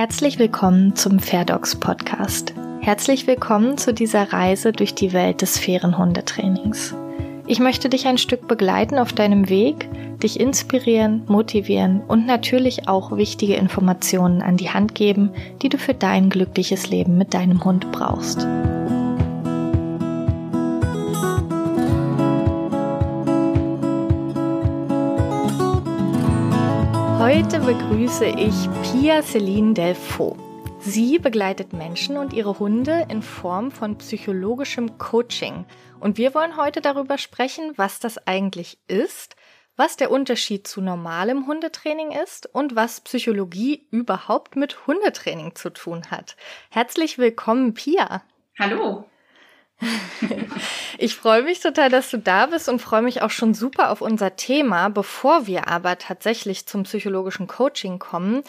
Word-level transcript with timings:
Herzlich 0.00 0.38
willkommen 0.38 0.96
zum 0.96 1.18
Fairdogs 1.18 1.76
Podcast. 1.76 2.54
Herzlich 2.80 3.26
willkommen 3.26 3.76
zu 3.76 3.92
dieser 3.92 4.32
Reise 4.32 4.72
durch 4.72 4.94
die 4.94 5.12
Welt 5.12 5.42
des 5.42 5.58
fairen 5.58 5.98
Hundetrainings. 5.98 6.94
Ich 7.46 7.60
möchte 7.60 7.90
dich 7.90 8.06
ein 8.06 8.16
Stück 8.16 8.48
begleiten 8.48 8.98
auf 8.98 9.12
deinem 9.12 9.50
Weg, 9.50 9.90
dich 10.22 10.40
inspirieren, 10.40 11.24
motivieren 11.26 12.00
und 12.08 12.24
natürlich 12.24 12.88
auch 12.88 13.14
wichtige 13.14 13.56
Informationen 13.56 14.40
an 14.40 14.56
die 14.56 14.70
Hand 14.70 14.94
geben, 14.94 15.32
die 15.60 15.68
du 15.68 15.76
für 15.76 15.92
dein 15.92 16.30
glückliches 16.30 16.88
Leben 16.88 17.18
mit 17.18 17.34
deinem 17.34 17.62
Hund 17.62 17.92
brauchst. 17.92 18.48
Heute 27.32 27.60
begrüße 27.60 28.26
ich 28.26 28.56
Pia 28.82 29.22
Celine 29.22 29.72
Delfaux. 29.72 30.36
Sie 30.80 31.20
begleitet 31.20 31.72
Menschen 31.72 32.16
und 32.16 32.32
ihre 32.32 32.58
Hunde 32.58 33.06
in 33.08 33.22
Form 33.22 33.70
von 33.70 33.96
psychologischem 33.98 34.98
Coaching. 34.98 35.64
Und 36.00 36.18
wir 36.18 36.34
wollen 36.34 36.56
heute 36.56 36.80
darüber 36.80 37.18
sprechen, 37.18 37.72
was 37.76 38.00
das 38.00 38.26
eigentlich 38.26 38.80
ist, 38.88 39.36
was 39.76 39.96
der 39.96 40.10
Unterschied 40.10 40.66
zu 40.66 40.80
normalem 40.80 41.46
Hundetraining 41.46 42.10
ist 42.10 42.52
und 42.52 42.74
was 42.74 43.00
Psychologie 43.02 43.86
überhaupt 43.92 44.56
mit 44.56 44.88
Hundetraining 44.88 45.54
zu 45.54 45.70
tun 45.70 46.10
hat. 46.10 46.34
Herzlich 46.68 47.16
willkommen, 47.16 47.74
Pia. 47.74 48.24
Hallo. 48.58 49.04
Ich 50.98 51.16
freue 51.16 51.42
mich 51.42 51.60
total, 51.60 51.88
dass 51.88 52.10
du 52.10 52.18
da 52.18 52.44
bist 52.44 52.68
und 52.68 52.82
freue 52.82 53.00
mich 53.00 53.22
auch 53.22 53.30
schon 53.30 53.54
super 53.54 53.90
auf 53.90 54.02
unser 54.02 54.36
Thema. 54.36 54.90
Bevor 54.90 55.46
wir 55.46 55.66
aber 55.68 55.96
tatsächlich 55.96 56.66
zum 56.66 56.82
psychologischen 56.82 57.46
Coaching 57.46 57.98
kommen, 57.98 58.42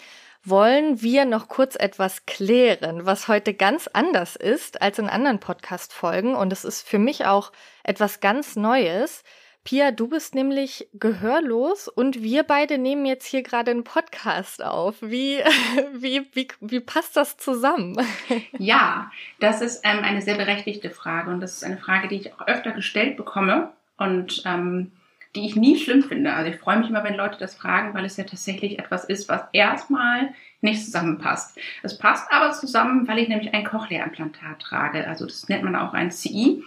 wollen 0.44 1.00
wir 1.00 1.24
noch 1.24 1.48
kurz 1.48 1.76
etwas 1.76 2.26
klären, 2.26 3.06
was 3.06 3.28
heute 3.28 3.54
ganz 3.54 3.88
anders 3.92 4.36
ist 4.36 4.82
als 4.82 4.98
in 4.98 5.08
anderen 5.08 5.40
Podcast-Folgen. 5.40 6.34
Und 6.34 6.52
es 6.52 6.64
ist 6.64 6.86
für 6.86 6.98
mich 6.98 7.24
auch 7.24 7.52
etwas 7.84 8.20
ganz 8.20 8.56
Neues. 8.56 9.22
Pia, 9.64 9.92
du 9.92 10.08
bist 10.08 10.34
nämlich 10.34 10.88
gehörlos 10.92 11.86
und 11.86 12.20
wir 12.20 12.42
beide 12.42 12.78
nehmen 12.78 13.06
jetzt 13.06 13.26
hier 13.26 13.44
gerade 13.44 13.70
einen 13.70 13.84
Podcast 13.84 14.62
auf. 14.62 14.96
Wie, 15.00 15.38
wie, 15.94 16.26
wie, 16.32 16.48
wie 16.60 16.80
passt 16.80 17.16
das 17.16 17.36
zusammen? 17.36 17.96
Ja, 18.58 19.10
das 19.40 19.60
ist 19.60 19.82
ähm, 19.84 20.00
eine 20.02 20.22
sehr 20.22 20.36
berechtigte 20.36 20.90
Frage 20.90 21.30
und 21.30 21.40
das 21.40 21.54
ist 21.54 21.64
eine 21.64 21.78
Frage, 21.78 22.08
die 22.08 22.16
ich 22.16 22.32
auch 22.32 22.46
öfter 22.46 22.70
gestellt 22.72 23.16
bekomme 23.16 23.72
und 23.96 24.42
ähm, 24.46 24.92
die 25.34 25.46
ich 25.46 25.56
nie 25.56 25.78
schlimm 25.78 26.02
finde. 26.02 26.32
Also 26.34 26.50
ich 26.50 26.58
freue 26.58 26.78
mich 26.78 26.88
immer, 26.88 27.04
wenn 27.04 27.14
Leute 27.14 27.38
das 27.38 27.54
fragen, 27.54 27.94
weil 27.94 28.04
es 28.04 28.16
ja 28.16 28.24
tatsächlich 28.24 28.78
etwas 28.78 29.04
ist, 29.04 29.28
was 29.28 29.42
erstmal 29.52 30.34
nicht 30.60 30.84
zusammenpasst. 30.84 31.58
Es 31.82 31.98
passt 31.98 32.30
aber 32.30 32.52
zusammen, 32.52 33.08
weil 33.08 33.18
ich 33.18 33.28
nämlich 33.28 33.52
ein 33.54 33.64
Cochlea-Implantat 33.64 34.60
trage. 34.60 35.06
Also 35.06 35.26
das 35.26 35.48
nennt 35.48 35.64
man 35.64 35.76
auch 35.76 35.94
ein 35.94 36.10
CI. 36.10 36.62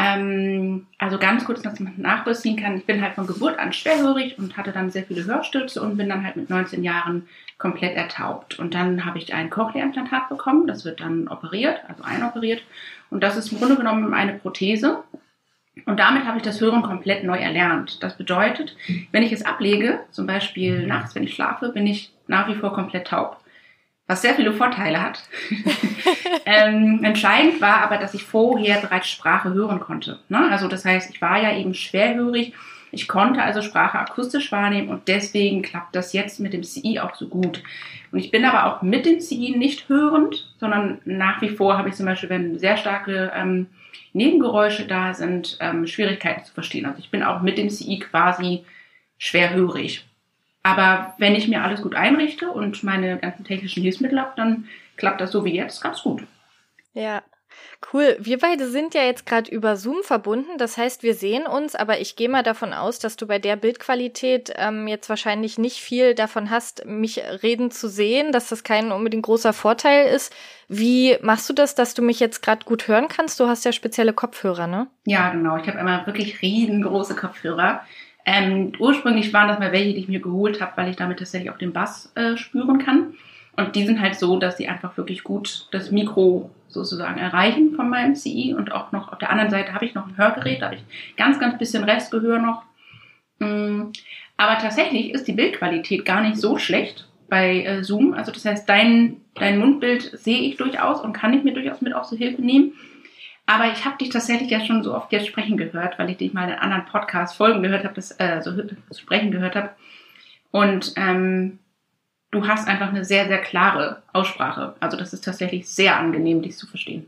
Ähm, 0.00 0.86
also 0.98 1.18
ganz 1.18 1.44
kurz, 1.44 1.60
dass 1.60 1.80
man 1.80 1.94
nachvollziehen 1.96 2.56
kann. 2.56 2.76
Ich 2.76 2.86
bin 2.86 3.02
halt 3.02 3.14
von 3.14 3.26
Geburt 3.26 3.58
an 3.58 3.72
schwerhörig 3.72 4.38
und 4.38 4.56
hatte 4.56 4.70
dann 4.70 4.90
sehr 4.90 5.02
viele 5.02 5.24
Hörstürze 5.24 5.82
und 5.82 5.96
bin 5.96 6.08
dann 6.08 6.24
halt 6.24 6.36
mit 6.36 6.48
19 6.48 6.84
Jahren 6.84 7.26
komplett 7.58 7.96
ertaubt. 7.96 8.60
Und 8.60 8.74
dann 8.74 9.04
habe 9.04 9.18
ich 9.18 9.34
ein 9.34 9.50
Cochlea-Implantat 9.50 10.28
bekommen. 10.28 10.68
Das 10.68 10.84
wird 10.84 11.00
dann 11.00 11.26
operiert, 11.26 11.80
also 11.88 12.04
einoperiert. 12.04 12.62
Und 13.10 13.24
das 13.24 13.36
ist 13.36 13.50
im 13.50 13.58
Grunde 13.58 13.74
genommen 13.74 14.14
eine 14.14 14.34
Prothese. 14.34 15.02
Und 15.84 15.98
damit 15.98 16.26
habe 16.26 16.36
ich 16.36 16.44
das 16.44 16.60
Hören 16.60 16.82
komplett 16.82 17.24
neu 17.24 17.38
erlernt. 17.38 18.00
Das 18.00 18.16
bedeutet, 18.16 18.76
wenn 19.10 19.24
ich 19.24 19.32
es 19.32 19.44
ablege, 19.44 19.98
zum 20.12 20.28
Beispiel 20.28 20.86
nachts, 20.86 21.16
wenn 21.16 21.24
ich 21.24 21.34
schlafe, 21.34 21.70
bin 21.70 21.88
ich 21.88 22.12
nach 22.28 22.48
wie 22.48 22.54
vor 22.54 22.72
komplett 22.72 23.08
taub 23.08 23.37
was 24.08 24.22
sehr 24.22 24.34
viele 24.34 24.52
Vorteile 24.52 25.00
hat. 25.00 25.22
ähm, 26.46 27.04
entscheidend 27.04 27.60
war 27.60 27.82
aber, 27.82 27.98
dass 27.98 28.14
ich 28.14 28.24
vorher 28.24 28.80
bereits 28.80 29.08
Sprache 29.08 29.52
hören 29.52 29.80
konnte. 29.80 30.18
Ne? 30.28 30.50
Also 30.50 30.66
das 30.66 30.84
heißt, 30.84 31.10
ich 31.14 31.20
war 31.20 31.40
ja 31.40 31.56
eben 31.56 31.74
schwerhörig. 31.74 32.54
Ich 32.90 33.06
konnte 33.06 33.42
also 33.42 33.60
Sprache 33.60 33.98
akustisch 33.98 34.50
wahrnehmen 34.50 34.88
und 34.88 35.08
deswegen 35.08 35.60
klappt 35.60 35.94
das 35.94 36.14
jetzt 36.14 36.40
mit 36.40 36.54
dem 36.54 36.62
CI 36.62 37.00
auch 37.00 37.14
so 37.14 37.28
gut. 37.28 37.62
Und 38.10 38.18
ich 38.18 38.30
bin 38.30 38.46
aber 38.46 38.64
auch 38.64 38.80
mit 38.80 39.04
dem 39.04 39.20
CI 39.20 39.54
nicht 39.58 39.90
hörend, 39.90 40.54
sondern 40.58 40.98
nach 41.04 41.42
wie 41.42 41.50
vor 41.50 41.76
habe 41.76 41.90
ich 41.90 41.94
zum 41.94 42.06
Beispiel, 42.06 42.30
wenn 42.30 42.58
sehr 42.58 42.78
starke 42.78 43.30
ähm, 43.36 43.66
Nebengeräusche 44.14 44.86
da 44.86 45.12
sind, 45.12 45.58
ähm, 45.60 45.86
Schwierigkeiten 45.86 46.46
zu 46.46 46.54
verstehen. 46.54 46.86
Also 46.86 46.98
ich 46.98 47.10
bin 47.10 47.22
auch 47.22 47.42
mit 47.42 47.58
dem 47.58 47.68
CI 47.68 47.98
quasi 47.98 48.64
schwerhörig. 49.18 50.07
Aber 50.62 51.14
wenn 51.18 51.34
ich 51.34 51.48
mir 51.48 51.62
alles 51.62 51.82
gut 51.82 51.94
einrichte 51.94 52.50
und 52.50 52.82
meine 52.82 53.18
ganzen 53.18 53.44
technischen 53.44 53.82
Hilfsmittel 53.82 54.20
habe, 54.20 54.32
dann 54.36 54.68
klappt 54.96 55.20
das 55.20 55.32
so 55.32 55.44
wie 55.44 55.54
jetzt 55.54 55.80
ganz 55.80 56.02
gut. 56.02 56.24
Ja. 56.92 57.22
Cool. 57.92 58.16
Wir 58.18 58.38
beide 58.38 58.68
sind 58.68 58.94
ja 58.94 59.02
jetzt 59.02 59.24
gerade 59.24 59.50
über 59.50 59.76
Zoom 59.76 60.02
verbunden. 60.02 60.58
Das 60.58 60.76
heißt, 60.76 61.02
wir 61.02 61.14
sehen 61.14 61.46
uns, 61.46 61.74
aber 61.74 62.00
ich 62.00 62.16
gehe 62.16 62.28
mal 62.28 62.42
davon 62.42 62.72
aus, 62.72 62.98
dass 62.98 63.16
du 63.16 63.26
bei 63.26 63.38
der 63.38 63.56
Bildqualität 63.56 64.52
ähm, 64.56 64.88
jetzt 64.88 65.08
wahrscheinlich 65.08 65.58
nicht 65.58 65.76
viel 65.76 66.14
davon 66.14 66.50
hast, 66.50 66.84
mich 66.86 67.22
reden 67.42 67.70
zu 67.70 67.88
sehen, 67.88 68.32
dass 68.32 68.48
das 68.48 68.64
kein 68.64 68.90
unbedingt 68.90 69.24
großer 69.24 69.52
Vorteil 69.52 70.06
ist. 70.08 70.34
Wie 70.66 71.16
machst 71.22 71.48
du 71.48 71.52
das, 71.52 71.74
dass 71.74 71.94
du 71.94 72.02
mich 72.02 72.20
jetzt 72.20 72.42
gerade 72.42 72.64
gut 72.64 72.88
hören 72.88 73.08
kannst? 73.08 73.38
Du 73.38 73.46
hast 73.46 73.64
ja 73.64 73.72
spezielle 73.72 74.12
Kopfhörer, 74.12 74.66
ne? 74.66 74.88
Ja, 75.06 75.30
genau. 75.30 75.56
Ich 75.56 75.66
habe 75.68 75.78
einmal 75.78 76.04
wirklich 76.06 76.42
riesengroße 76.42 77.14
Kopfhörer. 77.14 77.82
Ähm, 78.30 78.72
ursprünglich 78.78 79.32
waren 79.32 79.48
das 79.48 79.58
mal 79.58 79.72
welche, 79.72 79.94
die 79.94 80.00
ich 80.00 80.08
mir 80.08 80.20
geholt 80.20 80.60
habe, 80.60 80.72
weil 80.76 80.90
ich 80.90 80.96
damit 80.96 81.18
tatsächlich 81.18 81.50
auch 81.50 81.56
den 81.56 81.72
Bass 81.72 82.12
äh, 82.14 82.36
spüren 82.36 82.78
kann. 82.78 83.14
Und 83.56 83.74
die 83.74 83.86
sind 83.86 84.02
halt 84.02 84.16
so, 84.16 84.38
dass 84.38 84.58
sie 84.58 84.68
einfach 84.68 84.98
wirklich 84.98 85.24
gut 85.24 85.66
das 85.70 85.90
Mikro 85.90 86.50
sozusagen 86.68 87.18
erreichen 87.18 87.72
von 87.74 87.88
meinem 87.88 88.14
CI. 88.14 88.54
Und 88.54 88.70
auch 88.70 88.92
noch 88.92 89.10
auf 89.10 89.18
der 89.18 89.30
anderen 89.30 89.50
Seite 89.50 89.72
habe 89.72 89.86
ich 89.86 89.94
noch 89.94 90.06
ein 90.06 90.18
Hörgerät, 90.18 90.60
da 90.60 90.66
habe 90.66 90.74
ich 90.74 91.16
ganz, 91.16 91.40
ganz 91.40 91.56
bisschen 91.56 91.84
Restgehör 91.84 92.38
noch. 92.38 92.64
Mm, 93.38 93.92
aber 94.36 94.58
tatsächlich 94.58 95.14
ist 95.14 95.26
die 95.26 95.32
Bildqualität 95.32 96.04
gar 96.04 96.20
nicht 96.20 96.36
so 96.36 96.58
schlecht 96.58 97.08
bei 97.30 97.64
äh, 97.64 97.82
Zoom. 97.82 98.12
Also 98.12 98.30
das 98.30 98.44
heißt, 98.44 98.68
dein, 98.68 99.22
dein 99.36 99.58
Mundbild 99.58 100.02
sehe 100.18 100.42
ich 100.42 100.58
durchaus 100.58 101.00
und 101.00 101.14
kann 101.14 101.32
ich 101.32 101.44
mir 101.44 101.54
durchaus 101.54 101.80
mit 101.80 101.94
auf 101.94 102.06
zur 102.06 102.18
Hilfe 102.18 102.42
nehmen. 102.42 102.72
Aber 103.48 103.72
ich 103.72 103.86
habe 103.86 103.96
dich 103.96 104.10
tatsächlich 104.10 104.50
ja 104.50 104.62
schon 104.62 104.82
so 104.82 104.94
oft 104.94 105.10
jetzt 105.10 105.26
sprechen 105.26 105.56
gehört, 105.56 105.98
weil 105.98 106.10
ich 106.10 106.18
dich 106.18 106.34
mal 106.34 106.50
in 106.50 106.58
anderen 106.58 106.84
Podcast-Folgen 106.84 107.62
gehört 107.62 107.82
habe, 107.82 107.94
das 107.94 108.10
äh, 108.20 108.42
so 108.42 108.52
sprechen 108.94 109.30
gehört 109.30 109.56
habe. 109.56 109.70
Und 110.50 110.92
ähm, 110.96 111.58
du 112.30 112.46
hast 112.46 112.68
einfach 112.68 112.90
eine 112.90 113.06
sehr, 113.06 113.26
sehr 113.26 113.38
klare 113.38 114.02
Aussprache. 114.12 114.74
Also 114.80 114.98
das 114.98 115.14
ist 115.14 115.24
tatsächlich 115.24 115.66
sehr 115.66 115.96
angenehm, 115.96 116.42
dich 116.42 116.58
zu 116.58 116.66
verstehen. 116.66 117.06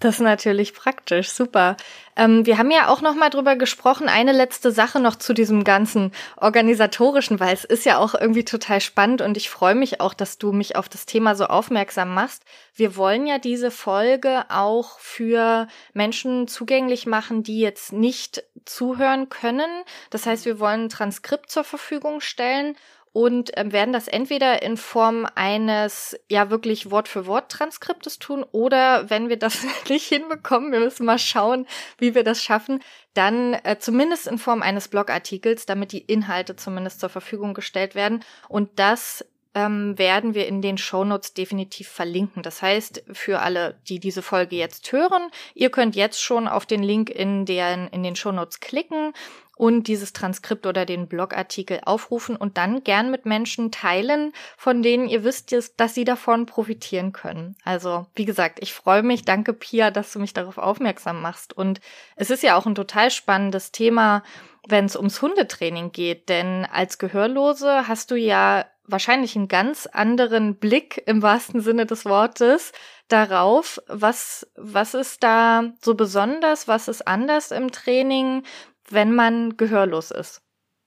Das 0.00 0.14
ist 0.14 0.20
natürlich 0.20 0.72
praktisch, 0.72 1.30
super. 1.30 1.76
Ähm, 2.16 2.46
wir 2.46 2.56
haben 2.56 2.70
ja 2.70 2.88
auch 2.88 3.02
noch 3.02 3.14
mal 3.14 3.28
drüber 3.28 3.54
gesprochen. 3.56 4.08
Eine 4.08 4.32
letzte 4.32 4.72
Sache 4.72 4.98
noch 4.98 5.16
zu 5.16 5.34
diesem 5.34 5.62
ganzen 5.62 6.12
organisatorischen, 6.38 7.38
weil 7.38 7.52
es 7.52 7.64
ist 7.64 7.84
ja 7.84 7.98
auch 7.98 8.14
irgendwie 8.14 8.46
total 8.46 8.80
spannend 8.80 9.20
und 9.20 9.36
ich 9.36 9.50
freue 9.50 9.74
mich 9.74 10.00
auch, 10.00 10.14
dass 10.14 10.38
du 10.38 10.52
mich 10.52 10.74
auf 10.76 10.88
das 10.88 11.04
Thema 11.04 11.34
so 11.34 11.44
aufmerksam 11.44 12.14
machst. 12.14 12.44
Wir 12.74 12.96
wollen 12.96 13.26
ja 13.26 13.38
diese 13.38 13.70
Folge 13.70 14.44
auch 14.48 14.98
für 14.98 15.68
Menschen 15.92 16.48
zugänglich 16.48 17.04
machen, 17.04 17.42
die 17.42 17.60
jetzt 17.60 17.92
nicht 17.92 18.42
zuhören 18.64 19.28
können. 19.28 19.70
Das 20.08 20.24
heißt, 20.24 20.46
wir 20.46 20.58
wollen 20.60 20.84
ein 20.84 20.88
Transkript 20.88 21.50
zur 21.50 21.64
Verfügung 21.64 22.22
stellen 22.22 22.74
und 23.12 23.50
ähm, 23.56 23.72
werden 23.72 23.92
das 23.92 24.08
entweder 24.08 24.62
in 24.62 24.76
Form 24.76 25.26
eines 25.34 26.18
ja 26.28 26.50
wirklich 26.50 26.90
Wort 26.90 27.08
für 27.08 27.26
Wort 27.26 27.50
Transkriptes 27.50 28.18
tun 28.18 28.44
oder 28.52 29.10
wenn 29.10 29.28
wir 29.28 29.38
das 29.38 29.64
nicht 29.88 30.06
hinbekommen, 30.06 30.72
wir 30.72 30.80
müssen 30.80 31.06
mal 31.06 31.18
schauen, 31.18 31.66
wie 31.98 32.14
wir 32.14 32.24
das 32.24 32.42
schaffen, 32.42 32.82
dann 33.14 33.54
äh, 33.64 33.78
zumindest 33.78 34.28
in 34.28 34.38
Form 34.38 34.62
eines 34.62 34.88
Blogartikels, 34.88 35.66
damit 35.66 35.92
die 35.92 36.02
Inhalte 36.02 36.56
zumindest 36.56 37.00
zur 37.00 37.08
Verfügung 37.08 37.54
gestellt 37.54 37.94
werden 37.94 38.24
und 38.48 38.78
das 38.78 39.24
ähm, 39.54 39.98
werden 39.98 40.34
wir 40.34 40.46
in 40.46 40.62
den 40.62 40.78
Shownotes 40.78 41.34
definitiv 41.34 41.88
verlinken. 41.88 42.42
Das 42.42 42.62
heißt, 42.62 43.02
für 43.12 43.40
alle, 43.40 43.80
die 43.88 43.98
diese 43.98 44.22
Folge 44.22 44.56
jetzt 44.56 44.92
hören, 44.92 45.30
ihr 45.54 45.70
könnt 45.70 45.96
jetzt 45.96 46.22
schon 46.22 46.46
auf 46.46 46.66
den 46.66 46.82
Link 46.82 47.10
in, 47.10 47.46
den, 47.46 47.88
in 47.88 48.02
den 48.02 48.14
Shownotes 48.14 48.60
klicken 48.60 49.12
und 49.60 49.88
dieses 49.88 50.14
Transkript 50.14 50.64
oder 50.64 50.86
den 50.86 51.06
Blogartikel 51.06 51.80
aufrufen 51.84 52.34
und 52.34 52.56
dann 52.56 52.82
gern 52.82 53.10
mit 53.10 53.26
Menschen 53.26 53.70
teilen, 53.70 54.32
von 54.56 54.82
denen 54.82 55.06
ihr 55.06 55.22
wisst, 55.22 55.54
dass 55.76 55.94
sie 55.94 56.04
davon 56.04 56.46
profitieren 56.46 57.12
können. 57.12 57.54
Also, 57.62 58.06
wie 58.14 58.24
gesagt, 58.24 58.60
ich 58.62 58.72
freue 58.72 59.02
mich. 59.02 59.26
Danke, 59.26 59.52
Pia, 59.52 59.90
dass 59.90 60.14
du 60.14 60.18
mich 60.18 60.32
darauf 60.32 60.56
aufmerksam 60.56 61.20
machst. 61.20 61.52
Und 61.52 61.82
es 62.16 62.30
ist 62.30 62.42
ja 62.42 62.56
auch 62.56 62.64
ein 62.64 62.74
total 62.74 63.10
spannendes 63.10 63.70
Thema, 63.70 64.22
wenn 64.66 64.86
es 64.86 64.96
ums 64.96 65.20
Hundetraining 65.20 65.92
geht, 65.92 66.30
denn 66.30 66.66
als 66.72 66.96
Gehörlose 66.96 67.86
hast 67.86 68.10
du 68.10 68.14
ja 68.14 68.64
wahrscheinlich 68.86 69.36
einen 69.36 69.48
ganz 69.48 69.86
anderen 69.86 70.56
Blick 70.56 71.02
im 71.04 71.20
wahrsten 71.20 71.60
Sinne 71.60 71.84
des 71.84 72.06
Wortes 72.06 72.72
darauf, 73.08 73.80
was, 73.88 74.46
was 74.56 74.94
ist 74.94 75.22
da 75.22 75.64
so 75.82 75.94
besonders, 75.94 76.68
was 76.68 76.88
ist 76.88 77.06
anders 77.06 77.50
im 77.50 77.72
Training, 77.72 78.44
wenn 78.90 79.14
man 79.14 79.56
gehörlos 79.56 80.10
ist? 80.10 80.42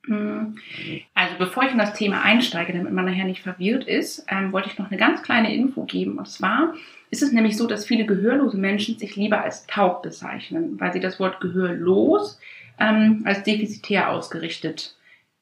Hm. 0.05 0.57
Also 1.13 1.35
bevor 1.37 1.63
ich 1.63 1.71
in 1.71 1.77
das 1.77 1.93
Thema 1.93 2.21
einsteige, 2.23 2.73
damit 2.73 2.91
man 2.91 3.05
nachher 3.05 3.25
nicht 3.25 3.41
verwirrt 3.41 3.85
ist, 3.85 4.25
ähm, 4.27 4.51
wollte 4.51 4.69
ich 4.69 4.77
noch 4.77 4.89
eine 4.89 4.99
ganz 4.99 5.23
kleine 5.23 5.55
Info 5.55 5.85
geben. 5.85 6.17
Und 6.17 6.27
zwar 6.27 6.73
ist 7.09 7.23
es 7.23 7.31
nämlich 7.31 7.55
so, 7.57 7.67
dass 7.67 7.85
viele 7.85 8.05
gehörlose 8.05 8.57
Menschen 8.57 8.99
sich 8.99 9.15
lieber 9.15 9.41
als 9.41 9.65
taub 9.67 10.01
bezeichnen, 10.01 10.79
weil 10.79 10.91
sie 10.91 10.99
das 10.99 11.19
Wort 11.19 11.39
gehörlos 11.39 12.39
ähm, 12.79 13.21
als 13.25 13.43
defizitär 13.43 14.09
ausgerichtet 14.09 14.95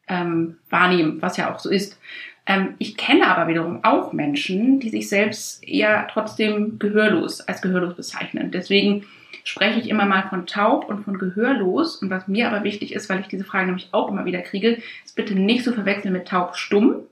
ähm, 0.08 0.58
wahrnehmen, 0.70 1.22
was 1.22 1.38
ja 1.38 1.54
auch 1.54 1.60
so 1.60 1.70
ist. 1.70 2.00
Ähm, 2.46 2.76
ich 2.80 2.98
kenne 2.98 3.28
aber 3.28 3.48
wiederum 3.48 3.84
auch 3.84 4.14
Menschen, 4.14 4.80
die 4.80 4.90
sich 4.90 5.10
selbst 5.10 5.68
eher 5.68 6.08
trotzdem 6.12 6.80
gehörlos 6.80 7.42
als 7.42 7.62
gehörlos 7.62 7.96
bezeichnen. 7.96 8.52
Deswegen 8.52 9.06
spreche 9.44 9.80
ich 9.80 9.90
immer 9.90 10.06
mal 10.06 10.24
von 10.30 10.46
taub 10.46 10.88
und 10.88 11.04
von 11.04 11.18
gehörlos. 11.18 11.98
Und 11.98 12.10
was 12.10 12.28
mir 12.28 12.48
aber 12.50 12.64
wichtig 12.64 12.94
ist, 12.94 13.10
weil 13.10 13.20
ich 13.20 13.28
diese 13.28 13.44
Frage 13.44 13.68
nämlich 13.68 13.90
auch 13.92 14.10
immer 14.10 14.26
wieder 14.26 14.42
kriege, 14.42 14.82
ist 15.06 15.16
bitte 15.16 15.36
nicht 15.36 15.64
zu 15.64 15.74
verwechseln 15.74 16.14
mit 16.14 16.28
taub-stumm. 16.28 17.04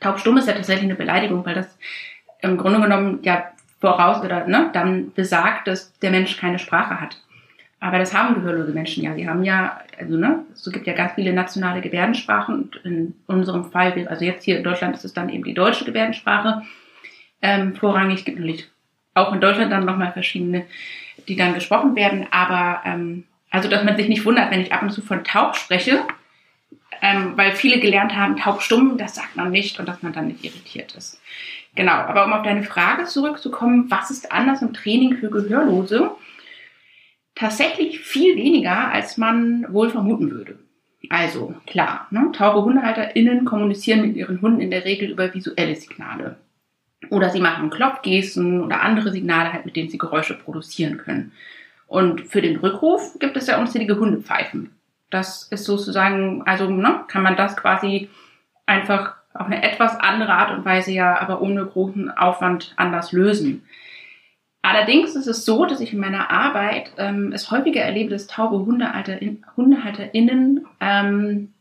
Taub-stumm 0.00 0.38
ist 0.38 0.48
ja 0.48 0.54
tatsächlich 0.54 0.84
eine 0.84 0.94
Beleidigung, 0.94 1.44
weil 1.44 1.54
das 1.54 1.78
im 2.40 2.56
Grunde 2.56 2.80
genommen 2.80 3.20
ja 3.22 3.50
voraus 3.80 4.22
oder 4.22 4.46
ne, 4.46 4.70
dann 4.72 5.12
besagt, 5.12 5.66
dass 5.66 5.98
der 6.00 6.10
Mensch 6.10 6.36
keine 6.36 6.58
Sprache 6.58 7.00
hat. 7.00 7.20
Aber 7.80 7.98
das 7.98 8.14
haben 8.14 8.34
gehörlose 8.34 8.72
Menschen 8.72 9.02
ja. 9.02 9.14
Sie 9.14 9.28
haben 9.28 9.42
ja, 9.42 9.80
also 9.98 10.16
ne, 10.16 10.44
es 10.52 10.70
gibt 10.70 10.86
ja 10.86 10.92
ganz 10.92 11.14
viele 11.14 11.32
nationale 11.32 11.80
Gebärdensprachen 11.80 12.70
in 12.84 13.14
unserem 13.26 13.70
Fall, 13.70 14.06
also 14.08 14.24
jetzt 14.24 14.44
hier 14.44 14.58
in 14.58 14.64
Deutschland 14.64 14.94
ist 14.94 15.04
es 15.04 15.14
dann 15.14 15.30
eben 15.30 15.44
die 15.44 15.54
deutsche 15.54 15.84
Gebärdensprache 15.84 16.62
ähm, 17.40 17.74
vorrangig. 17.74 18.18
Es 18.18 18.24
gibt 18.24 18.38
natürlich 18.38 18.68
auch 19.14 19.32
in 19.32 19.40
Deutschland 19.40 19.72
dann 19.72 19.86
nochmal 19.86 20.12
verschiedene 20.12 20.66
die 21.28 21.36
dann 21.36 21.54
gesprochen 21.54 21.96
werden. 21.96 22.26
Aber 22.30 22.82
ähm, 22.84 23.24
also, 23.50 23.68
dass 23.68 23.84
man 23.84 23.96
sich 23.96 24.08
nicht 24.08 24.24
wundert, 24.24 24.50
wenn 24.50 24.60
ich 24.60 24.72
ab 24.72 24.82
und 24.82 24.90
zu 24.90 25.02
von 25.02 25.24
taub 25.24 25.56
spreche, 25.56 26.04
ähm, 27.02 27.32
weil 27.36 27.52
viele 27.52 27.80
gelernt 27.80 28.14
haben, 28.16 28.36
taubstumm, 28.36 28.98
das 28.98 29.14
sagt 29.14 29.36
man 29.36 29.50
nicht 29.50 29.78
und 29.78 29.88
dass 29.88 30.02
man 30.02 30.12
dann 30.12 30.28
nicht 30.28 30.44
irritiert 30.44 30.94
ist. 30.94 31.20
Genau, 31.74 31.92
aber 31.92 32.24
um 32.24 32.32
auf 32.32 32.42
deine 32.42 32.64
Frage 32.64 33.04
zurückzukommen, 33.04 33.90
was 33.90 34.10
ist 34.10 34.32
anders 34.32 34.60
im 34.60 34.74
Training 34.74 35.16
für 35.16 35.30
Gehörlose? 35.30 36.10
Tatsächlich 37.40 38.00
viel 38.00 38.36
weniger, 38.36 38.92
als 38.92 39.16
man 39.16 39.64
wohl 39.72 39.88
vermuten 39.88 40.30
würde. 40.30 40.58
Also, 41.08 41.54
klar, 41.66 42.06
ne, 42.10 42.28
taube 42.34 42.62
HundehalterInnen 42.62 43.46
kommunizieren 43.46 44.02
mit 44.02 44.14
ihren 44.14 44.42
Hunden 44.42 44.60
in 44.60 44.70
der 44.70 44.84
Regel 44.84 45.08
über 45.08 45.32
visuelle 45.32 45.74
Signale. 45.74 46.36
Oder 47.08 47.30
sie 47.30 47.40
machen 47.40 47.70
Klopfgesten 47.70 48.62
oder 48.62 48.82
andere 48.82 49.10
Signale, 49.10 49.54
halt, 49.54 49.64
mit 49.64 49.74
denen 49.74 49.88
sie 49.88 49.96
Geräusche 49.96 50.34
produzieren 50.34 50.98
können. 50.98 51.32
Und 51.86 52.20
für 52.26 52.42
den 52.42 52.56
Rückruf 52.56 53.18
gibt 53.18 53.38
es 53.38 53.46
ja 53.46 53.58
unzählige 53.58 53.98
Hundepfeifen. 53.98 54.72
Das 55.08 55.44
ist 55.44 55.64
sozusagen, 55.64 56.42
also 56.42 56.68
ne, 56.68 57.04
kann 57.08 57.22
man 57.22 57.36
das 57.36 57.56
quasi 57.56 58.10
einfach 58.66 59.14
auf 59.32 59.46
eine 59.46 59.62
etwas 59.62 59.98
andere 59.98 60.34
Art 60.34 60.54
und 60.54 60.66
Weise 60.66 60.92
ja, 60.92 61.18
aber 61.18 61.40
ohne 61.40 61.64
großen 61.64 62.10
Aufwand 62.10 62.74
anders 62.76 63.12
lösen. 63.12 63.62
Allerdings 64.62 65.16
ist 65.16 65.26
es 65.26 65.44
so, 65.44 65.64
dass 65.64 65.80
ich 65.80 65.92
in 65.92 66.00
meiner 66.00 66.30
Arbeit 66.30 66.92
ähm, 66.98 67.32
es 67.32 67.50
häufiger 67.50 67.80
erlebe, 67.80 68.10
dass 68.10 68.26
taube 68.26 68.58
Hundehalter, 68.66 69.18
HundehalterInnen 69.56 70.66
ähm, 70.80 71.54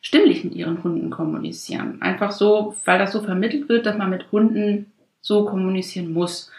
stimmlich 0.00 0.44
mit 0.44 0.54
ihren 0.54 0.82
Hunden 0.82 1.10
kommunizieren. 1.10 2.00
Einfach 2.00 2.30
so, 2.30 2.74
weil 2.84 2.98
das 2.98 3.12
so 3.12 3.22
vermittelt 3.22 3.68
wird, 3.68 3.84
dass 3.84 3.98
man 3.98 4.10
mit 4.10 4.32
Hunden 4.32 4.92
so 5.20 5.44
kommunizieren 5.44 6.12
muss. 6.12 6.50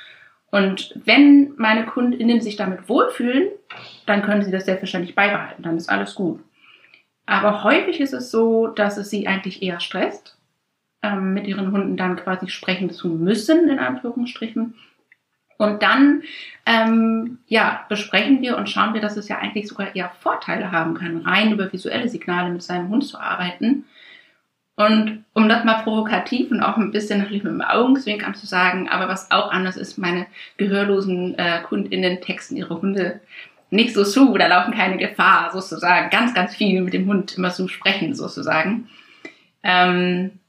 Und 0.51 0.93
wenn 1.05 1.53
meine 1.57 1.85
KundInnen 1.85 2.41
sich 2.41 2.55
damit 2.55 2.89
wohlfühlen, 2.89 3.49
dann 4.05 4.21
können 4.23 4.43
sie 4.43 4.51
das 4.51 4.65
selbstverständlich 4.65 5.15
beibehalten. 5.15 5.63
Dann 5.63 5.77
ist 5.77 5.89
alles 5.89 6.15
gut. 6.15 6.39
Aber 7.25 7.63
häufig 7.63 7.99
ist 7.99 8.13
es 8.13 8.31
so, 8.31 8.67
dass 8.67 8.97
es 8.97 9.09
sie 9.09 9.27
eigentlich 9.27 9.61
eher 9.61 9.79
stresst, 9.79 10.37
ähm, 11.03 11.33
mit 11.33 11.47
ihren 11.47 11.71
Hunden 11.71 11.95
dann 11.95 12.15
quasi 12.15 12.49
sprechen 12.49 12.89
zu 12.89 13.07
müssen, 13.09 13.69
in 13.69 13.79
Anführungsstrichen. 13.79 14.73
Und 15.59 15.83
dann 15.83 16.23
ähm, 16.65 17.39
ja, 17.47 17.85
besprechen 17.89 18.41
wir 18.41 18.55
und 18.55 18.69
schauen 18.69 18.93
wir, 18.93 19.01
dass 19.01 19.17
es 19.17 19.27
ja 19.27 19.39
eigentlich 19.39 19.67
sogar 19.67 19.93
eher 19.93 20.09
Vorteile 20.21 20.71
haben 20.71 20.93
kann, 20.93 21.17
rein 21.17 21.51
über 21.51 21.71
visuelle 21.71 22.07
Signale 22.07 22.49
mit 22.49 22.63
seinem 22.63 22.87
Hund 22.87 23.05
zu 23.05 23.19
arbeiten. 23.19 23.83
Und 24.77 25.25
um 25.33 25.49
das 25.49 25.65
mal 25.65 25.83
provokativ 25.83 26.49
und 26.51 26.63
auch 26.63 26.77
ein 26.77 26.91
bisschen 26.91 27.19
natürlich 27.19 27.43
mit 27.43 27.51
dem 27.51 27.61
Augenzwinkern 27.61 28.35
zu 28.35 28.45
sagen, 28.45 28.87
aber 28.87 29.09
was 29.09 29.31
auch 29.31 29.51
anders 29.51 29.75
ist, 29.75 29.97
meine 29.97 30.27
gehörlosen 30.55 31.37
äh, 31.37 31.61
KundInnen 31.63 32.21
texten 32.21 32.55
ihre 32.55 32.81
Hunde 32.81 33.19
nicht 33.69 33.93
so 33.93 34.05
zu, 34.05 34.37
da 34.37 34.47
laufen 34.47 34.73
keine 34.73 34.95
Gefahr, 34.95 35.51
sozusagen. 35.51 36.09
Ganz, 36.09 36.33
ganz 36.33 36.55
viel 36.55 36.81
mit 36.81 36.93
dem 36.93 37.05
Hund 37.07 37.37
immer 37.37 37.51
zu 37.51 37.67
sprechen, 37.67 38.15
sozusagen. 38.15 38.87
Ähm, 39.63 40.39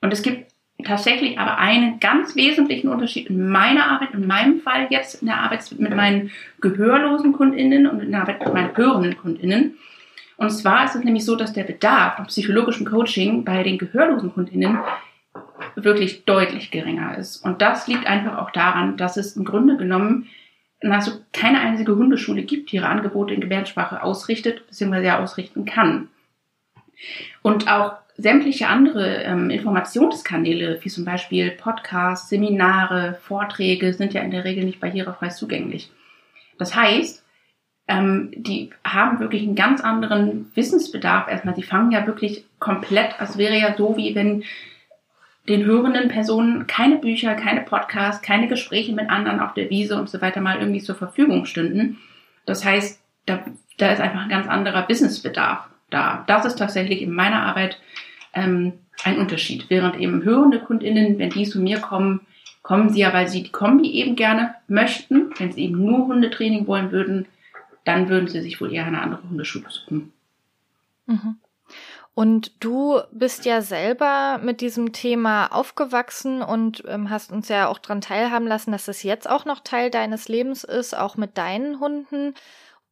und 0.00 0.12
es 0.12 0.22
gibt 0.22 0.51
tatsächlich 0.84 1.38
aber 1.38 1.58
einen 1.58 2.00
ganz 2.00 2.36
wesentlichen 2.36 2.88
Unterschied 2.88 3.28
in 3.28 3.48
meiner 3.48 3.90
Arbeit, 3.90 4.14
in 4.14 4.26
meinem 4.26 4.60
Fall 4.60 4.86
jetzt 4.90 5.22
in 5.22 5.26
der 5.26 5.38
Arbeit 5.38 5.64
mit 5.78 5.94
meinen 5.94 6.30
gehörlosen 6.60 7.32
KundInnen 7.32 7.86
und 7.86 8.00
in 8.00 8.10
der 8.10 8.22
Arbeit 8.22 8.40
mit 8.40 8.54
meinen 8.54 8.76
hörenden 8.76 9.16
KundInnen. 9.16 9.78
Und 10.36 10.50
zwar 10.50 10.84
ist 10.84 10.94
es 10.94 11.04
nämlich 11.04 11.24
so, 11.24 11.36
dass 11.36 11.52
der 11.52 11.64
Bedarf 11.64 12.18
an 12.18 12.26
psychologischem 12.26 12.86
Coaching 12.86 13.44
bei 13.44 13.62
den 13.62 13.78
gehörlosen 13.78 14.32
KundInnen 14.32 14.78
wirklich 15.76 16.24
deutlich 16.24 16.70
geringer 16.70 17.16
ist. 17.16 17.44
Und 17.44 17.62
das 17.62 17.86
liegt 17.86 18.06
einfach 18.06 18.38
auch 18.38 18.50
daran, 18.50 18.96
dass 18.96 19.16
es 19.16 19.36
im 19.36 19.44
Grunde 19.44 19.76
genommen 19.76 20.28
nahezu 20.82 21.12
keine 21.32 21.60
einzige 21.60 21.96
Hundeschule 21.96 22.42
gibt, 22.42 22.72
die 22.72 22.76
ihre 22.76 22.88
Angebote 22.88 23.34
in 23.34 23.40
Gebärdensprache 23.40 24.02
ausrichtet 24.02 24.66
bzw. 24.66 25.12
ausrichten 25.12 25.64
kann. 25.64 26.08
Und 27.42 27.70
auch 27.70 28.01
sämtliche 28.16 28.68
andere 28.68 29.22
ähm, 29.22 29.50
Informationskanäle, 29.50 30.78
wie 30.82 30.88
zum 30.88 31.04
Beispiel 31.04 31.50
Podcasts, 31.50 32.28
Seminare, 32.28 33.18
Vorträge, 33.22 33.92
sind 33.94 34.12
ja 34.12 34.22
in 34.22 34.30
der 34.30 34.44
Regel 34.44 34.64
nicht 34.64 34.80
barrierefrei 34.80 35.28
zugänglich. 35.28 35.90
Das 36.58 36.76
heißt, 36.76 37.24
ähm, 37.88 38.30
die 38.36 38.70
haben 38.84 39.20
wirklich 39.20 39.42
einen 39.42 39.56
ganz 39.56 39.80
anderen 39.80 40.50
Wissensbedarf 40.54 41.28
erstmal. 41.28 41.54
Die 41.54 41.62
fangen 41.62 41.90
ja 41.90 42.06
wirklich 42.06 42.44
komplett, 42.58 43.14
es 43.20 43.38
wäre 43.38 43.58
ja 43.58 43.74
so, 43.76 43.96
wie 43.96 44.14
wenn 44.14 44.44
den 45.48 45.64
hörenden 45.64 46.08
Personen 46.08 46.66
keine 46.68 46.96
Bücher, 46.96 47.34
keine 47.34 47.62
Podcasts, 47.62 48.22
keine 48.22 48.46
Gespräche 48.46 48.92
mit 48.92 49.10
anderen 49.10 49.40
auf 49.40 49.54
der 49.54 49.70
Wiese 49.70 49.98
und 49.98 50.08
so 50.08 50.20
weiter 50.20 50.40
mal 50.40 50.60
irgendwie 50.60 50.82
zur 50.82 50.94
Verfügung 50.94 51.46
stünden. 51.46 51.98
Das 52.46 52.64
heißt, 52.64 53.00
da, 53.26 53.44
da 53.78 53.90
ist 53.90 54.00
einfach 54.00 54.22
ein 54.22 54.28
ganz 54.28 54.46
anderer 54.46 54.88
Wissensbedarf 54.88 55.68
da. 55.92 56.24
Das 56.26 56.44
ist 56.44 56.58
tatsächlich 56.58 57.02
in 57.02 57.12
meiner 57.12 57.42
Arbeit 57.42 57.78
ähm, 58.34 58.74
ein 59.04 59.18
Unterschied. 59.18 59.66
Während 59.68 59.96
eben 59.96 60.22
hörende 60.22 60.60
KundInnen, 60.60 61.18
wenn 61.18 61.30
die 61.30 61.44
zu 61.44 61.60
mir 61.60 61.80
kommen, 61.80 62.20
kommen 62.62 62.90
sie 62.90 63.00
ja, 63.00 63.12
weil 63.12 63.28
sie 63.28 63.42
die 63.42 63.52
Kombi 63.52 63.90
eben 63.92 64.16
gerne 64.16 64.54
möchten. 64.68 65.30
Wenn 65.38 65.52
sie 65.52 65.64
eben 65.64 65.84
nur 65.84 66.06
Hundetraining 66.06 66.66
wollen 66.66 66.92
würden, 66.92 67.26
dann 67.84 68.08
würden 68.08 68.28
sie 68.28 68.40
sich 68.40 68.60
wohl 68.60 68.72
eher 68.72 68.86
eine 68.86 69.00
andere 69.00 69.22
Hundeschule 69.28 69.68
suchen. 69.68 70.12
Mhm. 71.06 71.36
Und 72.14 72.62
du 72.62 73.00
bist 73.10 73.46
ja 73.46 73.62
selber 73.62 74.38
mit 74.42 74.60
diesem 74.60 74.92
Thema 74.92 75.46
aufgewachsen 75.46 76.42
und 76.42 76.82
ähm, 76.86 77.08
hast 77.08 77.32
uns 77.32 77.48
ja 77.48 77.68
auch 77.68 77.78
daran 77.78 78.02
teilhaben 78.02 78.46
lassen, 78.46 78.70
dass 78.70 78.86
es 78.86 79.02
jetzt 79.02 79.28
auch 79.28 79.46
noch 79.46 79.60
Teil 79.60 79.90
deines 79.90 80.28
Lebens 80.28 80.62
ist, 80.62 80.96
auch 80.96 81.16
mit 81.16 81.38
deinen 81.38 81.80
Hunden. 81.80 82.34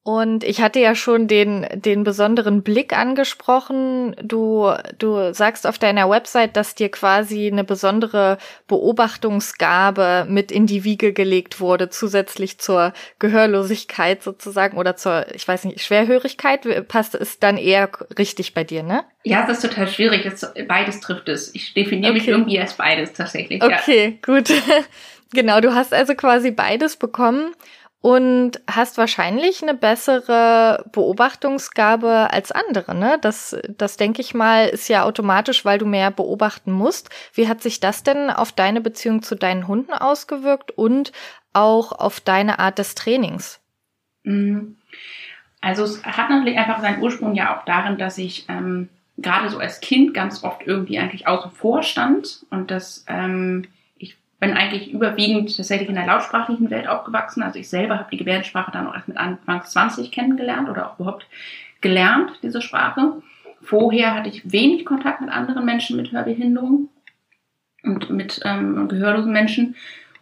Und 0.03 0.45
ich 0.45 0.63
hatte 0.63 0.81
ja 0.81 0.95
schon 0.95 1.29
den, 1.29 1.67
den 1.75 2.05
besonderen 2.05 2.63
Blick 2.63 2.97
angesprochen. 2.97 4.17
Du, 4.23 4.73
du 4.99 5.35
sagst 5.35 5.67
auf 5.67 5.79
deiner 5.79 6.09
Website, 6.09 6.57
dass 6.57 6.75
dir 6.75 6.91
quasi 6.91 7.49
eine 7.49 7.65
besondere 7.65 8.39
Beobachtungsgabe 8.67 10.27
mit 10.27 10.51
in 10.51 10.67
die 10.67 10.85
Wiege 10.85 11.13
gelegt 11.13 11.61
wurde, 11.61 11.91
zusätzlich 11.91 12.57
zur 12.57 12.95
Gehörlosigkeit 13.19 14.23
sozusagen 14.23 14.79
oder 14.79 14.97
zur, 14.97 15.27
ich 15.35 15.47
weiß 15.47 15.67
nicht, 15.67 15.83
Schwerhörigkeit. 15.83 16.89
Passt 16.89 17.15
es 17.15 17.39
dann 17.39 17.59
eher 17.59 17.91
richtig 18.19 18.55
bei 18.55 18.65
dir, 18.65 18.83
ne? 18.83 19.05
Ja, 19.23 19.47
das 19.47 19.63
ist 19.63 19.69
total 19.69 19.87
schwierig. 19.87 20.27
Beides 20.67 21.01
trifft 21.01 21.29
es. 21.29 21.55
Ich 21.55 21.75
definiere 21.75 22.13
okay. 22.13 22.21
mich 22.21 22.29
irgendwie 22.29 22.59
als 22.59 22.73
beides 22.73 23.13
tatsächlich. 23.13 23.63
Okay, 23.63 24.19
ja. 24.19 24.35
gut. 24.35 24.51
genau, 25.35 25.61
du 25.61 25.75
hast 25.75 25.93
also 25.93 26.15
quasi 26.15 26.53
beides 26.53 26.97
bekommen 26.97 27.53
und 28.01 28.61
hast 28.67 28.97
wahrscheinlich 28.97 29.63
eine 29.63 29.75
bessere 29.75 30.85
Beobachtungsgabe 30.93 32.33
als 32.33 32.51
andere, 32.51 32.95
ne? 32.95 33.19
Das, 33.21 33.57
das 33.69 33.99
denke 33.99 34.23
ich 34.23 34.33
mal, 34.33 34.69
ist 34.69 34.89
ja 34.89 35.05
automatisch, 35.05 35.65
weil 35.67 35.79
du 35.79 35.85
mehr 35.85 36.11
beobachten 36.11 36.73
musst. 36.73 37.11
Wie 37.35 37.47
hat 37.47 37.63
sich 37.63 37.79
das 37.79 38.03
denn 38.03 38.31
auf 38.31 38.53
deine 38.53 38.81
Beziehung 38.81 39.23
zu 39.23 39.35
deinen 39.35 39.69
Hunden 39.69 39.93
ausgewirkt 39.93 40.71
und 40.71 41.13
auch 41.53 41.93
auf 41.93 42.21
deine 42.21 42.59
Art 42.59 42.79
des 42.79 42.95
Trainings? 42.95 43.61
Mhm. 44.23 44.77
Also 45.61 45.85
es 45.85 46.03
hat 46.05 46.31
natürlich 46.31 46.59
einfach 46.59 46.81
seinen 46.81 47.03
Ursprung 47.03 47.35
ja 47.35 47.59
auch 47.59 47.67
darin, 47.67 47.99
dass 47.99 48.17
ich 48.17 48.47
ähm, 48.49 48.89
gerade 49.19 49.51
so 49.51 49.59
als 49.59 49.81
Kind 49.81 50.15
ganz 50.15 50.43
oft 50.43 50.67
irgendwie 50.67 50.99
eigentlich 50.99 51.27
außen 51.27 51.51
vor 51.51 51.83
stand 51.83 52.47
und 52.49 52.71
das 52.71 53.05
ähm, 53.09 53.67
bin 54.41 54.55
eigentlich 54.55 54.91
überwiegend 54.91 55.55
tatsächlich 55.55 55.89
in 55.89 55.95
der 55.95 56.07
lautsprachlichen 56.07 56.71
Welt 56.71 56.89
aufgewachsen. 56.89 57.43
Also 57.43 57.59
ich 57.59 57.69
selber 57.69 57.99
habe 57.99 58.11
die 58.11 58.17
Gebärdensprache 58.17 58.73
dann 58.73 58.89
auch 58.89 58.95
erst 58.95 59.09
mit 59.09 59.19
Anfang 59.19 59.63
20 59.63 60.11
kennengelernt 60.11 60.69
oder 60.69 60.91
auch 60.91 60.99
überhaupt 60.99 61.27
gelernt, 61.81 62.33
diese 62.43 62.63
Sprache. 62.63 63.23
vorher 63.63 64.15
hatte 64.15 64.31
ich 64.31 64.51
wenig 64.51 64.87
Kontakt 64.87 65.21
mit 65.21 65.31
anderen 65.31 65.65
Menschen 65.65 65.97
mit 65.97 66.13
Hörbehinderung 66.13 66.89
und 67.83 68.11
mit 68.11 68.41
ähm, 68.45 68.89
gehörlosen 68.89 69.33
Menschen. 69.33 69.77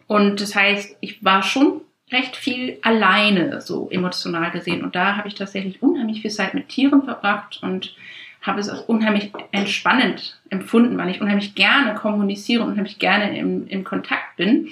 Und 0.07 0.41
das 0.41 0.55
heißt, 0.55 0.97
ich 0.99 1.23
war 1.23 1.41
schon 1.43 1.81
recht 2.11 2.35
viel 2.35 2.79
alleine, 2.81 3.61
so 3.61 3.89
emotional 3.89 4.51
gesehen. 4.51 4.83
Und 4.83 4.95
da 4.95 5.15
habe 5.15 5.27
ich 5.27 5.35
tatsächlich 5.35 5.81
unheimlich 5.81 6.21
viel 6.21 6.31
Zeit 6.31 6.53
mit 6.53 6.69
Tieren 6.69 7.03
verbracht 7.03 7.59
und 7.61 7.95
habe 8.41 8.59
es 8.59 8.69
als 8.69 8.81
unheimlich 8.81 9.31
entspannend 9.51 10.39
empfunden, 10.49 10.97
weil 10.97 11.09
ich 11.09 11.21
unheimlich 11.21 11.55
gerne 11.55 11.93
kommuniziere 11.95 12.63
und 12.63 12.71
unheimlich 12.71 12.99
gerne 12.99 13.37
im, 13.37 13.67
im 13.67 13.83
Kontakt 13.83 14.37
bin, 14.37 14.69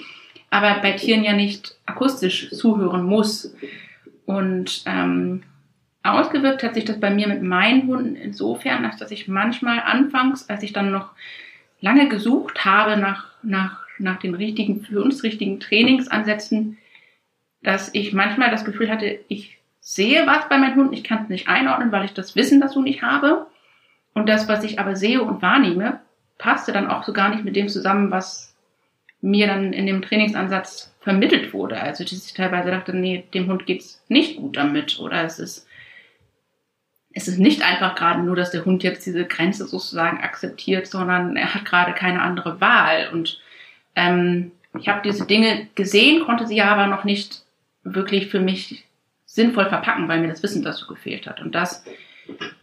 aber 0.50 0.80
bei 0.80 0.92
Tieren 0.92 1.24
ja 1.24 1.34
nicht 1.34 1.76
akustisch 1.84 2.50
zuhören 2.50 3.04
muss. 3.04 3.54
Und 4.24 4.82
ähm, 4.86 5.42
ausgewirkt 6.02 6.62
hat 6.62 6.74
sich 6.74 6.84
das 6.84 7.00
bei 7.00 7.10
mir 7.10 7.28
mit 7.28 7.42
meinen 7.42 7.86
Hunden 7.86 8.16
insofern, 8.16 8.90
dass 8.98 9.10
ich 9.10 9.28
manchmal 9.28 9.80
anfangs, 9.80 10.48
als 10.48 10.62
ich 10.62 10.72
dann 10.72 10.90
noch 10.90 11.10
lange 11.80 12.08
gesucht 12.08 12.64
habe 12.64 12.96
nach, 12.96 13.26
nach, 13.42 13.80
nach 13.98 14.18
den 14.18 14.34
richtigen, 14.34 14.80
für 14.80 15.02
uns 15.02 15.22
richtigen 15.22 15.60
Trainingsansätzen, 15.60 16.78
dass 17.62 17.92
ich 17.94 18.12
manchmal 18.12 18.50
das 18.50 18.64
Gefühl 18.64 18.90
hatte, 18.90 19.18
ich 19.28 19.58
sehe 19.80 20.26
was 20.26 20.48
bei 20.48 20.58
meinen 20.58 20.76
Hunden, 20.76 20.92
ich 20.92 21.04
kann 21.04 21.24
es 21.24 21.28
nicht 21.28 21.48
einordnen, 21.48 21.92
weil 21.92 22.04
ich 22.04 22.12
das 22.12 22.36
Wissen 22.36 22.60
dazu 22.60 22.82
nicht 22.82 23.02
habe. 23.02 23.46
Und 24.18 24.28
das, 24.28 24.48
was 24.48 24.64
ich 24.64 24.80
aber 24.80 24.96
sehe 24.96 25.22
und 25.22 25.42
wahrnehme, 25.42 26.00
passte 26.38 26.72
dann 26.72 26.88
auch 26.88 27.04
so 27.04 27.12
gar 27.12 27.28
nicht 27.28 27.44
mit 27.44 27.54
dem 27.54 27.68
zusammen, 27.68 28.10
was 28.10 28.52
mir 29.20 29.46
dann 29.46 29.72
in 29.72 29.86
dem 29.86 30.02
Trainingsansatz 30.02 30.92
vermittelt 31.00 31.52
wurde. 31.52 31.80
Also 31.80 32.02
dass 32.02 32.26
ich 32.26 32.34
teilweise 32.34 32.72
dachte, 32.72 32.96
nee, 32.96 33.24
dem 33.32 33.46
Hund 33.46 33.64
geht's 33.66 34.02
nicht 34.08 34.36
gut 34.36 34.56
damit 34.56 34.98
oder 34.98 35.22
es 35.22 35.38
ist 35.38 35.66
es 37.12 37.28
ist 37.28 37.38
nicht 37.38 37.62
einfach 37.62 37.94
gerade 37.94 38.20
nur, 38.20 38.34
dass 38.34 38.50
der 38.50 38.64
Hund 38.64 38.82
jetzt 38.82 39.06
diese 39.06 39.24
Grenze 39.24 39.66
sozusagen 39.66 40.18
akzeptiert, 40.18 40.88
sondern 40.88 41.36
er 41.36 41.54
hat 41.54 41.64
gerade 41.64 41.92
keine 41.92 42.20
andere 42.20 42.60
Wahl. 42.60 43.10
Und 43.12 43.40
ähm, 43.94 44.50
ich 44.78 44.88
habe 44.88 45.00
diese 45.02 45.26
Dinge 45.26 45.68
gesehen, 45.74 46.24
konnte 46.24 46.46
sie 46.46 46.60
aber 46.60 46.86
noch 46.86 47.04
nicht 47.04 47.42
wirklich 47.84 48.28
für 48.28 48.40
mich 48.40 48.84
sinnvoll 49.26 49.66
verpacken, 49.66 50.08
weil 50.08 50.20
mir 50.20 50.28
das 50.28 50.42
Wissen 50.42 50.62
dazu 50.62 50.86
gefehlt 50.88 51.26
hat. 51.26 51.40
Und 51.40 51.54
das, 51.54 51.84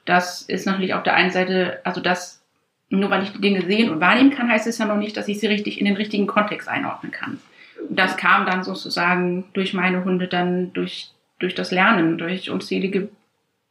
das 0.05 0.41
ist 0.43 0.65
natürlich 0.65 0.93
auf 0.93 1.03
der 1.03 1.15
einen 1.15 1.31
Seite, 1.31 1.79
also 1.84 2.01
das, 2.01 2.41
nur 2.89 3.10
weil 3.10 3.24
ich 3.24 3.31
die 3.31 3.41
Dinge 3.41 3.63
sehen 3.65 3.89
und 3.89 4.00
wahrnehmen 4.00 4.31
kann, 4.31 4.50
heißt 4.50 4.67
es 4.67 4.77
ja 4.77 4.86
noch 4.86 4.98
nicht, 4.98 5.17
dass 5.17 5.27
ich 5.27 5.39
sie 5.39 5.48
richtig 5.48 5.79
in 5.79 5.86
den 5.86 5.95
richtigen 5.95 6.27
Kontext 6.27 6.67
einordnen 6.67 7.12
kann. 7.12 7.39
Und 7.89 7.98
das 7.98 8.17
kam 8.17 8.45
dann 8.45 8.63
sozusagen 8.63 9.45
durch 9.53 9.74
meine 9.74 10.03
Hunde 10.03 10.27
dann 10.27 10.74
durch, 10.74 11.12
durch 11.39 11.55
das 11.55 11.72
Lernen, 11.72 12.17
durch 12.17 12.50
unzählige 12.50 13.10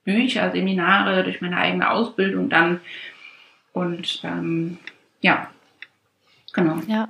Bücher, 0.05 0.51
Seminare, 0.51 1.25
durch 1.25 1.41
meine 1.41 1.57
eigene 1.57 1.91
Ausbildung 1.91 2.49
dann. 2.49 2.81
Und 3.73 4.21
ähm, 4.25 4.79
ja, 5.21 5.51
genau. 6.53 6.81
Ja. 6.87 7.09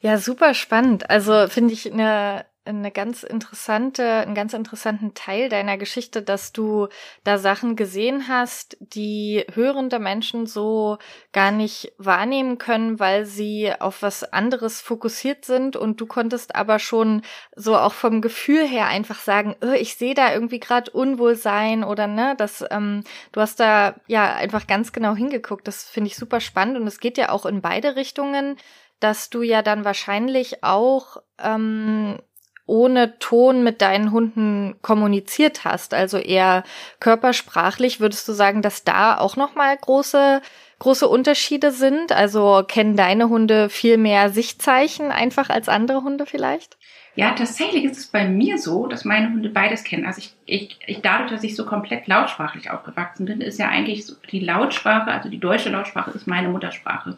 Ja, 0.00 0.18
super 0.18 0.54
spannend. 0.54 1.10
Also 1.10 1.48
finde 1.48 1.74
ich 1.74 1.92
eine 1.92 2.44
eine 2.66 2.90
ganz 2.90 3.22
interessante, 3.22 4.04
einen 4.04 4.34
ganz 4.34 4.52
interessanten 4.52 5.14
Teil 5.14 5.48
deiner 5.48 5.76
Geschichte, 5.76 6.22
dass 6.22 6.52
du 6.52 6.88
da 7.24 7.38
Sachen 7.38 7.76
gesehen 7.76 8.28
hast, 8.28 8.76
die 8.80 9.44
hörende 9.52 9.98
Menschen 9.98 10.46
so 10.46 10.98
gar 11.32 11.50
nicht 11.50 11.92
wahrnehmen 11.98 12.58
können, 12.58 12.98
weil 12.98 13.26
sie 13.26 13.72
auf 13.78 14.02
was 14.02 14.24
anderes 14.24 14.80
fokussiert 14.80 15.44
sind 15.44 15.76
und 15.76 16.00
du 16.00 16.06
konntest 16.06 16.54
aber 16.54 16.78
schon 16.78 17.22
so 17.54 17.76
auch 17.76 17.92
vom 17.92 18.20
Gefühl 18.20 18.66
her 18.66 18.86
einfach 18.86 19.20
sagen, 19.20 19.56
oh, 19.62 19.72
ich 19.72 19.96
sehe 19.96 20.14
da 20.14 20.32
irgendwie 20.32 20.60
gerade 20.60 20.90
Unwohlsein 20.90 21.84
oder 21.84 22.06
ne, 22.06 22.34
das, 22.36 22.64
ähm, 22.70 23.04
du 23.32 23.40
hast 23.40 23.60
da 23.60 23.94
ja 24.06 24.34
einfach 24.34 24.66
ganz 24.66 24.92
genau 24.92 25.14
hingeguckt. 25.14 25.66
Das 25.68 25.84
finde 25.84 26.08
ich 26.08 26.16
super 26.16 26.40
spannend 26.40 26.76
und 26.76 26.86
es 26.86 27.00
geht 27.00 27.18
ja 27.18 27.30
auch 27.30 27.46
in 27.46 27.60
beide 27.60 27.96
Richtungen 27.96 28.56
dass 29.00 29.30
du 29.30 29.42
ja 29.42 29.62
dann 29.62 29.84
wahrscheinlich 29.84 30.62
auch 30.62 31.18
ähm, 31.38 32.18
ohne 32.66 33.18
Ton 33.18 33.62
mit 33.62 33.80
deinen 33.80 34.10
Hunden 34.10 34.76
kommuniziert 34.82 35.64
hast, 35.64 35.94
also 35.94 36.18
eher 36.18 36.64
körpersprachlich, 37.00 38.00
würdest 38.00 38.26
du 38.28 38.32
sagen, 38.32 38.62
dass 38.62 38.84
da 38.84 39.18
auch 39.18 39.36
noch 39.36 39.54
mal 39.54 39.76
große 39.76 40.42
große 40.78 41.08
Unterschiede 41.08 41.72
sind? 41.72 42.12
Also 42.12 42.64
kennen 42.66 42.96
deine 42.96 43.28
Hunde 43.28 43.68
viel 43.68 43.96
mehr 43.96 44.30
Sichtzeichen 44.30 45.10
einfach 45.10 45.48
als 45.48 45.68
andere 45.68 46.02
Hunde 46.02 46.26
vielleicht? 46.26 46.76
Ja, 47.14 47.30
tatsächlich 47.30 47.84
ist 47.84 47.96
es 47.96 48.06
bei 48.08 48.28
mir 48.28 48.58
so, 48.58 48.86
dass 48.86 49.06
meine 49.06 49.30
Hunde 49.30 49.48
beides 49.48 49.84
kennen. 49.84 50.04
Also 50.04 50.18
ich, 50.18 50.34
ich, 50.44 50.78
ich 50.86 51.00
dadurch, 51.00 51.30
dass 51.30 51.44
ich 51.44 51.56
so 51.56 51.64
komplett 51.64 52.06
lautsprachlich 52.06 52.70
aufgewachsen 52.70 53.24
bin, 53.24 53.40
ist 53.40 53.58
ja 53.58 53.68
eigentlich 53.68 54.04
so 54.04 54.14
die 54.30 54.40
Lautsprache, 54.40 55.10
also 55.10 55.30
die 55.30 55.40
deutsche 55.40 55.70
Lautsprache 55.70 56.10
ist 56.10 56.26
meine 56.26 56.50
Muttersprache. 56.50 57.16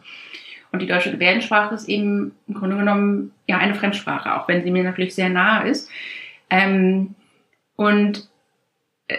Und 0.71 0.81
die 0.81 0.87
deutsche 0.87 1.11
Gebärdensprache 1.11 1.75
ist 1.75 1.89
eben 1.89 2.33
im 2.47 2.53
Grunde 2.53 2.77
genommen 2.77 3.31
ja 3.47 3.57
eine 3.57 3.75
Fremdsprache, 3.75 4.35
auch 4.35 4.47
wenn 4.47 4.63
sie 4.63 4.71
mir 4.71 4.83
natürlich 4.83 5.15
sehr 5.15 5.29
nahe 5.29 5.67
ist. 5.67 5.89
Ähm, 6.49 7.15
und 7.75 8.29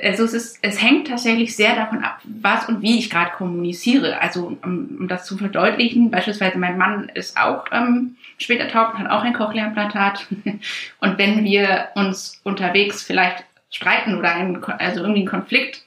also 0.03 0.25
es, 0.25 0.35
ist, 0.35 0.59
es 0.63 0.81
hängt 0.81 1.09
tatsächlich 1.09 1.57
sehr 1.57 1.75
davon 1.75 2.05
ab, 2.05 2.21
was 2.25 2.69
und 2.69 2.81
wie 2.81 2.99
ich 2.99 3.11
gerade 3.11 3.33
kommuniziere. 3.33 4.21
Also 4.21 4.57
um, 4.63 4.99
um 5.01 5.09
das 5.09 5.27
zu 5.27 5.37
verdeutlichen, 5.37 6.11
beispielsweise 6.11 6.59
mein 6.59 6.79
Mann 6.79 7.11
ist 7.15 7.37
auch 7.37 7.65
ähm, 7.73 8.17
später 8.39 8.69
taub 8.69 8.95
und 8.95 9.01
hat 9.01 9.11
auch 9.11 9.25
ein 9.25 9.33
Cochlea-Implantat. 9.33 10.29
und 11.01 11.19
wenn 11.19 11.45
wir 11.45 11.89
uns 11.97 12.41
unterwegs 12.45 13.03
vielleicht 13.03 13.45
streiten 13.71 14.17
oder 14.17 14.33
einen, 14.33 14.63
also 14.63 15.01
irgendwie 15.01 15.21
einen 15.21 15.29
Konflikt 15.29 15.85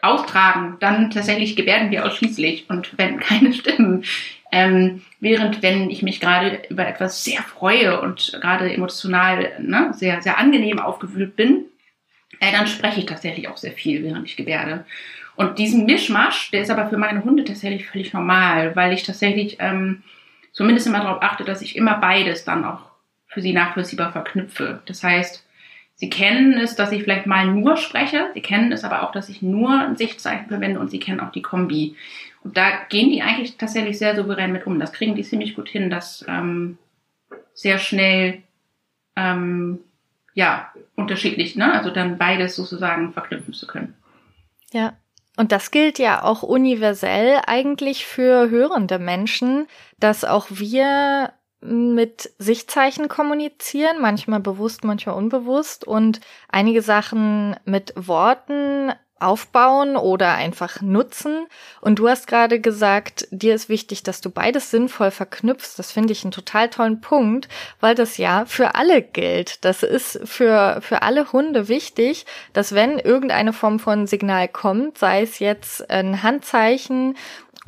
austragen, 0.00 0.76
dann 0.78 1.10
tatsächlich 1.10 1.56
gebärden 1.56 1.90
wir 1.90 2.06
ausschließlich 2.06 2.70
und 2.70 2.96
wenn 2.98 3.18
keine 3.18 3.52
Stimmen 3.52 4.04
ähm, 4.50 5.02
während 5.20 5.62
wenn 5.62 5.90
ich 5.90 6.02
mich 6.02 6.20
gerade 6.20 6.62
über 6.70 6.86
etwas 6.86 7.24
sehr 7.24 7.42
freue 7.42 8.00
und 8.00 8.38
gerade 8.40 8.72
emotional 8.72 9.52
ne, 9.60 9.92
sehr, 9.94 10.22
sehr 10.22 10.38
angenehm 10.38 10.78
aufgewühlt 10.78 11.36
bin, 11.36 11.66
äh, 12.40 12.52
dann 12.52 12.66
spreche 12.66 13.00
ich 13.00 13.06
tatsächlich 13.06 13.48
auch 13.48 13.56
sehr 13.56 13.72
viel, 13.72 14.02
während 14.02 14.26
ich 14.26 14.36
gebärde. 14.36 14.84
Und 15.36 15.58
diesen 15.58 15.86
Mischmasch, 15.86 16.50
der 16.50 16.62
ist 16.62 16.70
aber 16.70 16.88
für 16.88 16.96
meine 16.96 17.22
Hunde 17.22 17.44
tatsächlich 17.44 17.86
völlig 17.86 18.12
normal, 18.12 18.74
weil 18.74 18.92
ich 18.92 19.04
tatsächlich 19.04 19.58
ähm, 19.60 20.02
zumindest 20.52 20.86
immer 20.86 20.98
darauf 20.98 21.22
achte, 21.22 21.44
dass 21.44 21.62
ich 21.62 21.76
immer 21.76 21.98
beides 21.98 22.44
dann 22.44 22.64
auch 22.64 22.90
für 23.28 23.40
sie 23.40 23.52
nachvollziehbar 23.52 24.10
verknüpfe. 24.10 24.80
Das 24.86 25.04
heißt, 25.04 25.46
sie 25.94 26.10
kennen 26.10 26.54
es, 26.54 26.74
dass 26.74 26.90
ich 26.90 27.04
vielleicht 27.04 27.26
mal 27.26 27.46
nur 27.46 27.76
spreche, 27.76 28.30
sie 28.34 28.40
kennen 28.40 28.72
es 28.72 28.82
aber 28.82 29.02
auch, 29.02 29.12
dass 29.12 29.28
ich 29.28 29.42
nur 29.42 29.70
ein 29.70 29.96
Sichtzeichen 29.96 30.48
verwende 30.48 30.80
und 30.80 30.90
sie 30.90 30.98
kennen 30.98 31.20
auch 31.20 31.30
die 31.30 31.42
Kombi. 31.42 31.94
Und 32.44 32.56
da 32.56 32.84
gehen 32.88 33.10
die 33.10 33.22
eigentlich 33.22 33.56
tatsächlich 33.56 33.98
sehr 33.98 34.16
souverän 34.16 34.52
mit 34.52 34.66
um. 34.66 34.78
Das 34.78 34.92
kriegen 34.92 35.14
die 35.14 35.24
ziemlich 35.24 35.54
gut 35.54 35.68
hin, 35.68 35.90
das 35.90 36.24
ähm, 36.28 36.78
sehr 37.54 37.78
schnell 37.78 38.42
ähm, 39.16 39.80
ja 40.34 40.72
unterschiedlich, 40.94 41.56
ne? 41.56 41.72
Also 41.72 41.90
dann 41.90 42.18
beides 42.18 42.56
sozusagen 42.56 43.12
verknüpfen 43.12 43.54
zu 43.54 43.66
können. 43.66 43.94
Ja. 44.72 44.96
Und 45.36 45.52
das 45.52 45.70
gilt 45.70 46.00
ja 46.00 46.24
auch 46.24 46.42
universell 46.42 47.40
eigentlich 47.46 48.06
für 48.06 48.50
hörende 48.50 48.98
Menschen, 48.98 49.68
dass 50.00 50.24
auch 50.24 50.46
wir 50.50 51.32
mit 51.60 52.30
Sichtzeichen 52.38 53.08
kommunizieren, 53.08 54.00
manchmal 54.00 54.40
bewusst, 54.40 54.84
manchmal 54.84 55.16
unbewusst 55.16 55.84
und 55.84 56.20
einige 56.48 56.82
Sachen 56.82 57.56
mit 57.64 57.92
Worten 57.96 58.92
aufbauen 59.20 59.96
oder 59.96 60.34
einfach 60.34 60.80
nutzen. 60.80 61.46
Und 61.80 61.98
du 61.98 62.08
hast 62.08 62.26
gerade 62.26 62.60
gesagt, 62.60 63.28
dir 63.30 63.54
ist 63.54 63.68
wichtig, 63.68 64.02
dass 64.02 64.20
du 64.20 64.30
beides 64.30 64.70
sinnvoll 64.70 65.10
verknüpfst. 65.10 65.78
Das 65.78 65.92
finde 65.92 66.12
ich 66.12 66.24
einen 66.24 66.32
total 66.32 66.68
tollen 66.70 67.00
Punkt, 67.00 67.48
weil 67.80 67.94
das 67.94 68.16
ja 68.16 68.44
für 68.46 68.74
alle 68.74 69.02
gilt. 69.02 69.64
Das 69.64 69.82
ist 69.82 70.20
für, 70.24 70.78
für 70.80 71.02
alle 71.02 71.32
Hunde 71.32 71.68
wichtig, 71.68 72.26
dass 72.52 72.74
wenn 72.74 72.98
irgendeine 72.98 73.52
Form 73.52 73.78
von 73.78 74.06
Signal 74.06 74.48
kommt, 74.48 74.98
sei 74.98 75.22
es 75.22 75.38
jetzt 75.38 75.90
ein 75.90 76.22
Handzeichen 76.22 77.16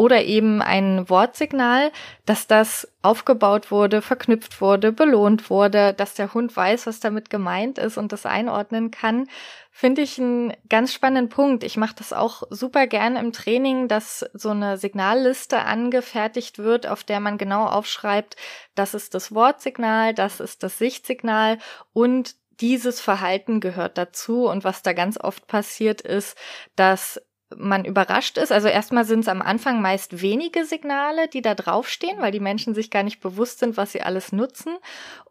oder 0.01 0.23
eben 0.23 0.63
ein 0.63 1.11
Wortsignal, 1.11 1.93
dass 2.25 2.47
das 2.47 2.89
aufgebaut 3.03 3.71
wurde, 3.71 4.01
verknüpft 4.01 4.63
wurde, 4.63 4.93
belohnt 4.93 5.51
wurde, 5.51 5.93
dass 5.93 6.15
der 6.15 6.33
Hund 6.33 6.57
weiß, 6.57 6.87
was 6.87 7.01
damit 7.01 7.29
gemeint 7.29 7.77
ist 7.77 7.99
und 7.99 8.11
das 8.11 8.25
einordnen 8.25 8.91
kann, 8.91 9.29
finde 9.71 10.03
ich 10.03 10.19
einen 10.19 10.53
ganz 10.69 10.93
spannenden 10.93 11.29
Punkt. 11.29 11.65
Ich 11.65 11.77
mache 11.77 11.95
das 11.97 12.13
auch 12.13 12.43
super 12.51 12.87
gern 12.87 13.17
im 13.17 13.33
Training, 13.33 13.89
dass 13.89 14.25
so 14.33 14.51
eine 14.51 14.77
Signalliste 14.77 15.61
angefertigt 15.61 16.59
wird, 16.59 16.87
auf 16.87 17.05
der 17.05 17.21
man 17.21 17.39
genau 17.39 17.67
aufschreibt, 17.67 18.37
das 18.75 18.95
ist 18.95 19.15
das 19.15 19.33
Wortsignal, 19.35 20.15
das 20.15 20.41
ist 20.41 20.63
das 20.63 20.79
Sichtsignal 20.79 21.59
und 21.93 22.35
dieses 22.61 23.01
Verhalten 23.01 23.61
gehört 23.61 23.97
dazu. 23.99 24.47
Und 24.47 24.65
was 24.65 24.83
da 24.83 24.93
ganz 24.93 25.19
oft 25.19 25.47
passiert 25.47 26.01
ist, 26.03 26.37
dass 26.77 27.21
man 27.57 27.85
überrascht 27.85 28.39
ist. 28.39 28.53
Also 28.53 28.69
erstmal 28.69 29.05
sind 29.05 29.21
es 29.21 29.29
am 29.29 29.43
Anfang 29.43 29.81
meist 29.83 30.23
wenige 30.23 30.65
Signale, 30.65 31.29
die 31.29 31.43
da 31.43 31.55
draufstehen, 31.55 32.21
weil 32.21 32.33
die 32.33 32.41
Menschen 32.41 32.75
sich 32.75 32.91
gar 32.91 33.03
nicht 33.03 33.21
bewusst 33.21 33.59
sind, 33.59 33.77
was 33.77 33.93
sie 33.93 34.03
alles 34.03 34.33
nutzen. 34.33 34.77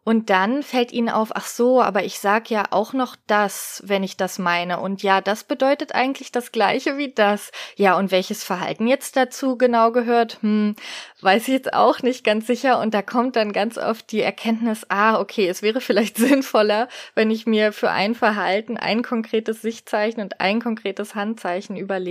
Und 0.02 0.30
dann 0.30 0.62
fällt 0.62 0.92
ihnen 0.92 1.10
auf, 1.10 1.30
ach 1.34 1.46
so, 1.46 1.82
aber 1.82 2.04
ich 2.04 2.20
sag 2.20 2.50
ja 2.50 2.64
auch 2.70 2.94
noch 2.94 3.16
das, 3.26 3.82
wenn 3.86 4.02
ich 4.02 4.16
das 4.16 4.38
meine. 4.38 4.80
Und 4.80 5.02
ja, 5.02 5.20
das 5.20 5.44
bedeutet 5.44 5.94
eigentlich 5.94 6.32
das 6.32 6.52
gleiche 6.52 6.96
wie 6.96 7.12
das. 7.12 7.52
Ja, 7.76 7.98
und 7.98 8.10
welches 8.10 8.42
Verhalten 8.42 8.86
jetzt 8.86 9.16
dazu 9.16 9.58
genau 9.58 9.92
gehört, 9.92 10.38
hm, 10.40 10.74
weiß 11.20 11.42
ich 11.42 11.54
jetzt 11.54 11.74
auch 11.74 12.00
nicht 12.00 12.24
ganz 12.24 12.46
sicher. 12.46 12.80
Und 12.80 12.94
da 12.94 13.02
kommt 13.02 13.36
dann 13.36 13.52
ganz 13.52 13.76
oft 13.76 14.10
die 14.10 14.22
Erkenntnis, 14.22 14.86
ah, 14.88 15.20
okay, 15.20 15.46
es 15.48 15.62
wäre 15.62 15.82
vielleicht 15.82 16.16
sinnvoller, 16.18 16.88
wenn 17.14 17.30
ich 17.30 17.46
mir 17.46 17.72
für 17.72 17.90
ein 17.90 18.14
Verhalten 18.14 18.78
ein 18.78 19.02
konkretes 19.02 19.60
Sichtzeichen 19.60 20.22
und 20.22 20.40
ein 20.40 20.62
konkretes 20.62 21.14
Handzeichen 21.14 21.76
überlege, 21.76 22.09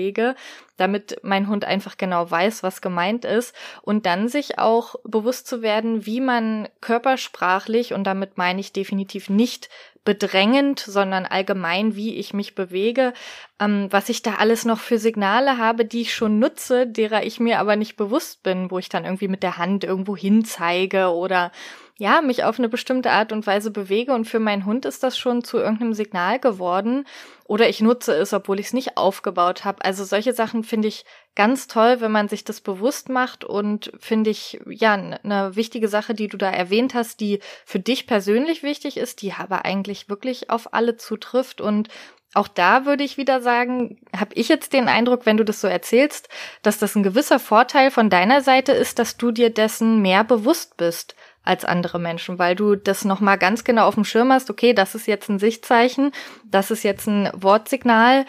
damit 0.77 1.17
mein 1.23 1.47
Hund 1.47 1.65
einfach 1.65 1.97
genau 1.97 2.29
weiß, 2.29 2.63
was 2.63 2.81
gemeint 2.81 3.25
ist 3.25 3.53
und 3.81 4.05
dann 4.05 4.27
sich 4.27 4.57
auch 4.57 4.95
bewusst 5.03 5.47
zu 5.47 5.61
werden, 5.61 6.05
wie 6.05 6.21
man 6.21 6.67
körpersprachlich, 6.81 7.93
und 7.93 8.05
damit 8.05 8.37
meine 8.37 8.59
ich 8.61 8.71
definitiv 8.71 9.29
nicht 9.29 9.69
bedrängend, 10.05 10.79
sondern 10.79 11.25
allgemein, 11.25 11.95
wie 11.95 12.15
ich 12.15 12.33
mich 12.33 12.55
bewege, 12.55 13.13
ähm, 13.59 13.87
was 13.91 14.09
ich 14.09 14.21
da 14.21 14.35
alles 14.35 14.65
noch 14.65 14.79
für 14.79 14.97
Signale 14.97 15.57
habe, 15.57 15.85
die 15.85 16.01
ich 16.01 16.15
schon 16.15 16.39
nutze, 16.39 16.87
derer 16.87 17.23
ich 17.23 17.39
mir 17.39 17.59
aber 17.59 17.75
nicht 17.75 17.95
bewusst 17.95 18.41
bin, 18.41 18.71
wo 18.71 18.79
ich 18.79 18.89
dann 18.89 19.05
irgendwie 19.05 19.27
mit 19.27 19.43
der 19.43 19.57
Hand 19.57 19.83
irgendwo 19.83 20.15
hinzeige 20.15 21.13
oder 21.13 21.51
ja, 21.99 22.21
mich 22.21 22.45
auf 22.45 22.57
eine 22.57 22.69
bestimmte 22.69 23.11
Art 23.11 23.33
und 23.33 23.45
Weise 23.45 23.71
bewege 23.71 24.13
und 24.13 24.23
für 24.23 24.39
meinen 24.39 24.65
Hund 24.65 24.85
ist 24.85 25.03
das 25.03 25.17
schon 25.17 25.43
zu 25.43 25.57
irgendeinem 25.57 25.93
Signal 25.93 26.39
geworden 26.39 27.05
oder 27.43 27.67
ich 27.67 27.81
nutze 27.81 28.13
es, 28.13 28.31
obwohl 28.31 28.57
ich 28.57 28.67
es 28.67 28.73
nicht 28.73 28.95
aufgebaut 28.95 29.65
habe. 29.65 29.83
Also 29.83 30.05
solche 30.05 30.31
Sachen 30.31 30.63
finde 30.63 30.87
ich 30.87 31.03
ganz 31.35 31.67
toll, 31.67 31.99
wenn 31.99 32.13
man 32.13 32.29
sich 32.29 32.45
das 32.45 32.61
bewusst 32.61 33.09
macht 33.09 33.43
und 33.43 33.91
finde 33.99 34.29
ich 34.29 34.61
ja 34.65 34.93
eine 34.93 35.57
wichtige 35.57 35.89
Sache, 35.89 36.13
die 36.13 36.29
du 36.29 36.37
da 36.37 36.49
erwähnt 36.49 36.93
hast, 36.93 37.19
die 37.19 37.39
für 37.65 37.79
dich 37.79 38.07
persönlich 38.07 38.63
wichtig 38.63 38.95
ist, 38.95 39.21
die 39.21 39.33
aber 39.33 39.65
eigentlich 39.65 40.07
wirklich 40.07 40.49
auf 40.49 40.73
alle 40.73 40.95
zutrifft 40.95 41.59
und 41.59 41.89
auch 42.33 42.47
da 42.47 42.85
würde 42.85 43.03
ich 43.03 43.17
wieder 43.17 43.41
sagen, 43.41 43.99
habe 44.15 44.35
ich 44.35 44.47
jetzt 44.47 44.71
den 44.71 44.87
Eindruck, 44.87 45.25
wenn 45.25 45.37
du 45.37 45.43
das 45.43 45.59
so 45.61 45.67
erzählst, 45.67 46.29
dass 46.61 46.77
das 46.77 46.95
ein 46.95 47.03
gewisser 47.03 47.39
Vorteil 47.39 47.91
von 47.91 48.09
deiner 48.09 48.41
Seite 48.41 48.71
ist, 48.71 48.99
dass 48.99 49.17
du 49.17 49.31
dir 49.31 49.49
dessen 49.49 50.01
mehr 50.01 50.23
bewusst 50.23 50.77
bist 50.77 51.15
als 51.43 51.65
andere 51.65 51.99
Menschen, 51.99 52.37
weil 52.37 52.55
du 52.55 52.75
das 52.75 53.05
nochmal 53.05 53.37
ganz 53.37 53.63
genau 53.63 53.87
auf 53.87 53.95
dem 53.95 54.05
Schirm 54.05 54.31
hast, 54.31 54.49
okay, 54.49 54.73
das 54.73 54.95
ist 54.95 55.07
jetzt 55.07 55.29
ein 55.29 55.39
Sichtzeichen, 55.39 56.11
das 56.45 56.71
ist 56.71 56.83
jetzt 56.83 57.07
ein 57.07 57.29
Wortsignal, 57.33 58.25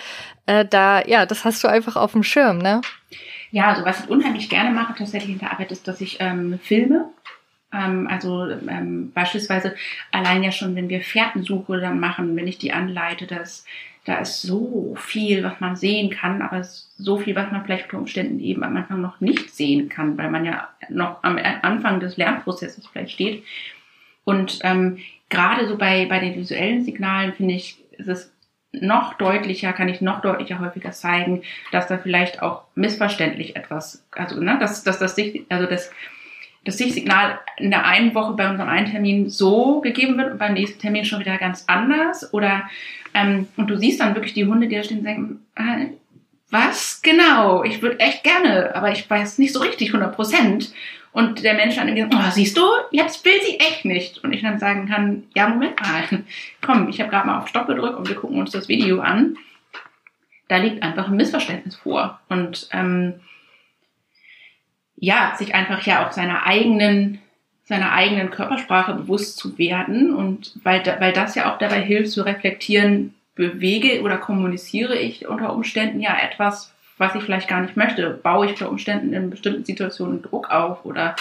äh, 0.47 0.65
da, 0.65 1.03
ja, 1.05 1.27
das 1.27 1.45
hast 1.45 1.63
du 1.63 1.69
einfach 1.69 1.97
auf 1.97 2.13
dem 2.13 2.23
Schirm, 2.23 2.59
ne? 2.59 2.81
Ja, 3.51 3.69
also 3.69 3.85
was 3.85 4.05
ich 4.05 4.11
unheimlich 4.11 4.49
gerne 4.49 4.71
mache 4.71 4.95
tatsächlich 4.97 5.33
in 5.33 5.39
der 5.39 5.53
Arbeit 5.53 5.73
ist, 5.73 5.89
dass 5.89 6.01
ich 6.01 6.19
ähm, 6.21 6.59
filme. 6.63 7.11
Ähm, 7.73 8.09
also 8.09 8.49
ähm, 8.49 9.13
beispielsweise 9.13 9.75
allein 10.13 10.43
ja 10.43 10.53
schon, 10.53 10.75
wenn 10.77 10.89
wir 10.89 11.01
Fährtensuche 11.01 11.81
dann 11.81 12.01
machen, 12.01 12.37
wenn 12.37 12.49
ich 12.49 12.59
die 12.59 12.73
anleite, 12.73 13.27
dass 13.27 13.65
da 14.05 14.17
ist 14.17 14.43
so 14.43 14.95
viel, 14.99 15.45
was 15.45 15.61
man 15.61 15.77
sehen 15.77 16.11
kann, 16.11 16.43
aber 16.43 16.65
so 16.65 17.19
viel, 17.19 17.37
was 17.37 17.51
man 17.53 17.65
vielleicht 17.65 17.85
unter 17.85 17.99
Umständen 17.99 18.41
eben 18.41 18.65
am 18.65 18.77
Anfang 18.77 19.01
noch 19.01 19.21
nicht 19.21 19.55
sehen 19.55 19.89
kann, 19.89 20.17
weil 20.17 20.31
man 20.31 20.45
ja 20.45 20.69
noch 20.89 21.23
am 21.23 21.39
Anfang 21.63 22.01
des 22.01 22.17
Lernprozesses 22.17 22.87
vielleicht 22.87 23.13
steht. 23.13 23.45
Und 24.25 24.61
ähm, 24.63 24.99
gerade 25.29 25.69
so 25.69 25.77
bei, 25.77 26.07
bei 26.07 26.19
den 26.19 26.37
visuellen 26.37 26.85
Signalen 26.85 27.35
finde 27.35 27.55
ich, 27.55 27.79
ist 27.93 28.09
es 28.09 28.33
noch 28.73 29.15
deutlicher, 29.15 29.73
kann 29.73 29.89
ich 29.89 30.01
noch 30.01 30.21
deutlicher 30.23 30.61
häufiger 30.61 30.93
zeigen, 30.93 31.43
dass 31.73 31.89
da 31.89 31.99
vielleicht 31.99 32.43
auch 32.43 32.63
missverständlich 32.75 33.57
etwas, 33.57 34.05
also 34.13 34.41
ne, 34.41 34.59
dass, 34.61 34.85
dass 34.85 34.99
das 34.99 35.17
sich, 35.17 35.45
also 35.49 35.67
das 35.67 35.91
das 36.65 36.79
Sichtsignal 36.79 37.41
in 37.57 37.71
der 37.71 37.87
einen 37.87 38.15
Woche 38.15 38.35
bei 38.35 38.49
unserem 38.51 38.69
einen 38.69 38.91
Termin 38.91 39.31
so 39.31 39.81
gegeben 39.81 40.19
wird 40.19 40.33
und 40.33 40.39
beim 40.39 40.55
nächsten 40.55 40.81
Termin 40.81 41.05
schon 41.05 41.21
wieder 41.21 41.39
ganz 41.39 41.65
anders. 41.67 42.33
Oder 42.35 42.69
ähm, 43.15 43.49
und 43.57 43.69
du 43.69 43.77
siehst 43.77 44.01
dann 44.01 44.15
wirklich 44.15 44.35
die 44.35 44.45
Hunde, 44.45 44.69
die 44.69 44.77
da 44.77 44.83
stehen 44.83 44.99
und 44.99 45.05
denken, 45.05 45.47
äh, 45.57 45.87
was 46.51 47.01
genau? 47.03 47.63
Ich 47.63 47.81
würde 47.81 48.01
echt 48.01 48.25
gerne, 48.25 48.75
aber 48.75 48.91
ich 48.91 49.09
weiß 49.09 49.39
nicht 49.39 49.53
so 49.53 49.61
richtig 49.61 49.89
100 49.89 50.15
Prozent. 50.15 50.73
Und 51.13 51.43
der 51.43 51.55
Mensch 51.55 51.75
dann 51.75 51.89
irgendwie, 51.89 52.17
oh, 52.17 52.31
siehst 52.31 52.57
du, 52.57 52.63
jetzt 52.93 53.25
will 53.25 53.41
sie 53.45 53.59
echt 53.59 53.85
nicht. 53.85 54.23
Und 54.23 54.33
ich 54.33 54.43
dann 54.43 54.61
sagen 54.61 54.89
kann, 54.89 55.25
ja, 55.35 55.49
Moment 55.49 55.81
mal, 55.81 56.05
komm, 56.61 56.89
ich 56.89 57.01
habe 57.01 57.11
gerade 57.11 57.27
mal 57.27 57.39
auf 57.39 57.49
Stopp 57.49 57.67
gedrückt 57.67 57.97
und 57.97 58.09
wir 58.09 58.15
gucken 58.15 58.39
uns 58.39 58.53
das 58.53 58.69
Video 58.69 59.01
an. 59.01 59.37
Da 60.49 60.59
liegt 60.59 60.83
einfach 60.83 61.09
ein 61.09 61.17
Missverständnis 61.17 61.77
vor. 61.77 62.21
Und 62.29 62.69
ähm, 62.73 63.15
ja, 65.01 65.35
sich 65.37 65.55
einfach 65.55 65.85
ja 65.87 66.07
auch 66.07 66.13
seiner 66.13 66.47
eigenen, 66.47 67.19
seiner 67.65 67.93
eigenen 67.93 68.31
Körpersprache 68.31 68.95
bewusst 68.95 69.39
zu 69.39 69.59
werden 69.59 70.15
und 70.15 70.53
weil, 70.63 70.85
weil 71.01 71.13
das 71.13 71.35
ja 71.35 71.53
auch 71.53 71.59
dabei 71.59 71.81
hilft 71.81 72.13
zu 72.13 72.23
reflektieren, 72.23 73.15
bewege 73.35 74.03
oder 74.03 74.19
kommuniziere 74.19 74.97
ich 74.97 75.27
unter 75.27 75.55
Umständen 75.55 76.01
ja 76.01 76.17
etwas, 76.23 76.75
was 76.99 77.15
ich 77.15 77.23
vielleicht 77.23 77.49
gar 77.49 77.63
nicht 77.63 77.77
möchte. 77.77 78.11
Baue 78.11 78.45
ich 78.47 78.53
unter 78.53 78.69
Umständen 78.69 79.15
in 79.15 79.31
bestimmten 79.31 79.65
Situationen 79.65 80.23
Druck 80.23 80.51
auf 80.51 80.85
oder 80.85 81.17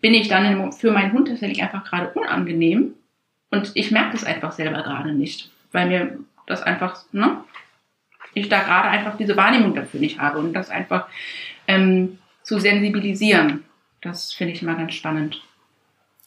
bin 0.00 0.12
ich 0.12 0.26
dann 0.26 0.72
für 0.72 0.90
meinen 0.90 1.12
Hund 1.12 1.28
tatsächlich 1.28 1.62
einfach 1.62 1.84
gerade 1.84 2.10
unangenehm 2.10 2.94
und 3.50 3.70
ich 3.74 3.92
merke 3.92 4.16
es 4.16 4.24
einfach 4.24 4.50
selber 4.50 4.82
gerade 4.82 5.12
nicht, 5.12 5.50
weil 5.70 5.86
mir 5.86 6.18
das 6.48 6.62
einfach, 6.62 7.04
ne, 7.12 7.44
ich 8.34 8.48
da 8.48 8.62
gerade 8.62 8.88
einfach 8.88 9.16
diese 9.16 9.36
Wahrnehmung 9.36 9.74
dafür 9.74 10.00
nicht 10.00 10.18
habe 10.18 10.38
und 10.38 10.52
das 10.52 10.70
einfach 10.70 11.06
ähm, 11.68 12.18
zu 12.46 12.60
sensibilisieren. 12.60 13.64
Das 14.00 14.32
finde 14.32 14.52
ich 14.54 14.62
immer 14.62 14.76
ganz 14.76 14.94
spannend. 14.94 15.42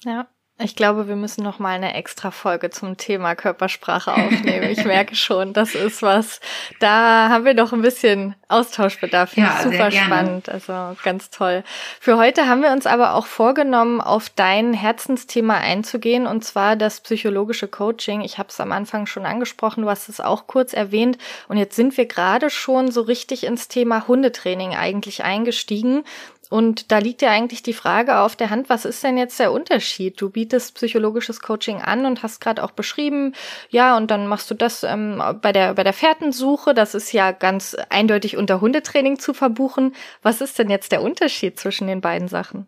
Ja. 0.03 0.27
Ich 0.61 0.75
glaube, 0.75 1.07
wir 1.07 1.15
müssen 1.15 1.41
noch 1.41 1.57
mal 1.59 1.69
eine 1.69 1.93
extra 1.93 2.31
Folge 2.31 2.69
zum 2.69 2.97
Thema 2.97 3.33
Körpersprache 3.33 4.13
aufnehmen. 4.13 4.69
Ich 4.69 4.83
merke 4.83 5.15
schon, 5.17 5.53
das 5.53 5.73
ist 5.73 6.01
was. 6.01 6.41
Da 6.81 7.29
haben 7.29 7.45
wir 7.45 7.53
noch 7.53 7.71
ein 7.71 7.81
bisschen 7.81 8.35
Austauschbedarf. 8.49 9.37
Ja, 9.37 9.61
super 9.63 9.89
spannend. 9.89 10.49
Also 10.49 10.97
ganz 11.01 11.29
toll. 11.29 11.63
Für 12.01 12.17
heute 12.17 12.47
haben 12.47 12.61
wir 12.61 12.71
uns 12.71 12.87
aber 12.87 13.13
auch 13.13 13.25
vorgenommen, 13.25 14.01
auf 14.01 14.29
dein 14.29 14.73
Herzensthema 14.73 15.55
einzugehen 15.55 16.27
und 16.27 16.43
zwar 16.43 16.75
das 16.75 16.99
psychologische 16.99 17.69
Coaching. 17.69 18.19
Ich 18.19 18.37
habe 18.37 18.49
es 18.49 18.59
am 18.59 18.73
Anfang 18.73 19.05
schon 19.05 19.25
angesprochen, 19.25 19.83
du 19.83 19.89
hast 19.89 20.09
es 20.09 20.19
auch 20.19 20.45
kurz 20.47 20.73
erwähnt 20.73 21.17
und 21.47 21.55
jetzt 21.55 21.77
sind 21.77 21.95
wir 21.95 22.05
gerade 22.05 22.49
schon 22.49 22.91
so 22.91 23.01
richtig 23.01 23.45
ins 23.45 23.69
Thema 23.69 24.09
Hundetraining 24.09 24.75
eigentlich 24.75 25.23
eingestiegen. 25.23 26.03
Und 26.49 26.91
da 26.91 26.97
liegt 26.97 27.21
ja 27.21 27.29
eigentlich 27.29 27.61
die 27.61 27.73
Frage 27.73 28.19
auf 28.19 28.35
der 28.35 28.49
Hand, 28.49 28.69
was 28.69 28.83
ist 28.83 29.03
denn 29.03 29.19
jetzt 29.19 29.39
der 29.39 29.51
Unterschied? 29.51 30.19
Du 30.19 30.31
bietest 30.31 30.73
psychologisches 30.75 31.41
Coaching 31.41 31.81
an 31.81 32.07
und 32.07 32.23
hast 32.23 32.41
gerade 32.41 32.63
auch 32.63 32.71
beschrieben, 32.71 33.33
ja, 33.69 33.95
und 33.95 34.09
dann 34.09 34.25
machst 34.25 34.49
du 34.49 34.55
das 34.55 34.83
ähm, 34.83 35.21
bei 35.41 35.51
der 35.51 35.75
bei 35.75 35.83
der 35.83 35.93
Fährtensuche, 35.93 36.73
das 36.73 36.95
ist 36.95 37.11
ja 37.11 37.31
ganz 37.31 37.77
eindeutig 37.89 38.35
unter 38.35 38.61
Hundetraining 38.61 39.19
zu 39.19 39.35
verbuchen. 39.35 39.93
Was 40.23 40.41
ist 40.41 40.57
denn 40.57 40.71
jetzt 40.71 40.91
der 40.91 41.03
Unterschied 41.03 41.59
zwischen 41.59 41.85
den 41.85 42.01
beiden 42.01 42.27
Sachen? 42.27 42.65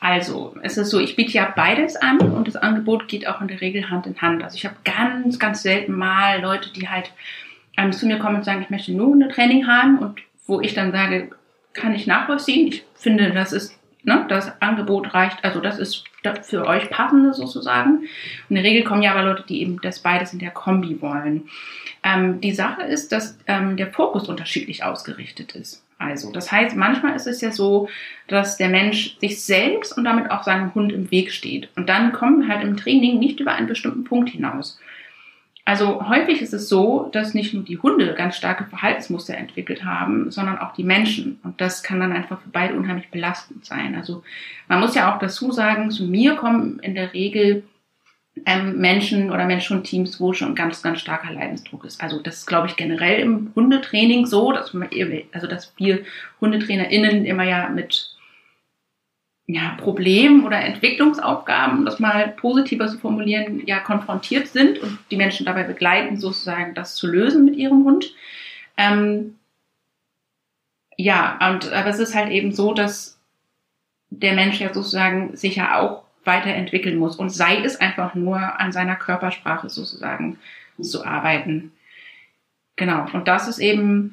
Also, 0.00 0.54
es 0.62 0.76
ist 0.76 0.90
so, 0.90 0.98
ich 0.98 1.16
biete 1.16 1.32
ja 1.32 1.52
beides 1.54 1.96
an 1.96 2.18
und 2.18 2.48
das 2.48 2.56
Angebot 2.56 3.08
geht 3.08 3.26
auch 3.26 3.40
in 3.40 3.48
der 3.48 3.60
Regel 3.60 3.88
Hand 3.88 4.06
in 4.06 4.20
Hand. 4.20 4.42
Also 4.42 4.56
ich 4.56 4.66
habe 4.66 4.76
ganz, 4.84 5.38
ganz 5.38 5.62
selten 5.62 5.92
mal 5.92 6.40
Leute, 6.40 6.72
die 6.72 6.88
halt 6.88 7.12
ähm, 7.78 7.92
zu 7.92 8.06
mir 8.06 8.18
kommen 8.18 8.36
und 8.36 8.44
sagen, 8.44 8.62
ich 8.62 8.70
möchte 8.70 8.92
nur 8.92 9.06
Hundetraining 9.06 9.66
haben 9.66 9.98
und 9.98 10.20
wo 10.44 10.60
ich 10.60 10.74
dann 10.74 10.92
sage, 10.92 11.30
kann 11.72 11.94
ich 11.94 12.06
nachvollziehen. 12.06 12.68
Ich 12.68 12.84
finde, 12.94 13.32
das 13.32 13.52
ist, 13.52 13.78
ne, 14.02 14.24
das 14.28 14.60
Angebot 14.60 15.14
reicht, 15.14 15.44
also 15.44 15.60
das 15.60 15.78
ist 15.78 16.04
für 16.42 16.66
euch 16.66 16.90
passende 16.90 17.34
sozusagen. 17.34 18.04
in 18.48 18.56
der 18.56 18.64
Regel 18.64 18.84
kommen 18.84 19.02
ja 19.02 19.12
aber 19.12 19.24
Leute, 19.24 19.44
die 19.48 19.60
eben 19.62 19.80
das 19.80 20.00
beides 20.00 20.32
in 20.32 20.38
der 20.38 20.50
Kombi 20.50 21.00
wollen. 21.00 21.48
Ähm, 22.04 22.40
die 22.40 22.52
Sache 22.52 22.82
ist, 22.82 23.12
dass 23.12 23.38
ähm, 23.46 23.76
der 23.76 23.92
Fokus 23.92 24.28
unterschiedlich 24.28 24.84
ausgerichtet 24.84 25.54
ist. 25.54 25.82
Also, 25.98 26.32
das 26.32 26.50
heißt, 26.50 26.74
manchmal 26.76 27.14
ist 27.14 27.28
es 27.28 27.40
ja 27.40 27.52
so, 27.52 27.88
dass 28.26 28.56
der 28.56 28.68
Mensch 28.68 29.16
sich 29.20 29.44
selbst 29.44 29.96
und 29.96 30.02
damit 30.02 30.32
auch 30.32 30.42
seinem 30.42 30.74
Hund 30.74 30.92
im 30.92 31.12
Weg 31.12 31.30
steht. 31.30 31.68
Und 31.76 31.88
dann 31.88 32.12
kommen 32.12 32.48
halt 32.48 32.62
im 32.64 32.76
Training 32.76 33.20
nicht 33.20 33.38
über 33.38 33.52
einen 33.52 33.68
bestimmten 33.68 34.02
Punkt 34.02 34.30
hinaus. 34.30 34.80
Also 35.64 36.08
häufig 36.08 36.42
ist 36.42 36.52
es 36.52 36.68
so, 36.68 37.08
dass 37.12 37.34
nicht 37.34 37.54
nur 37.54 37.62
die 37.62 37.78
Hunde 37.78 38.14
ganz 38.14 38.36
starke 38.36 38.64
Verhaltensmuster 38.64 39.36
entwickelt 39.36 39.84
haben, 39.84 40.30
sondern 40.32 40.58
auch 40.58 40.74
die 40.74 40.82
Menschen. 40.82 41.38
Und 41.44 41.60
das 41.60 41.84
kann 41.84 42.00
dann 42.00 42.12
einfach 42.12 42.40
für 42.40 42.48
beide 42.48 42.74
unheimlich 42.74 43.10
belastend 43.10 43.64
sein. 43.64 43.94
Also 43.94 44.24
man 44.66 44.80
muss 44.80 44.96
ja 44.96 45.14
auch 45.14 45.20
dazu 45.20 45.52
sagen, 45.52 45.92
zu 45.92 46.04
mir 46.04 46.34
kommen 46.34 46.80
in 46.80 46.96
der 46.96 47.14
Regel 47.14 47.62
ähm, 48.44 48.78
Menschen 48.78 49.30
oder 49.30 49.44
Menschen 49.44 49.76
und 49.76 49.84
Teams, 49.84 50.18
wo 50.18 50.32
schon 50.32 50.56
ganz, 50.56 50.82
ganz 50.82 51.00
starker 51.00 51.32
Leidensdruck 51.32 51.84
ist. 51.84 52.02
Also 52.02 52.18
das 52.20 52.38
ist, 52.38 52.46
glaube 52.46 52.66
ich, 52.66 52.76
generell 52.76 53.20
im 53.20 53.52
Hundetraining 53.54 54.26
so, 54.26 54.50
dass, 54.50 54.74
man, 54.74 54.88
also 55.32 55.46
dass 55.46 55.74
wir 55.76 56.00
HundetrainerInnen 56.40 57.24
immer 57.24 57.44
ja 57.44 57.68
mit 57.68 58.16
ja, 59.46 59.76
Problem 59.78 60.44
oder 60.44 60.60
Entwicklungsaufgaben, 60.60 61.78
um 61.78 61.84
das 61.84 61.98
mal 61.98 62.28
positiver 62.28 62.86
zu 62.88 62.98
formulieren, 62.98 63.62
ja 63.66 63.80
konfrontiert 63.80 64.48
sind 64.48 64.78
und 64.80 64.98
die 65.10 65.16
Menschen 65.16 65.46
dabei 65.46 65.64
begleiten, 65.64 66.16
sozusagen 66.16 66.74
das 66.74 66.94
zu 66.94 67.06
lösen 67.06 67.44
mit 67.44 67.56
ihrem 67.56 67.84
Hund. 67.84 68.14
Ähm, 68.76 69.38
Ja, 70.96 71.38
und 71.50 71.72
aber 71.72 71.88
es 71.90 71.98
ist 71.98 72.14
halt 72.14 72.30
eben 72.30 72.52
so, 72.52 72.74
dass 72.74 73.18
der 74.10 74.34
Mensch 74.34 74.60
ja 74.60 74.72
sozusagen 74.72 75.36
sich 75.36 75.56
ja 75.56 75.78
auch 75.80 76.04
weiterentwickeln 76.24 76.98
muss 76.98 77.16
und 77.16 77.30
sei 77.30 77.62
es 77.64 77.80
einfach 77.80 78.14
nur 78.14 78.38
an 78.60 78.72
seiner 78.72 78.96
Körpersprache 78.96 79.68
sozusagen 79.68 80.38
zu 80.80 81.04
arbeiten. 81.04 81.72
Genau. 82.76 83.06
Und 83.12 83.28
das 83.28 83.48
ist 83.48 83.58
eben 83.58 84.12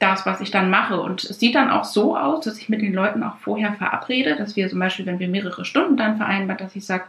das, 0.00 0.26
was 0.26 0.40
ich 0.40 0.50
dann 0.50 0.70
mache. 0.70 1.00
Und 1.00 1.22
es 1.22 1.38
sieht 1.38 1.54
dann 1.54 1.70
auch 1.70 1.84
so 1.84 2.16
aus, 2.16 2.44
dass 2.44 2.58
ich 2.58 2.68
mit 2.68 2.82
den 2.82 2.94
Leuten 2.94 3.22
auch 3.22 3.36
vorher 3.36 3.74
verabrede, 3.74 4.34
dass 4.34 4.56
wir 4.56 4.68
zum 4.68 4.80
Beispiel, 4.80 5.06
wenn 5.06 5.20
wir 5.20 5.28
mehrere 5.28 5.64
Stunden 5.64 5.96
dann 5.96 6.16
vereinbaren, 6.16 6.58
dass 6.58 6.74
ich 6.74 6.84
sage, 6.84 7.04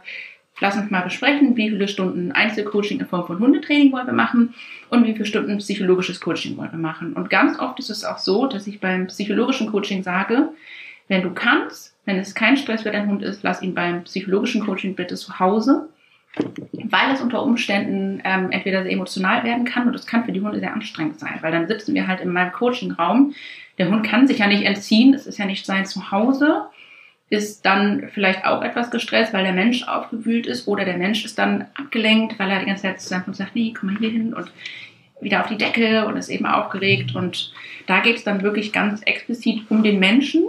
lass 0.60 0.76
uns 0.76 0.90
mal 0.90 1.00
besprechen, 1.00 1.56
wie 1.56 1.70
viele 1.70 1.88
Stunden 1.88 2.32
Einzelcoaching 2.32 3.00
in 3.00 3.06
Form 3.06 3.26
von 3.26 3.38
Hundetraining 3.38 3.92
wollen 3.92 4.06
wir 4.06 4.12
machen 4.12 4.54
und 4.90 5.06
wie 5.06 5.14
viele 5.14 5.24
Stunden 5.24 5.58
psychologisches 5.58 6.20
Coaching 6.20 6.56
wollen 6.56 6.70
wir 6.70 6.78
machen. 6.78 7.14
Und 7.14 7.30
ganz 7.30 7.58
oft 7.58 7.78
ist 7.78 7.90
es 7.90 8.04
auch 8.04 8.18
so, 8.18 8.46
dass 8.46 8.66
ich 8.66 8.78
beim 8.78 9.06
psychologischen 9.06 9.70
Coaching 9.70 10.02
sage, 10.02 10.50
wenn 11.08 11.22
du 11.22 11.32
kannst, 11.32 11.96
wenn 12.04 12.18
es 12.18 12.34
kein 12.34 12.56
Stress 12.56 12.82
für 12.82 12.90
deinen 12.90 13.08
Hund 13.08 13.22
ist, 13.22 13.42
lass 13.42 13.62
ihn 13.62 13.74
beim 13.74 14.04
psychologischen 14.04 14.64
Coaching 14.64 14.94
bitte 14.94 15.14
zu 15.14 15.38
Hause, 15.38 15.88
weil 16.36 17.12
es 17.12 17.20
unter 17.20 17.42
Umständen 17.42 18.20
ähm, 18.24 18.50
entweder 18.50 18.82
sehr 18.82 18.92
emotional 18.92 19.44
werden 19.44 19.64
kann 19.64 19.86
und 19.86 19.94
es 19.94 20.06
kann 20.06 20.24
für 20.24 20.32
die 20.32 20.40
Hunde 20.40 20.60
sehr 20.60 20.72
anstrengend 20.72 21.18
sein, 21.18 21.38
weil 21.40 21.52
dann 21.52 21.68
sitzen 21.68 21.94
wir 21.94 22.06
halt 22.06 22.20
in 22.20 22.32
meinem 22.32 22.52
Coachingraum. 22.52 23.34
Der 23.78 23.90
Hund 23.90 24.06
kann 24.06 24.26
sich 24.26 24.38
ja 24.38 24.46
nicht 24.46 24.64
entziehen, 24.64 25.14
es 25.14 25.26
ist 25.26 25.38
ja 25.38 25.46
nicht 25.46 25.66
sein 25.66 25.86
Zuhause 25.86 26.68
ist 27.32 27.64
dann 27.64 28.10
vielleicht 28.12 28.44
auch 28.44 28.60
etwas 28.60 28.90
gestresst, 28.90 29.32
weil 29.32 29.44
der 29.44 29.54
Mensch 29.54 29.88
aufgewühlt 29.88 30.46
ist 30.46 30.68
oder 30.68 30.84
der 30.84 30.98
Mensch 30.98 31.24
ist 31.24 31.38
dann 31.38 31.64
abgelenkt, 31.72 32.38
weil 32.38 32.50
er 32.50 32.58
die 32.60 32.66
ganze 32.66 32.82
Zeit 32.82 33.00
zu 33.00 33.08
seinem 33.08 33.24
Hund 33.24 33.36
sagt, 33.36 33.56
nee, 33.56 33.72
komm 33.74 33.90
mal 33.90 33.98
hier 33.98 34.10
hin 34.10 34.34
und 34.34 34.52
wieder 35.22 35.40
auf 35.40 35.48
die 35.48 35.56
Decke 35.56 36.04
und 36.04 36.18
ist 36.18 36.28
eben 36.28 36.44
aufgeregt 36.44 37.14
und 37.14 37.54
da 37.86 38.00
geht 38.00 38.16
es 38.16 38.24
dann 38.24 38.42
wirklich 38.42 38.70
ganz 38.70 39.00
explizit 39.04 39.62
um 39.70 39.82
den 39.82 39.98
Menschen, 39.98 40.44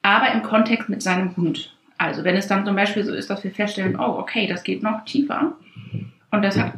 aber 0.00 0.32
im 0.32 0.42
Kontext 0.42 0.88
mit 0.88 1.02
seinem 1.02 1.36
Hund. 1.36 1.76
Also 2.02 2.24
wenn 2.24 2.36
es 2.36 2.48
dann 2.48 2.66
zum 2.66 2.74
Beispiel 2.74 3.04
so 3.04 3.14
ist, 3.14 3.30
dass 3.30 3.44
wir 3.44 3.52
feststellen, 3.52 3.94
oh, 3.94 4.18
okay, 4.18 4.48
das 4.48 4.64
geht 4.64 4.82
noch 4.82 5.04
tiefer 5.04 5.52
und 6.32 6.42
das 6.42 6.58
hat 6.58 6.72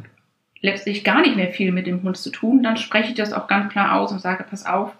letztlich 0.61 1.03
gar 1.03 1.21
nicht 1.21 1.35
mehr 1.35 1.51
viel 1.51 1.71
mit 1.71 1.87
dem 1.87 2.03
Hund 2.03 2.15
zu 2.15 2.29
tun, 2.29 2.61
dann 2.61 2.77
spreche 2.77 3.09
ich 3.09 3.15
das 3.15 3.33
auch 3.33 3.47
ganz 3.47 3.71
klar 3.71 3.95
aus 3.95 4.11
und 4.11 4.21
sage, 4.21 4.45
pass 4.47 4.67
auf, 4.67 4.93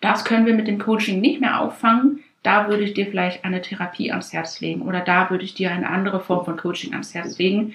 das 0.00 0.24
können 0.24 0.46
wir 0.46 0.54
mit 0.54 0.66
dem 0.66 0.80
Coaching 0.80 1.20
nicht 1.20 1.40
mehr 1.40 1.60
auffangen, 1.60 2.24
da 2.42 2.68
würde 2.68 2.82
ich 2.82 2.94
dir 2.94 3.06
vielleicht 3.06 3.44
eine 3.44 3.62
Therapie 3.62 4.10
ans 4.10 4.32
Herz 4.32 4.60
legen 4.60 4.82
oder 4.82 5.00
da 5.00 5.30
würde 5.30 5.44
ich 5.44 5.54
dir 5.54 5.70
eine 5.70 5.88
andere 5.88 6.18
Form 6.18 6.44
von 6.44 6.56
Coaching 6.56 6.92
ans 6.94 7.14
Herz 7.14 7.38
legen, 7.38 7.74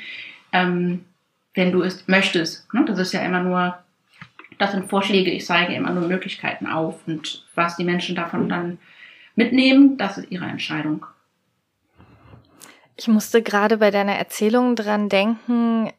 ähm, 0.52 1.06
wenn 1.54 1.72
du 1.72 1.84
es 1.84 2.06
möchtest. 2.10 2.74
Ne? 2.74 2.84
Das 2.86 3.00
ist 3.00 3.14
ja 3.14 3.22
immer 3.22 3.42
nur, 3.42 3.78
das 4.58 4.74
sind 4.74 4.90
Vorschläge, 4.90 5.32
ich 5.32 5.46
zeige 5.46 5.74
immer 5.74 5.92
nur 5.92 6.10
Möglichkeiten 6.10 6.68
auf 6.68 7.00
und 7.08 7.46
was 7.56 7.78
die 7.78 7.86
Menschen 7.86 8.18
davon 8.18 8.50
dann 8.50 8.78
mitnehmen, 9.38 9.98
das 9.98 10.18
ist 10.18 10.32
ihre 10.32 10.46
Entscheidung. 10.46 11.06
Ich 12.96 13.08
musste 13.08 13.42
gerade 13.42 13.78
bei 13.78 13.92
deiner 13.92 14.16
Erzählung 14.16 14.76
dran 14.76 15.10
denken, 15.10 15.92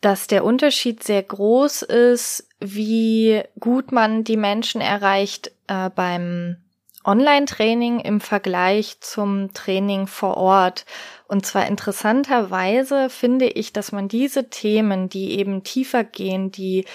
dass 0.00 0.26
der 0.26 0.44
Unterschied 0.44 1.02
sehr 1.02 1.22
groß 1.22 1.82
ist, 1.82 2.48
wie 2.60 3.42
gut 3.58 3.92
man 3.92 4.24
die 4.24 4.36
Menschen 4.36 4.80
erreicht 4.80 5.50
äh, 5.66 5.90
beim 5.90 6.56
Online-Training 7.04 8.00
im 8.00 8.20
Vergleich 8.20 9.00
zum 9.00 9.52
Training 9.52 10.06
vor 10.06 10.36
Ort. 10.36 10.86
Und 11.28 11.44
zwar 11.44 11.66
interessanterweise 11.66 13.10
finde 13.10 13.46
ich, 13.46 13.72
dass 13.72 13.92
man 13.92 14.08
diese 14.08 14.48
Themen, 14.48 15.08
die 15.08 15.38
eben 15.38 15.62
tiefer 15.64 16.04
gehen, 16.04 16.50
die 16.50 16.86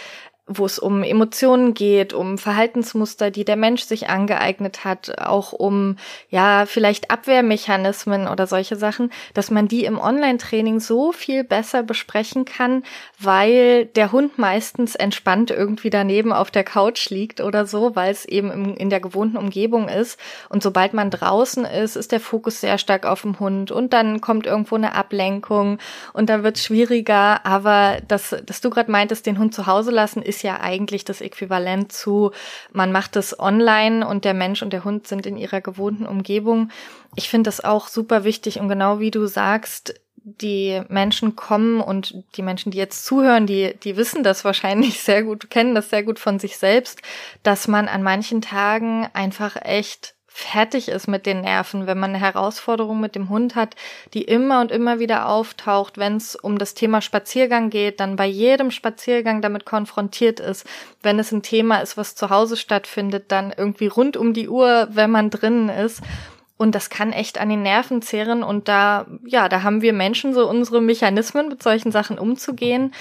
wo 0.49 0.65
es 0.65 0.79
um 0.79 1.03
Emotionen 1.03 1.75
geht, 1.75 2.11
um 2.11 2.39
Verhaltensmuster, 2.39 3.29
die 3.29 3.45
der 3.45 3.55
Mensch 3.55 3.83
sich 3.83 4.09
angeeignet 4.09 4.83
hat, 4.83 5.19
auch 5.19 5.53
um 5.53 5.97
ja 6.29 6.65
vielleicht 6.65 7.11
Abwehrmechanismen 7.11 8.27
oder 8.27 8.47
solche 8.47 8.75
Sachen, 8.75 9.11
dass 9.35 9.51
man 9.51 9.67
die 9.67 9.85
im 9.85 9.99
Online-Training 9.99 10.79
so 10.79 11.11
viel 11.11 11.43
besser 11.43 11.83
besprechen 11.83 12.45
kann, 12.45 12.83
weil 13.19 13.85
der 13.85 14.11
Hund 14.11 14.39
meistens 14.39 14.95
entspannt 14.95 15.51
irgendwie 15.51 15.91
daneben 15.91 16.33
auf 16.33 16.49
der 16.49 16.63
Couch 16.63 17.09
liegt 17.09 17.41
oder 17.41 17.67
so, 17.67 17.95
weil 17.95 18.11
es 18.11 18.25
eben 18.25 18.75
in 18.75 18.89
der 18.89 18.99
gewohnten 18.99 19.37
Umgebung 19.37 19.87
ist. 19.87 20.19
Und 20.49 20.63
sobald 20.63 20.95
man 20.95 21.11
draußen 21.11 21.63
ist, 21.65 21.95
ist 21.95 22.11
der 22.11 22.19
Fokus 22.19 22.59
sehr 22.59 22.79
stark 22.79 23.05
auf 23.05 23.21
dem 23.21 23.39
Hund 23.39 23.71
und 23.71 23.93
dann 23.93 24.19
kommt 24.19 24.47
irgendwo 24.47 24.75
eine 24.75 24.95
Ablenkung 24.95 25.77
und 26.13 26.29
dann 26.29 26.41
wird 26.41 26.57
es 26.57 26.65
schwieriger. 26.65 27.45
Aber 27.45 27.97
das, 28.07 28.35
dass 28.45 28.61
du 28.61 28.71
gerade 28.71 28.91
meintest, 28.91 29.27
den 29.27 29.37
Hund 29.37 29.53
zu 29.53 29.67
Hause 29.67 29.91
lassen, 29.91 30.23
ist 30.23 30.38
ist 30.39 30.43
ja 30.43 30.61
eigentlich 30.61 31.03
das 31.03 31.19
Äquivalent 31.19 31.91
zu, 31.91 32.31
man 32.71 32.93
macht 32.93 33.17
es 33.17 33.37
online 33.37 34.07
und 34.07 34.23
der 34.23 34.33
Mensch 34.33 34.61
und 34.61 34.71
der 34.71 34.85
Hund 34.85 35.05
sind 35.05 35.25
in 35.25 35.35
ihrer 35.35 35.59
gewohnten 35.59 36.05
Umgebung. 36.05 36.71
Ich 37.15 37.27
finde 37.27 37.49
das 37.49 37.61
auch 37.61 37.89
super 37.89 38.23
wichtig 38.23 38.57
und 38.59 38.69
genau 38.69 39.01
wie 39.01 39.11
du 39.11 39.27
sagst, 39.27 39.99
die 40.15 40.81
Menschen 40.87 41.35
kommen 41.35 41.81
und 41.81 42.23
die 42.37 42.41
Menschen, 42.41 42.71
die 42.71 42.77
jetzt 42.77 43.05
zuhören, 43.05 43.47
die, 43.47 43.75
die 43.83 43.97
wissen 43.97 44.23
das 44.23 44.45
wahrscheinlich 44.45 45.01
sehr 45.01 45.23
gut, 45.23 45.49
kennen 45.49 45.75
das 45.75 45.89
sehr 45.89 46.03
gut 46.03 46.19
von 46.19 46.39
sich 46.39 46.57
selbst, 46.57 47.01
dass 47.43 47.67
man 47.67 47.89
an 47.89 48.01
manchen 48.01 48.41
Tagen 48.41 49.09
einfach 49.11 49.57
echt 49.61 50.15
fertig 50.29 50.87
ist 50.87 51.07
mit 51.07 51.25
den 51.25 51.41
Nerven, 51.41 51.87
wenn 51.87 51.99
man 51.99 52.11
eine 52.11 52.19
Herausforderung 52.19 52.99
mit 52.99 53.15
dem 53.15 53.29
Hund 53.29 53.55
hat, 53.55 53.75
die 54.13 54.23
immer 54.23 54.61
und 54.61 54.71
immer 54.71 54.99
wieder 54.99 55.27
auftaucht, 55.27 55.97
wenn 55.97 56.17
es 56.17 56.35
um 56.35 56.57
das 56.57 56.75
Thema 56.75 57.01
Spaziergang 57.01 57.69
geht, 57.69 57.99
dann 57.99 58.15
bei 58.15 58.27
jedem 58.27 58.71
Spaziergang 58.71 59.41
damit 59.41 59.65
konfrontiert 59.65 60.39
ist. 60.39 60.65
Wenn 61.01 61.19
es 61.19 61.31
ein 61.31 61.41
Thema 61.41 61.79
ist, 61.79 61.97
was 61.97 62.15
zu 62.15 62.29
Hause 62.29 62.57
stattfindet, 62.57 63.25
dann 63.31 63.53
irgendwie 63.55 63.87
rund 63.87 64.15
um 64.15 64.33
die 64.33 64.47
Uhr, 64.47 64.87
wenn 64.91 65.11
man 65.11 65.29
drinnen 65.29 65.69
ist. 65.69 66.01
Und 66.57 66.75
das 66.75 66.89
kann 66.89 67.13
echt 67.13 67.39
an 67.39 67.49
den 67.49 67.63
Nerven 67.63 68.01
zehren. 68.01 68.43
Und 68.43 68.67
da, 68.67 69.07
ja, 69.25 69.47
da 69.47 69.63
haben 69.63 69.81
wir 69.81 69.93
Menschen 69.93 70.33
so 70.33 70.47
unsere 70.47 70.81
Mechanismen, 70.81 71.47
mit 71.47 71.63
solchen 71.63 71.91
Sachen 71.91 72.19
umzugehen. 72.19 72.93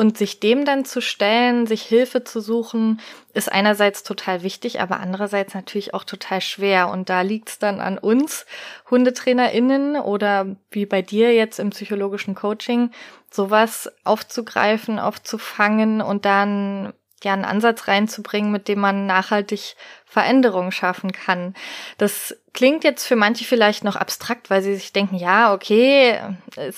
Und 0.00 0.16
sich 0.16 0.40
dem 0.40 0.64
dann 0.64 0.86
zu 0.86 1.02
stellen, 1.02 1.66
sich 1.66 1.82
Hilfe 1.82 2.24
zu 2.24 2.40
suchen, 2.40 3.02
ist 3.34 3.52
einerseits 3.52 4.02
total 4.02 4.42
wichtig, 4.42 4.80
aber 4.80 4.98
andererseits 4.98 5.52
natürlich 5.52 5.92
auch 5.92 6.04
total 6.04 6.40
schwer. 6.40 6.88
Und 6.88 7.10
da 7.10 7.20
liegt 7.20 7.50
es 7.50 7.58
dann 7.58 7.80
an 7.80 7.98
uns, 7.98 8.46
HundetrainerInnen 8.90 9.96
oder 10.00 10.56
wie 10.70 10.86
bei 10.86 11.02
dir 11.02 11.34
jetzt 11.34 11.58
im 11.58 11.68
psychologischen 11.68 12.34
Coaching, 12.34 12.92
sowas 13.30 13.92
aufzugreifen, 14.04 14.98
aufzufangen 14.98 16.00
und 16.00 16.24
dann 16.24 16.94
ja 17.24 17.32
einen 17.32 17.44
Ansatz 17.44 17.88
reinzubringen, 17.88 18.52
mit 18.52 18.68
dem 18.68 18.80
man 18.80 19.06
nachhaltig 19.06 19.76
Veränderungen 20.06 20.72
schaffen 20.72 21.12
kann. 21.12 21.54
Das 21.98 22.36
klingt 22.52 22.82
jetzt 22.82 23.06
für 23.06 23.16
manche 23.16 23.44
vielleicht 23.44 23.84
noch 23.84 23.96
abstrakt, 23.96 24.50
weil 24.50 24.62
sie 24.62 24.74
sich 24.74 24.92
denken, 24.92 25.16
ja, 25.16 25.54
okay, 25.54 26.18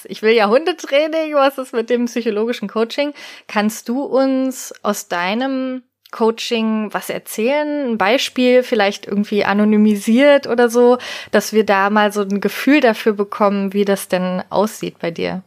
ich 0.04 0.22
will 0.22 0.32
ja 0.32 0.48
Hundetraining, 0.48 1.34
was 1.34 1.58
ist 1.58 1.72
mit 1.72 1.88
dem 1.88 2.04
psychologischen 2.04 2.68
Coaching? 2.68 3.14
Kannst 3.48 3.88
du 3.88 4.02
uns 4.02 4.74
aus 4.82 5.08
deinem 5.08 5.82
Coaching 6.10 6.92
was 6.92 7.08
erzählen? 7.08 7.92
Ein 7.92 7.98
Beispiel 7.98 8.62
vielleicht 8.62 9.06
irgendwie 9.06 9.44
anonymisiert 9.44 10.46
oder 10.46 10.68
so, 10.68 10.98
dass 11.30 11.54
wir 11.54 11.64
da 11.64 11.88
mal 11.88 12.12
so 12.12 12.20
ein 12.20 12.40
Gefühl 12.40 12.80
dafür 12.80 13.14
bekommen, 13.14 13.72
wie 13.72 13.86
das 13.86 14.08
denn 14.08 14.42
aussieht 14.50 14.98
bei 14.98 15.10
dir. 15.10 15.42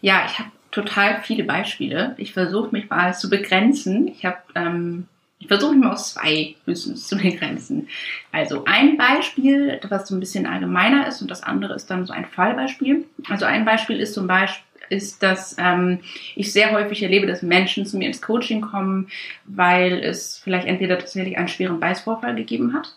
Ja, 0.00 0.26
ich 0.26 0.38
habe 0.38 0.50
total 0.74 1.22
viele 1.22 1.44
Beispiele. 1.44 2.14
Ich 2.18 2.32
versuche 2.32 2.70
mich 2.72 2.90
mal 2.90 3.14
zu 3.14 3.30
begrenzen. 3.30 4.08
Ich 4.08 4.24
habe 4.24 4.38
ähm, 4.56 5.06
ich 5.38 5.48
versuche 5.48 5.74
mich 5.74 5.84
mal 5.84 5.92
aus 5.92 6.14
zwei 6.14 6.56
höchstens 6.64 7.06
zu 7.06 7.16
begrenzen. 7.16 7.88
Also 8.32 8.64
ein 8.64 8.96
Beispiel, 8.96 9.78
was 9.88 10.08
so 10.08 10.16
ein 10.16 10.20
bisschen 10.20 10.46
allgemeiner 10.46 11.06
ist 11.06 11.22
und 11.22 11.30
das 11.30 11.42
andere 11.42 11.74
ist 11.74 11.90
dann 11.90 12.06
so 12.06 12.12
ein 12.12 12.24
Fallbeispiel. 12.24 13.04
Also 13.28 13.44
ein 13.44 13.64
Beispiel 13.64 14.00
ist 14.00 14.14
zum 14.14 14.26
Beispiel 14.26 14.64
ist, 14.90 15.22
dass 15.22 15.56
ähm, 15.58 16.00
ich 16.34 16.52
sehr 16.52 16.72
häufig 16.72 17.02
erlebe, 17.02 17.26
dass 17.26 17.40
Menschen 17.40 17.86
zu 17.86 17.96
mir 17.96 18.06
ins 18.06 18.20
Coaching 18.20 18.60
kommen, 18.60 19.08
weil 19.46 19.98
es 20.00 20.38
vielleicht 20.38 20.66
entweder 20.66 20.98
tatsächlich 20.98 21.38
einen 21.38 21.48
schweren 21.48 21.80
Beißvorfall 21.80 22.34
gegeben 22.34 22.74
hat. 22.74 22.94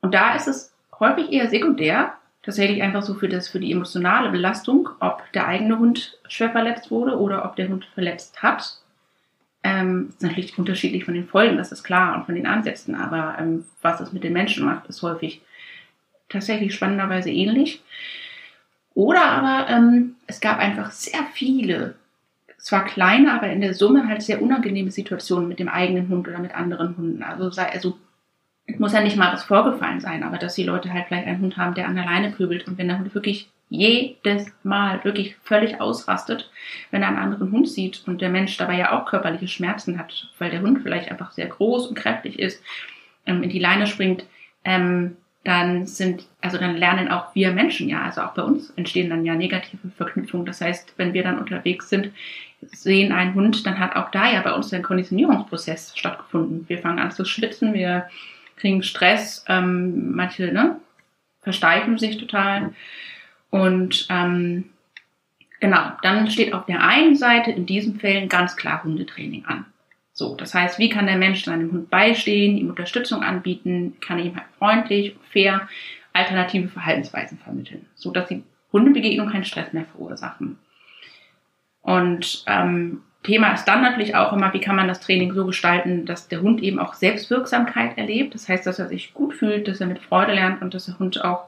Und 0.00 0.14
da 0.14 0.34
ist 0.34 0.48
es 0.48 0.72
häufig 0.98 1.30
eher 1.30 1.48
sekundär, 1.48 2.14
tatsächlich 2.42 2.82
einfach 2.82 3.02
so 3.02 3.14
für 3.14 3.28
das, 3.28 3.48
für 3.48 3.60
die 3.60 3.72
emotionale 3.72 4.30
Belastung, 4.30 4.88
ob 5.00 5.30
der 5.32 5.46
eigene 5.46 5.78
Hund 5.78 6.18
schwer 6.28 6.50
verletzt 6.50 6.90
wurde 6.90 7.18
oder 7.18 7.44
ob 7.44 7.56
der 7.56 7.68
Hund 7.68 7.84
verletzt 7.84 8.42
hat. 8.42 8.78
Ähm, 9.62 10.08
ist 10.08 10.22
natürlich 10.22 10.58
unterschiedlich 10.58 11.04
von 11.04 11.14
den 11.14 11.28
Folgen, 11.28 11.58
das 11.58 11.70
ist 11.70 11.82
klar, 11.82 12.16
und 12.16 12.24
von 12.24 12.34
den 12.34 12.46
Ansätzen, 12.46 12.94
aber 12.94 13.36
ähm, 13.38 13.66
was 13.82 14.00
es 14.00 14.12
mit 14.12 14.24
den 14.24 14.32
Menschen 14.32 14.64
macht, 14.64 14.86
ist 14.86 15.02
häufig 15.02 15.42
tatsächlich 16.30 16.74
spannenderweise 16.74 17.30
ähnlich. 17.30 17.82
Oder 18.94 19.22
aber 19.22 19.68
ähm, 19.68 20.16
es 20.26 20.40
gab 20.40 20.58
einfach 20.58 20.90
sehr 20.90 21.24
viele, 21.34 21.94
zwar 22.56 22.84
kleine, 22.86 23.34
aber 23.34 23.50
in 23.50 23.60
der 23.60 23.74
Summe 23.74 24.08
halt 24.08 24.22
sehr 24.22 24.40
unangenehme 24.40 24.90
Situationen 24.90 25.48
mit 25.48 25.58
dem 25.58 25.68
eigenen 25.68 26.08
Hund 26.08 26.26
oder 26.26 26.38
mit 26.38 26.54
anderen 26.54 26.96
Hunden. 26.96 27.22
Also 27.22 27.50
sei 27.50 27.70
also 27.70 27.98
muss 28.78 28.92
ja 28.92 29.00
nicht 29.00 29.16
mal 29.16 29.32
was 29.32 29.44
vorgefallen 29.44 30.00
sein, 30.00 30.22
aber 30.22 30.38
dass 30.38 30.54
die 30.54 30.64
Leute 30.64 30.92
halt 30.92 31.06
vielleicht 31.08 31.26
einen 31.26 31.40
Hund 31.40 31.56
haben, 31.56 31.74
der 31.74 31.88
an 31.88 31.96
der 31.96 32.04
Leine 32.04 32.30
pöbelt 32.30 32.66
und 32.66 32.78
wenn 32.78 32.88
der 32.88 32.98
Hund 32.98 33.14
wirklich 33.14 33.48
jedes 33.70 34.52
Mal 34.64 35.02
wirklich 35.04 35.36
völlig 35.44 35.80
ausrastet, 35.80 36.50
wenn 36.90 37.02
er 37.02 37.08
einen 37.08 37.18
anderen 37.18 37.52
Hund 37.52 37.68
sieht 37.68 38.02
und 38.06 38.20
der 38.20 38.28
Mensch 38.28 38.56
dabei 38.56 38.76
ja 38.76 38.92
auch 38.92 39.06
körperliche 39.06 39.48
Schmerzen 39.48 39.98
hat, 39.98 40.28
weil 40.38 40.50
der 40.50 40.60
Hund 40.60 40.80
vielleicht 40.82 41.10
einfach 41.10 41.30
sehr 41.30 41.46
groß 41.46 41.86
und 41.86 41.94
kräftig 41.94 42.38
ist, 42.38 42.62
ähm, 43.26 43.42
in 43.42 43.50
die 43.50 43.60
Leine 43.60 43.86
springt, 43.86 44.24
ähm, 44.64 45.16
dann 45.44 45.86
sind, 45.86 46.26
also 46.42 46.58
dann 46.58 46.76
lernen 46.76 47.08
auch 47.08 47.34
wir 47.34 47.52
Menschen 47.52 47.88
ja, 47.88 48.02
also 48.02 48.20
auch 48.20 48.34
bei 48.34 48.42
uns 48.42 48.70
entstehen 48.70 49.08
dann 49.08 49.24
ja 49.24 49.34
negative 49.34 49.88
Verknüpfungen. 49.96 50.44
Das 50.44 50.60
heißt, 50.60 50.94
wenn 50.98 51.14
wir 51.14 51.22
dann 51.22 51.38
unterwegs 51.38 51.88
sind, 51.88 52.10
sehen 52.60 53.12
einen 53.12 53.34
Hund, 53.34 53.64
dann 53.64 53.78
hat 53.78 53.96
auch 53.96 54.10
da 54.10 54.30
ja 54.30 54.42
bei 54.42 54.52
uns 54.52 54.72
ein 54.74 54.82
Konditionierungsprozess 54.82 55.96
stattgefunden. 55.96 56.68
Wir 56.68 56.78
fangen 56.78 56.98
an 56.98 57.10
zu 57.10 57.24
schwitzen, 57.24 57.72
wir 57.72 58.10
kriegen 58.60 58.82
Stress, 58.82 59.44
ähm, 59.48 60.14
manche 60.14 60.52
ne, 60.52 60.80
versteifen 61.40 61.98
sich 61.98 62.18
total. 62.18 62.74
Und 63.50 64.06
ähm, 64.10 64.70
genau, 65.58 65.92
dann 66.02 66.30
steht 66.30 66.52
auf 66.52 66.66
der 66.66 66.82
einen 66.82 67.16
Seite 67.16 67.50
in 67.50 67.66
diesen 67.66 67.98
Fällen 67.98 68.28
ganz 68.28 68.56
klar 68.56 68.84
Hundetraining 68.84 69.44
an. 69.46 69.66
So, 70.12 70.34
das 70.36 70.54
heißt, 70.54 70.78
wie 70.78 70.90
kann 70.90 71.06
der 71.06 71.16
Mensch 71.16 71.44
seinem 71.44 71.72
Hund 71.72 71.88
beistehen, 71.88 72.58
ihm 72.58 72.68
Unterstützung 72.68 73.22
anbieten, 73.22 73.96
kann 74.00 74.18
ihm 74.18 74.36
halt 74.36 74.46
freundlich, 74.58 75.16
fair 75.30 75.68
alternative 76.12 76.68
Verhaltensweisen 76.68 77.38
vermitteln, 77.38 77.86
so 77.94 78.10
dass 78.10 78.28
die 78.28 78.42
Hundebegegnung 78.72 79.30
keinen 79.30 79.44
Stress 79.44 79.72
mehr 79.72 79.86
verursachen. 79.86 80.58
Und 81.82 82.44
ähm, 82.46 83.02
Thema 83.22 83.52
ist 83.52 83.66
dann 83.66 83.82
natürlich 83.82 84.14
auch 84.14 84.32
immer, 84.32 84.52
wie 84.54 84.60
kann 84.60 84.76
man 84.76 84.88
das 84.88 85.00
Training 85.00 85.34
so 85.34 85.44
gestalten, 85.44 86.06
dass 86.06 86.28
der 86.28 86.40
Hund 86.40 86.62
eben 86.62 86.78
auch 86.78 86.94
Selbstwirksamkeit 86.94 87.98
erlebt. 87.98 88.34
Das 88.34 88.48
heißt, 88.48 88.66
dass 88.66 88.78
er 88.78 88.88
sich 88.88 89.12
gut 89.12 89.34
fühlt, 89.34 89.68
dass 89.68 89.80
er 89.80 89.86
mit 89.86 89.98
Freude 89.98 90.32
lernt 90.32 90.62
und 90.62 90.72
dass 90.72 90.86
der 90.86 90.98
Hund 90.98 91.22
auch 91.22 91.44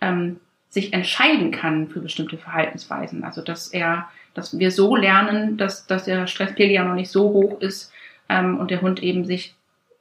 ähm, 0.00 0.38
sich 0.68 0.92
entscheiden 0.92 1.50
kann 1.50 1.88
für 1.88 2.00
bestimmte 2.00 2.38
Verhaltensweisen. 2.38 3.24
Also 3.24 3.42
dass 3.42 3.68
er, 3.68 4.08
dass 4.34 4.58
wir 4.58 4.70
so 4.70 4.94
lernen, 4.94 5.56
dass, 5.56 5.86
dass 5.86 6.04
der 6.04 6.28
Stresspegel 6.28 6.74
ja 6.74 6.84
noch 6.84 6.94
nicht 6.94 7.10
so 7.10 7.30
hoch 7.30 7.60
ist 7.60 7.92
ähm, 8.28 8.58
und 8.58 8.70
der 8.70 8.80
Hund 8.80 9.02
eben 9.02 9.24
sich 9.24 9.54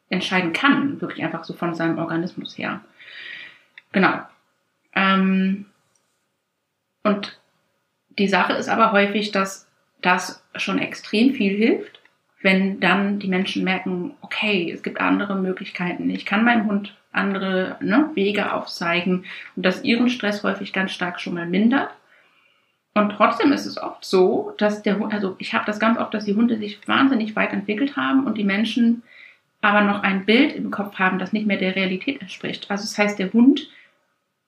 entscheiden 0.10 0.53
kann, 0.53 1.01
wirklich 1.01 1.23
einfach 1.23 1.43
so 1.43 1.53
von 1.53 1.73
seinem 1.73 1.97
Organismus 1.97 2.58
her. 2.58 2.82
Genau. 3.91 4.19
Ähm, 4.93 5.65
und 7.03 7.39
die 8.19 8.27
Sache 8.27 8.53
ist 8.53 8.69
aber 8.69 8.91
häufig, 8.91 9.32
dass 9.32 9.67
das 10.01 10.43
schon 10.62 10.80
extrem 10.80 11.34
viel 11.34 11.56
hilft, 11.56 12.00
wenn 12.41 12.80
dann 12.80 13.20
die 13.20 13.28
Menschen 13.28 13.63
merken, 13.63 14.12
okay, 14.22 14.72
es 14.72 14.84
gibt 14.84 15.02
andere 15.02 15.36
Möglichkeiten. 15.36 16.10
Ich 16.10 16.26
kann 16.26 16.46
meinem 16.46 16.67
Hund 16.67 16.96
andere 17.12 17.78
ne, 17.82 18.10
Wege 18.13 18.54
aufzeigen 18.54 19.26
und 19.56 19.65
das 19.65 19.84
ihren 19.84 20.10
Stress 20.10 20.43
häufig 20.43 20.72
ganz 20.74 20.91
stark 20.91 21.20
schon 21.20 21.34
mal 21.34 21.48
mindert. 21.48 21.89
Und 22.93 23.12
trotzdem 23.12 23.52
ist 23.52 23.65
es 23.65 23.78
oft 23.78 24.06
so, 24.06 24.54
dass 24.58 24.82
der 24.82 24.98
Hund, 24.98 25.13
also 25.13 25.36
ich 25.39 25.54
habe 25.54 25.65
das 25.65 25.80
ganz 25.80 26.00
oft, 26.00 26.13
dass 26.13 26.26
die 26.26 26.36
Hunde 26.36 26.58
sich 26.58 26.80
wahnsinnig 26.88 27.36
weit 27.36 27.54
entwickelt 27.54 27.96
haben 27.96 28.26
und 28.26 28.38
die 28.38 28.43
Menschen 28.43 29.04
aber 29.62 29.82
noch 29.82 30.04
ein 30.04 30.26
Bild 30.26 30.56
im 30.56 30.72
Kopf 30.72 30.98
haben, 30.98 31.20
das 31.20 31.34
nicht 31.34 31.48
mehr 31.48 31.58
der 31.58 31.76
Realität 31.76 32.22
entspricht. 32.22 32.70
Also 32.70 32.84
das 32.84 32.98
heißt, 32.98 33.20
der 33.20 33.34
Hund 33.34 33.67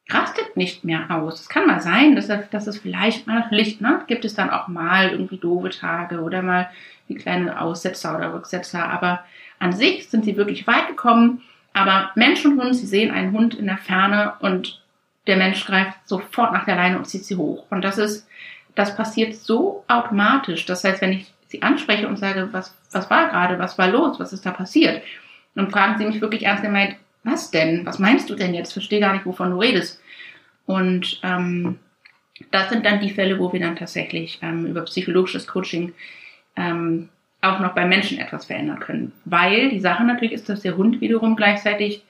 rastet 0.09 0.57
nicht 0.57 0.83
mehr 0.83 1.05
aus. 1.09 1.39
Es 1.39 1.49
kann 1.49 1.67
mal 1.67 1.81
sein, 1.81 2.15
dass, 2.15 2.27
dass 2.27 2.67
es 2.67 2.79
vielleicht 2.79 3.27
mal 3.27 3.45
Licht, 3.51 3.81
ne, 3.81 4.01
gibt 4.07 4.25
es 4.25 4.33
dann 4.33 4.49
auch 4.49 4.67
mal 4.67 5.11
irgendwie 5.11 5.37
doofe 5.37 5.69
Tage 5.69 6.21
oder 6.21 6.41
mal 6.41 6.69
die 7.07 7.15
kleine 7.15 7.59
Aussetzer 7.59 8.15
oder 8.17 8.33
Rücksetzer, 8.33 8.87
aber 8.87 9.23
an 9.59 9.73
sich 9.73 10.09
sind 10.09 10.25
sie 10.25 10.37
wirklich 10.37 10.67
weit 10.67 10.87
gekommen. 10.87 11.41
Aber 11.73 12.11
Mensch 12.15 12.43
und 12.45 12.59
Hund, 12.59 12.75
sie 12.75 12.87
sehen 12.87 13.11
einen 13.11 13.31
Hund 13.31 13.53
in 13.53 13.65
der 13.65 13.77
Ferne 13.77 14.33
und 14.39 14.81
der 15.27 15.37
Mensch 15.37 15.65
greift 15.65 16.07
sofort 16.07 16.53
nach 16.53 16.65
der 16.65 16.75
Leine 16.75 16.97
und 16.97 17.05
zieht 17.05 17.25
sie 17.25 17.35
hoch. 17.35 17.65
Und 17.69 17.83
das 17.83 17.97
ist, 17.97 18.27
das 18.75 18.95
passiert 18.95 19.35
so 19.35 19.83
automatisch. 19.87 20.65
Das 20.65 20.83
heißt, 20.83 21.01
wenn 21.01 21.13
ich 21.13 21.31
sie 21.47 21.61
anspreche 21.61 22.07
und 22.07 22.17
sage, 22.17 22.49
was, 22.51 22.75
was 22.91 23.09
war 23.09 23.29
gerade, 23.29 23.59
was 23.59 23.77
war 23.77 23.87
los, 23.87 24.19
was 24.19 24.33
ist 24.33 24.45
da 24.45 24.51
passiert, 24.51 25.03
dann 25.55 25.69
fragen 25.69 25.97
sie 25.97 26.05
mich 26.05 26.21
wirklich 26.21 26.43
ernst 26.43 26.63
gemeint, 26.63 26.95
was 27.23 27.51
denn? 27.51 27.85
Was 27.85 27.99
meinst 27.99 28.29
du 28.29 28.35
denn 28.35 28.53
jetzt? 28.53 28.73
Verstehe 28.73 28.99
gar 28.99 29.13
nicht, 29.13 29.25
wovon 29.25 29.51
du 29.51 29.57
redest. 29.57 30.01
Und 30.65 31.19
ähm, 31.23 31.79
das 32.51 32.69
sind 32.69 32.85
dann 32.85 32.99
die 32.99 33.09
Fälle, 33.09 33.39
wo 33.39 33.51
wir 33.51 33.59
dann 33.59 33.75
tatsächlich 33.75 34.39
ähm, 34.41 34.65
über 34.65 34.81
psychologisches 34.83 35.47
Coaching 35.47 35.93
ähm, 36.55 37.09
auch 37.41 37.59
noch 37.59 37.73
beim 37.73 37.89
Menschen 37.89 38.19
etwas 38.19 38.45
verändern 38.45 38.79
können. 38.79 39.11
Weil 39.25 39.69
die 39.69 39.79
Sache 39.79 40.03
natürlich 40.03 40.33
ist, 40.33 40.49
dass 40.49 40.61
der 40.61 40.77
Hund 40.77 41.01
wiederum 41.01 41.35
gleichzeitig 41.35 42.03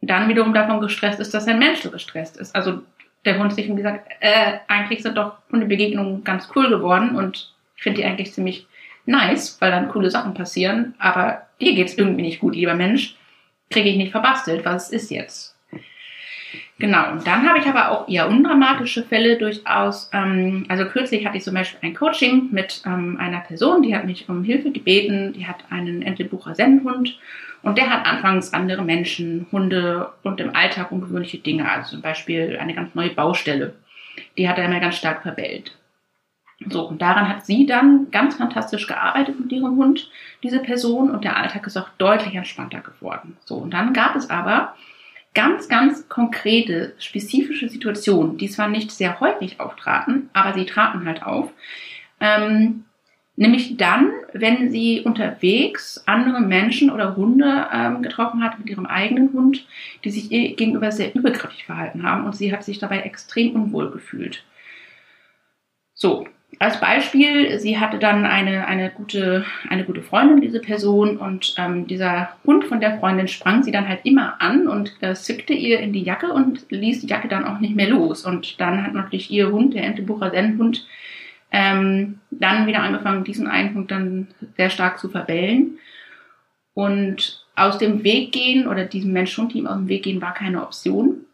dann 0.00 0.28
wiederum 0.28 0.52
davon 0.52 0.80
gestresst 0.80 1.20
ist, 1.20 1.32
dass 1.34 1.48
ein 1.48 1.58
Mensch 1.58 1.80
so 1.80 1.90
gestresst 1.90 2.36
ist. 2.36 2.54
Also 2.54 2.80
der 3.24 3.38
Hund 3.38 3.52
sich 3.52 3.66
gesagt, 3.74 4.08
äh, 4.20 4.58
eigentlich 4.68 5.02
sind 5.02 5.16
doch 5.16 5.32
Hundebegegnungen 5.50 6.22
ganz 6.24 6.48
cool 6.54 6.68
geworden 6.68 7.16
und 7.16 7.52
ich 7.76 7.82
finde 7.82 8.00
die 8.00 8.06
eigentlich 8.06 8.32
ziemlich 8.32 8.66
nice, 9.04 9.60
weil 9.60 9.70
dann 9.70 9.88
coole 9.88 10.10
Sachen 10.10 10.34
passieren, 10.34 10.94
aber 10.98 11.46
dir 11.60 11.74
geht's 11.74 11.94
irgendwie 11.94 12.22
nicht 12.22 12.40
gut, 12.40 12.54
lieber 12.54 12.74
Mensch 12.74 13.16
kriege 13.70 13.88
ich 13.88 13.96
nicht 13.96 14.12
verbastelt, 14.12 14.64
was 14.64 14.90
ist 14.90 15.10
jetzt? 15.10 15.56
Genau, 16.78 17.10
und 17.12 17.26
dann 17.26 17.48
habe 17.48 17.58
ich 17.58 17.66
aber 17.66 17.90
auch 17.90 18.06
eher 18.06 18.28
undramatische 18.28 19.02
Fälle 19.02 19.38
durchaus. 19.38 20.10
Ähm, 20.12 20.66
also 20.68 20.84
kürzlich 20.84 21.26
hatte 21.26 21.38
ich 21.38 21.42
zum 21.42 21.54
Beispiel 21.54 21.88
ein 21.88 21.94
Coaching 21.94 22.48
mit 22.50 22.82
ähm, 22.84 23.16
einer 23.18 23.40
Person, 23.40 23.82
die 23.82 23.96
hat 23.96 24.04
mich 24.04 24.28
um 24.28 24.44
Hilfe 24.44 24.70
gebeten, 24.70 25.32
die 25.32 25.46
hat 25.46 25.64
einen 25.70 26.02
Entelbucher 26.02 26.54
Sennenhund 26.54 27.18
und 27.62 27.78
der 27.78 27.88
hat 27.88 28.04
anfangs 28.04 28.52
andere 28.52 28.82
Menschen, 28.82 29.46
Hunde 29.50 30.10
und 30.22 30.38
im 30.38 30.54
Alltag 30.54 30.92
ungewöhnliche 30.92 31.38
Dinge, 31.38 31.70
also 31.70 31.92
zum 31.92 32.02
Beispiel 32.02 32.58
eine 32.60 32.74
ganz 32.74 32.94
neue 32.94 33.10
Baustelle. 33.10 33.72
Die 34.36 34.46
hat 34.46 34.58
er 34.58 34.66
immer 34.66 34.80
ganz 34.80 34.96
stark 34.96 35.22
verbellt. 35.22 35.74
So, 36.70 36.88
und 36.88 37.02
daran 37.02 37.28
hat 37.28 37.44
sie 37.44 37.66
dann 37.66 38.10
ganz 38.10 38.36
fantastisch 38.36 38.86
gearbeitet 38.86 39.38
mit 39.38 39.52
ihrem 39.52 39.76
Hund, 39.76 40.10
diese 40.42 40.60
Person, 40.60 41.10
und 41.10 41.22
der 41.22 41.36
Alltag 41.36 41.66
ist 41.66 41.76
auch 41.76 41.90
deutlich 41.98 42.34
entspannter 42.34 42.80
geworden. 42.80 43.36
So, 43.44 43.56
und 43.56 43.72
dann 43.72 43.92
gab 43.92 44.16
es 44.16 44.30
aber 44.30 44.74
ganz, 45.34 45.68
ganz 45.68 46.08
konkrete, 46.08 46.94
spezifische 46.98 47.68
Situationen, 47.68 48.38
die 48.38 48.48
zwar 48.48 48.68
nicht 48.68 48.90
sehr 48.90 49.20
häufig 49.20 49.60
auftraten, 49.60 50.30
aber 50.32 50.54
sie 50.54 50.64
traten 50.64 51.04
halt 51.04 51.22
auf. 51.22 51.52
Ähm, 52.20 52.84
nämlich 53.36 53.76
dann, 53.76 54.12
wenn 54.32 54.70
sie 54.70 55.02
unterwegs 55.02 56.02
andere 56.06 56.40
Menschen 56.40 56.90
oder 56.90 57.16
Hunde 57.16 57.66
ähm, 57.70 58.02
getroffen 58.02 58.42
hat 58.42 58.58
mit 58.58 58.70
ihrem 58.70 58.86
eigenen 58.86 59.34
Hund, 59.34 59.66
die 60.04 60.10
sich 60.10 60.32
ihr 60.32 60.56
gegenüber 60.56 60.90
sehr 60.90 61.14
übergriffig 61.14 61.66
verhalten 61.66 62.02
haben 62.02 62.24
und 62.24 62.34
sie 62.34 62.50
hat 62.50 62.64
sich 62.64 62.78
dabei 62.78 63.00
extrem 63.00 63.54
unwohl 63.54 63.90
gefühlt. 63.90 64.42
So, 65.92 66.26
als 66.58 66.80
Beispiel, 66.80 67.58
sie 67.58 67.78
hatte 67.78 67.98
dann 67.98 68.24
eine, 68.24 68.66
eine, 68.66 68.90
gute, 68.90 69.44
eine 69.68 69.84
gute 69.84 70.02
Freundin, 70.02 70.40
diese 70.40 70.60
Person, 70.60 71.18
und 71.18 71.54
ähm, 71.58 71.86
dieser 71.86 72.30
Hund 72.46 72.64
von 72.64 72.80
der 72.80 72.98
Freundin 72.98 73.28
sprang 73.28 73.62
sie 73.62 73.72
dann 73.72 73.88
halt 73.88 74.00
immer 74.04 74.40
an 74.40 74.66
und 74.66 74.94
äh, 75.00 75.14
zückte 75.14 75.52
ihr 75.52 75.80
in 75.80 75.92
die 75.92 76.02
Jacke 76.02 76.32
und 76.32 76.64
ließ 76.70 77.00
die 77.00 77.08
Jacke 77.08 77.28
dann 77.28 77.44
auch 77.44 77.60
nicht 77.60 77.76
mehr 77.76 77.88
los. 77.88 78.24
Und 78.24 78.58
dann 78.60 78.82
hat 78.82 78.94
natürlich 78.94 79.30
ihr 79.30 79.50
Hund, 79.50 79.74
der 79.74 79.84
Entebucher 79.84 80.30
Sennhund, 80.30 80.86
ähm, 81.52 82.20
dann 82.30 82.66
wieder 82.66 82.82
angefangen, 82.82 83.24
diesen 83.24 83.48
einen 83.48 83.74
Hund 83.74 83.90
dann 83.90 84.28
sehr 84.56 84.70
stark 84.70 84.98
zu 84.98 85.10
verbellen. 85.10 85.78
Und 86.72 87.44
aus 87.54 87.78
dem 87.78 88.02
Weg 88.02 88.32
gehen 88.32 88.66
oder 88.66 88.84
diesem 88.84 89.12
Mensch-Hund-Team 89.12 89.66
aus 89.66 89.76
dem 89.76 89.88
Weg 89.88 90.04
gehen 90.04 90.22
war 90.22 90.34
keine 90.34 90.62
Option, 90.62 91.24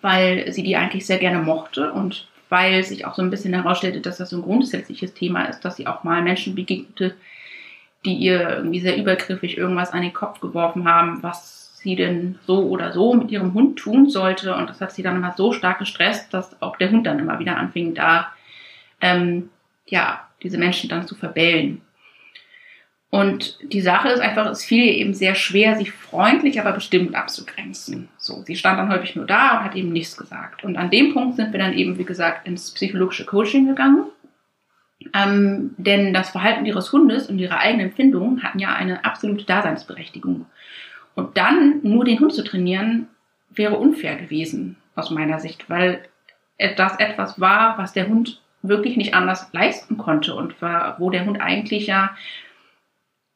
weil 0.00 0.52
sie 0.52 0.62
die 0.62 0.76
eigentlich 0.76 1.06
sehr 1.06 1.18
gerne 1.18 1.38
mochte 1.38 1.92
und 1.92 2.28
weil 2.52 2.84
sich 2.84 3.06
auch 3.06 3.14
so 3.14 3.22
ein 3.22 3.30
bisschen 3.30 3.54
herausstellte, 3.54 4.02
dass 4.02 4.18
das 4.18 4.28
so 4.28 4.36
ein 4.36 4.42
grundsätzliches 4.42 5.14
Thema 5.14 5.46
ist, 5.46 5.60
dass 5.60 5.76
sie 5.76 5.86
auch 5.86 6.04
mal 6.04 6.20
Menschen 6.20 6.54
begegnete, 6.54 7.14
die 8.04 8.12
ihr 8.12 8.58
irgendwie 8.58 8.80
sehr 8.80 8.98
übergriffig 8.98 9.56
irgendwas 9.56 9.94
an 9.94 10.02
den 10.02 10.12
Kopf 10.12 10.38
geworfen 10.38 10.86
haben, 10.86 11.22
was 11.22 11.78
sie 11.78 11.96
denn 11.96 12.38
so 12.46 12.68
oder 12.68 12.92
so 12.92 13.14
mit 13.14 13.30
ihrem 13.30 13.54
Hund 13.54 13.78
tun 13.78 14.10
sollte. 14.10 14.54
Und 14.54 14.68
das 14.68 14.82
hat 14.82 14.92
sie 14.92 15.02
dann 15.02 15.16
immer 15.16 15.32
so 15.34 15.52
stark 15.52 15.78
gestresst, 15.78 16.34
dass 16.34 16.60
auch 16.60 16.76
der 16.76 16.90
Hund 16.90 17.06
dann 17.06 17.18
immer 17.18 17.38
wieder 17.38 17.56
anfing, 17.56 17.94
da 17.94 18.30
ähm, 19.00 19.48
ja 19.86 20.20
diese 20.42 20.58
Menschen 20.58 20.90
dann 20.90 21.06
zu 21.06 21.14
verbellen. 21.14 21.80
Und 23.14 23.58
die 23.60 23.82
Sache 23.82 24.08
ist 24.08 24.20
einfach, 24.20 24.46
es 24.46 24.64
fiel 24.64 24.86
ihr 24.86 24.94
eben 24.94 25.12
sehr 25.12 25.34
schwer, 25.34 25.76
sich 25.76 25.92
freundlich, 25.92 26.58
aber 26.58 26.72
bestimmt 26.72 27.14
abzugrenzen. 27.14 28.08
So, 28.16 28.42
sie 28.46 28.56
stand 28.56 28.78
dann 28.78 28.90
häufig 28.90 29.14
nur 29.14 29.26
da 29.26 29.58
und 29.58 29.64
hat 29.64 29.74
eben 29.74 29.92
nichts 29.92 30.16
gesagt. 30.16 30.64
Und 30.64 30.78
an 30.78 30.90
dem 30.90 31.12
Punkt 31.12 31.36
sind 31.36 31.52
wir 31.52 31.60
dann 31.60 31.74
eben, 31.74 31.98
wie 31.98 32.06
gesagt, 32.06 32.46
ins 32.46 32.70
psychologische 32.70 33.26
Coaching 33.26 33.66
gegangen. 33.66 34.06
Ähm, 35.12 35.74
denn 35.76 36.14
das 36.14 36.30
Verhalten 36.30 36.64
ihres 36.64 36.90
Hundes 36.90 37.28
und 37.28 37.38
ihre 37.38 37.58
eigenen 37.58 37.88
Empfindungen 37.88 38.42
hatten 38.42 38.60
ja 38.60 38.72
eine 38.74 39.04
absolute 39.04 39.44
Daseinsberechtigung. 39.44 40.46
Und 41.14 41.36
dann 41.36 41.80
nur 41.82 42.06
den 42.06 42.18
Hund 42.18 42.32
zu 42.32 42.42
trainieren, 42.42 43.08
wäre 43.50 43.76
unfair 43.76 44.16
gewesen, 44.16 44.78
aus 44.94 45.10
meiner 45.10 45.38
Sicht, 45.38 45.68
weil 45.68 46.02
das 46.78 46.98
etwas 46.98 47.38
war, 47.38 47.76
was 47.76 47.92
der 47.92 48.08
Hund 48.08 48.40
wirklich 48.62 48.96
nicht 48.96 49.12
anders 49.12 49.50
leisten 49.52 49.98
konnte 49.98 50.34
und 50.34 50.62
war, 50.62 50.98
wo 50.98 51.10
der 51.10 51.26
Hund 51.26 51.42
eigentlich 51.42 51.88
ja 51.88 52.16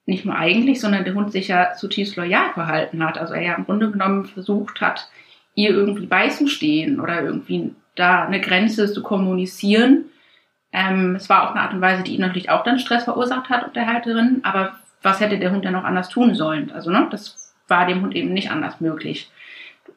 nicht 0.07 0.25
nur 0.25 0.37
eigentlich, 0.37 0.81
sondern 0.81 1.05
der 1.05 1.15
Hund 1.15 1.33
sich 1.33 1.49
ja 1.49 1.75
zutiefst 1.75 2.17
loyal 2.17 2.53
verhalten 2.55 3.05
hat. 3.05 3.19
Also 3.19 3.35
er 3.35 3.43
ja 3.43 3.55
im 3.55 3.65
Grunde 3.65 3.91
genommen 3.91 4.25
versucht 4.25 4.81
hat, 4.81 5.09
ihr 5.55 5.71
irgendwie 5.71 6.07
beizustehen 6.07 7.01
oder 7.01 7.23
irgendwie 7.23 7.75
da 7.97 8.25
eine 8.25 8.41
Grenze 8.41 8.93
zu 8.93 9.03
kommunizieren. 9.03 10.05
Ähm, 10.73 11.17
es 11.17 11.29
war 11.29 11.45
auch 11.45 11.51
eine 11.53 11.63
Art 11.63 11.75
und 11.75 11.81
Weise, 11.81 12.05
die 12.05 12.15
ihn 12.15 12.21
natürlich 12.21 12.51
auch 12.51 12.63
dann 12.63 12.79
Stress 12.79 13.05
verursacht 13.05 13.51
hat 13.51 13.65
auf 13.65 13.73
der 13.73 13.87
Halterin, 13.87 14.41
aber 14.43 14.77
was 15.03 15.21
hätte 15.21 15.39
der 15.39 15.53
Hund 15.53 15.65
dann 15.65 15.73
noch 15.73 15.85
anders 15.85 16.09
tun 16.09 16.35
sollen? 16.35 16.71
Also, 16.71 16.91
ne, 16.91 17.07
das 17.11 17.55
war 17.69 17.87
dem 17.87 18.03
Hund 18.03 18.15
eben 18.15 18.33
nicht 18.33 18.51
anders 18.51 18.81
möglich. 18.81 19.31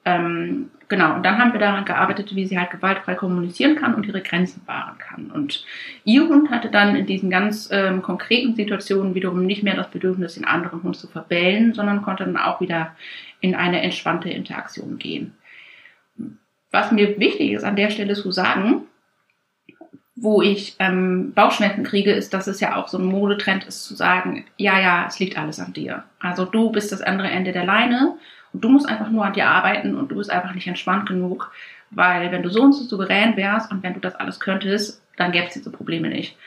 Ähm, 0.06 0.71
genau, 0.88 1.15
und 1.15 1.23
dann 1.23 1.38
haben 1.38 1.54
wir 1.54 1.60
daran 1.60 1.86
gearbeitet, 1.86 2.36
wie 2.36 2.45
sie 2.45 2.58
halt 2.58 2.71
gewaltfrei 2.71 3.15
kommunizieren 3.15 3.75
kann 3.75 3.95
und 3.95 4.06
ihre 4.06 4.21
Grenzen 4.21 4.62
wahren 4.65 4.97
kann. 4.97 5.32
Und 5.32 5.65
ihr 6.04 6.28
Hund 6.28 6.49
hatte 6.49 6.69
dann 6.69 6.95
in 6.95 7.06
diesen 7.06 7.30
ganz 7.30 7.69
ähm, 7.71 8.02
konkreten 8.02 8.56
Situationen 8.56 9.15
wiederum 9.15 9.45
nicht 9.45 9.63
mehr 9.63 9.75
das 9.75 9.91
Bedürfnis, 9.91 10.36
den 10.36 10.45
anderen 10.45 10.84
Hund 10.84 10.95
zu 10.95 11.08
verbellen, 11.08 11.73
sondern 11.73 12.02
konnte 12.02 12.25
dann 12.25 12.38
auch 12.38 12.62
wieder 12.62 12.95
in 13.41 13.56
eine 13.56 13.82
entspannte 13.82 14.30
Interaktion 14.30 14.97
gehen. 14.97 15.34
Was 16.71 16.91
mir 16.91 17.19
wichtig 17.19 17.52
ist 17.52 17.63
an 17.63 17.75
der 17.75 17.89
Stelle 17.89 18.13
zu 18.13 18.32
sagen, 18.32 18.84
wo 20.21 20.41
ich 20.41 20.75
ähm, 20.80 21.34
Bauchschmerzen 21.34 21.84
kriege, 21.84 22.12
ist, 22.12 22.34
dass 22.34 22.47
es 22.47 22.60
ja 22.60 22.75
auch 22.75 22.88
so 22.88 22.97
ein 22.97 23.06
Modetrend 23.06 23.65
ist, 23.65 23.86
zu 23.86 23.95
sagen, 23.95 24.45
ja, 24.58 24.80
ja, 24.80 25.06
es 25.08 25.19
liegt 25.19 25.38
alles 25.38 25.60
an 25.60 25.73
dir. 25.73 26.04
Also 26.19 26.45
du 26.45 26.71
bist 26.71 26.91
das 26.91 27.02
andere 27.02 27.30
Ende 27.30 27.52
der 27.52 27.63
Leine 27.63 28.17
und 28.53 28.63
du 28.63 28.69
musst 28.69 28.88
einfach 28.88 29.09
nur 29.09 29.25
an 29.25 29.33
dir 29.33 29.47
arbeiten 29.47 29.95
und 29.95 30.09
du 30.09 30.15
bist 30.15 30.29
einfach 30.29 30.53
nicht 30.53 30.67
entspannt 30.67 31.07
genug, 31.07 31.51
weil 31.91 32.31
wenn 32.31 32.43
du 32.43 32.49
so 32.49 32.62
und 32.62 32.73
so 32.73 32.83
souverän 32.83 33.35
wärst 33.35 33.71
und 33.71 33.83
wenn 33.83 33.93
du 33.93 33.99
das 33.99 34.15
alles 34.15 34.39
könntest, 34.39 35.03
dann 35.17 35.31
gäbe 35.31 35.47
es 35.47 35.53
diese 35.53 35.71
Probleme 35.71 36.09
nicht. 36.09 36.38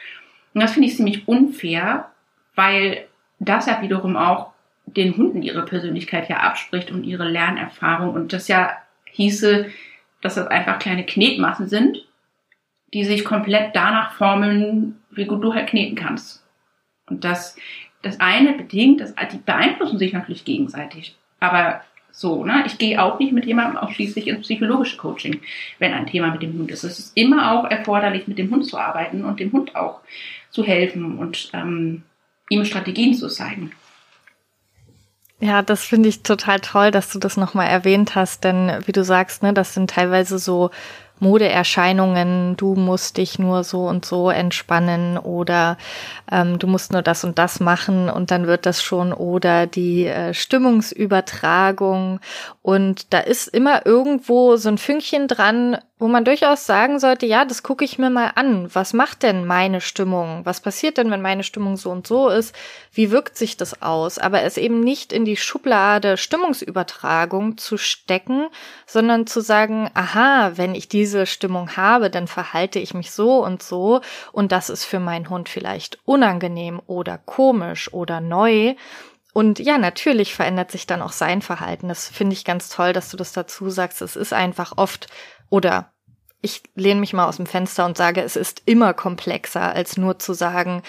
Und 0.54 0.62
das 0.62 0.72
finde 0.72 0.88
ich 0.88 0.96
ziemlich 0.96 1.26
unfair, 1.28 2.10
weil 2.54 3.06
das 3.38 3.66
ja 3.66 3.80
wiederum 3.82 4.16
auch 4.16 4.52
den 4.86 5.16
Hunden 5.16 5.42
ihre 5.42 5.64
Persönlichkeit 5.64 6.28
ja 6.28 6.38
abspricht 6.38 6.90
und 6.90 7.04
ihre 7.04 7.28
Lernerfahrung 7.28 8.14
und 8.14 8.32
das 8.32 8.48
ja 8.48 8.76
hieße, 9.04 9.66
dass 10.20 10.34
das 10.34 10.46
einfach 10.46 10.78
kleine 10.78 11.04
Knetmassen 11.04 11.68
sind, 11.68 12.04
die 12.92 13.04
sich 13.04 13.24
komplett 13.24 13.74
danach 13.74 14.12
formen, 14.12 15.00
wie 15.10 15.24
gut 15.24 15.42
du 15.42 15.54
halt 15.54 15.68
kneten 15.68 15.96
kannst. 15.96 16.44
Und 17.08 17.24
das, 17.24 17.56
das 18.02 18.20
eine 18.20 18.52
bedingt, 18.52 19.00
das, 19.00 19.14
die 19.32 19.38
beeinflussen 19.38 19.98
sich 19.98 20.12
natürlich 20.12 20.44
gegenseitig. 20.44 21.16
Aber 21.40 21.82
so, 22.12 22.44
ne? 22.44 22.64
Ich 22.66 22.78
gehe 22.78 23.02
auch 23.02 23.18
nicht 23.18 23.32
mit 23.32 23.46
jemandem 23.46 23.78
ausschließlich 23.78 24.28
ins 24.28 24.42
psychologische 24.42 24.98
Coaching, 24.98 25.40
wenn 25.78 25.92
ein 25.92 26.06
Thema 26.06 26.30
mit 26.30 26.42
dem 26.42 26.52
Hund 26.58 26.70
ist. 26.70 26.84
Es 26.84 26.98
ist 26.98 27.16
immer 27.16 27.52
auch 27.52 27.70
erforderlich, 27.70 28.28
mit 28.28 28.38
dem 28.38 28.50
Hund 28.50 28.66
zu 28.66 28.78
arbeiten 28.78 29.24
und 29.24 29.40
dem 29.40 29.52
Hund 29.52 29.74
auch 29.74 30.00
zu 30.50 30.62
helfen 30.62 31.18
und 31.18 31.50
ähm, 31.54 32.02
ihm 32.50 32.64
Strategien 32.64 33.14
zu 33.14 33.28
zeigen. 33.28 33.72
Ja, 35.40 35.60
das 35.62 35.84
finde 35.84 36.08
ich 36.08 36.22
total 36.22 36.60
toll, 36.60 36.92
dass 36.92 37.10
du 37.10 37.18
das 37.18 37.36
nochmal 37.36 37.66
erwähnt 37.66 38.14
hast, 38.14 38.44
denn 38.44 38.70
wie 38.86 38.92
du 38.92 39.02
sagst, 39.02 39.42
ne, 39.42 39.52
das 39.52 39.74
sind 39.74 39.90
teilweise 39.90 40.38
so 40.38 40.70
Modeerscheinungen, 41.22 42.56
du 42.56 42.74
musst 42.74 43.16
dich 43.16 43.38
nur 43.38 43.64
so 43.64 43.86
und 43.86 44.04
so 44.04 44.28
entspannen 44.28 45.16
oder 45.16 45.78
ähm, 46.30 46.58
du 46.58 46.66
musst 46.66 46.92
nur 46.92 47.02
das 47.02 47.22
und 47.24 47.38
das 47.38 47.60
machen 47.60 48.10
und 48.10 48.30
dann 48.30 48.46
wird 48.46 48.66
das 48.66 48.82
schon 48.82 49.12
oder 49.12 49.66
die 49.66 50.06
äh, 50.06 50.34
Stimmungsübertragung. 50.34 52.20
Und 52.60 53.12
da 53.12 53.20
ist 53.20 53.46
immer 53.46 53.86
irgendwo 53.86 54.56
so 54.56 54.68
ein 54.68 54.78
Fünkchen 54.78 55.28
dran, 55.28 55.78
wo 56.02 56.08
man 56.08 56.24
durchaus 56.24 56.66
sagen 56.66 56.98
sollte, 56.98 57.26
ja, 57.26 57.44
das 57.44 57.62
gucke 57.62 57.84
ich 57.84 57.96
mir 57.96 58.10
mal 58.10 58.32
an. 58.34 58.68
Was 58.74 58.92
macht 58.92 59.22
denn 59.22 59.46
meine 59.46 59.80
Stimmung? 59.80 60.40
Was 60.42 60.60
passiert 60.60 60.98
denn, 60.98 61.12
wenn 61.12 61.22
meine 61.22 61.44
Stimmung 61.44 61.76
so 61.76 61.90
und 61.90 62.08
so 62.08 62.28
ist? 62.28 62.56
Wie 62.92 63.12
wirkt 63.12 63.36
sich 63.36 63.56
das 63.56 63.82
aus? 63.82 64.18
Aber 64.18 64.42
es 64.42 64.56
eben 64.56 64.80
nicht 64.80 65.12
in 65.12 65.24
die 65.24 65.36
Schublade 65.36 66.16
Stimmungsübertragung 66.16 67.56
zu 67.56 67.76
stecken, 67.76 68.48
sondern 68.84 69.28
zu 69.28 69.40
sagen, 69.40 69.90
aha, 69.94 70.50
wenn 70.56 70.74
ich 70.74 70.88
diese 70.88 71.24
Stimmung 71.24 71.76
habe, 71.76 72.10
dann 72.10 72.26
verhalte 72.26 72.80
ich 72.80 72.94
mich 72.94 73.12
so 73.12 73.44
und 73.44 73.62
so 73.62 74.00
und 74.32 74.50
das 74.50 74.70
ist 74.70 74.84
für 74.84 74.98
meinen 74.98 75.30
Hund 75.30 75.48
vielleicht 75.48 76.00
unangenehm 76.04 76.82
oder 76.88 77.16
komisch 77.16 77.92
oder 77.92 78.20
neu. 78.20 78.74
Und 79.34 79.60
ja, 79.60 79.78
natürlich 79.78 80.34
verändert 80.34 80.72
sich 80.72 80.86
dann 80.86 81.00
auch 81.00 81.12
sein 81.12 81.42
Verhalten. 81.42 81.88
Das 81.88 82.08
finde 82.08 82.34
ich 82.34 82.44
ganz 82.44 82.68
toll, 82.68 82.92
dass 82.92 83.08
du 83.08 83.16
das 83.16 83.32
dazu 83.32 83.70
sagst. 83.70 84.02
Es 84.02 84.16
ist 84.16 84.32
einfach 84.32 84.74
oft 84.76 85.06
oder 85.52 85.92
ich 86.40 86.62
lehne 86.74 86.98
mich 86.98 87.12
mal 87.12 87.26
aus 87.26 87.36
dem 87.36 87.46
Fenster 87.46 87.84
und 87.84 87.96
sage, 87.96 88.22
es 88.22 88.36
ist 88.36 88.62
immer 88.64 88.94
komplexer, 88.94 89.72
als 89.72 89.98
nur 89.98 90.18
zu 90.18 90.32
sagen, 90.32 90.82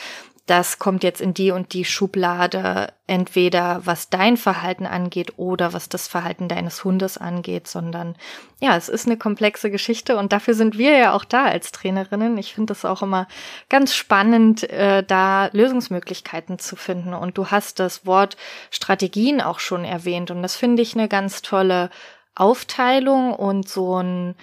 das 0.46 0.80
kommt 0.80 1.04
jetzt 1.04 1.22
in 1.22 1.34
die 1.34 1.52
und 1.52 1.74
die 1.74 1.86
Schublade, 1.86 2.94
entweder 3.08 3.82
was 3.84 4.10
dein 4.10 4.36
Verhalten 4.38 4.86
angeht 4.86 5.34
oder 5.38 5.74
was 5.74 5.90
das 5.90 6.08
Verhalten 6.08 6.48
deines 6.48 6.84
Hundes 6.84 7.18
angeht, 7.18 7.68
sondern 7.68 8.16
ja, 8.62 8.76
es 8.78 8.90
ist 8.90 9.06
eine 9.06 9.18
komplexe 9.18 9.70
Geschichte 9.70 10.18
und 10.18 10.32
dafür 10.34 10.54
sind 10.54 10.78
wir 10.78 10.98
ja 10.98 11.14
auch 11.14 11.26
da 11.26 11.46
als 11.46 11.72
Trainerinnen. 11.72 12.38
Ich 12.38 12.54
finde 12.54 12.74
es 12.74 12.86
auch 12.86 13.02
immer 13.02 13.28
ganz 13.70 13.96
spannend, 13.96 14.70
äh, 14.70 15.04
da 15.04 15.50
Lösungsmöglichkeiten 15.52 16.58
zu 16.58 16.76
finden. 16.76 17.14
Und 17.14 17.38
du 17.38 17.48
hast 17.52 17.80
das 17.80 18.06
Wort 18.06 18.38
Strategien 18.72 19.42
auch 19.42 19.60
schon 19.60 19.84
erwähnt 19.84 20.32
und 20.32 20.42
das 20.42 20.56
finde 20.56 20.82
ich 20.82 20.96
eine 20.96 21.10
ganz 21.10 21.42
tolle 21.42 21.90
Aufteilung 22.36 23.34
und 23.34 23.68
so 23.68 24.02
ein 24.02 24.36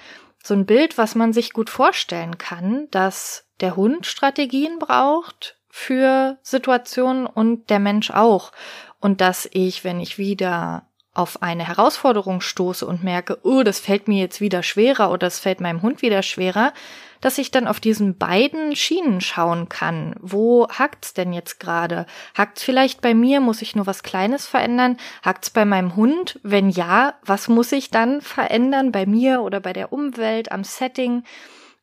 so 0.43 0.55
ein 0.55 0.67
Bild, 0.67 0.99
was 0.99 1.15
man 1.15 1.33
sich 1.33 1.53
gut 1.53 1.71
vorstellen 1.71 2.39
kann, 2.39 2.89
dass 2.91 3.47
der 3.61 3.77
Hund 3.77 4.07
Strategien 4.07 4.79
braucht 4.79 5.59
für 5.69 6.39
Situationen 6.43 7.27
und 7.27 7.71
der 7.71 7.79
Mensch 7.79 8.11
auch. 8.11 8.53
Und 9.01 9.21
dass 9.21 9.49
ich, 9.53 9.85
wenn 9.85 10.01
ich 10.01 10.19
wieder 10.19 10.87
auf 11.13 11.43
eine 11.43 11.67
Herausforderung 11.67 12.41
stoße 12.41 12.87
und 12.87 13.03
merke, 13.03 13.39
oh, 13.43 13.63
das 13.63 13.81
fällt 13.81 14.07
mir 14.07 14.21
jetzt 14.21 14.41
wieder 14.41 14.63
schwerer 14.63 15.11
oder 15.11 15.27
es 15.27 15.41
fällt 15.41 15.61
meinem 15.61 15.83
Hund 15.83 16.03
wieder 16.03 16.23
schwerer, 16.23 16.73
dass 17.21 17.39
ich 17.39 17.51
dann 17.51 17.67
auf 17.67 17.81
diesen 17.81 18.17
beiden 18.17 18.77
Schienen 18.77 19.21
schauen 19.21 19.69
kann. 19.69 20.15
Wo 20.21 20.69
hakt's 20.69 21.13
denn 21.13 21.33
jetzt 21.33 21.59
gerade? 21.59 22.07
Hakt's 22.35 22.63
vielleicht 22.63 23.01
bei 23.01 23.13
mir? 23.13 23.41
Muss 23.41 23.61
ich 23.61 23.75
nur 23.75 23.87
was 23.87 24.03
Kleines 24.03 24.47
verändern? 24.47 24.97
Hakt's 25.23 25.51
bei 25.51 25.65
meinem 25.65 25.97
Hund? 25.97 26.39
Wenn 26.43 26.71
ja, 26.71 27.15
was 27.25 27.49
muss 27.49 27.73
ich 27.73 27.91
dann 27.91 28.21
verändern 28.21 28.93
bei 28.93 29.05
mir 29.05 29.43
oder 29.43 29.61
bei 29.61 29.73
der 29.73 29.93
Umwelt, 29.93 30.53
am 30.53 30.65
Setting? 30.65 31.25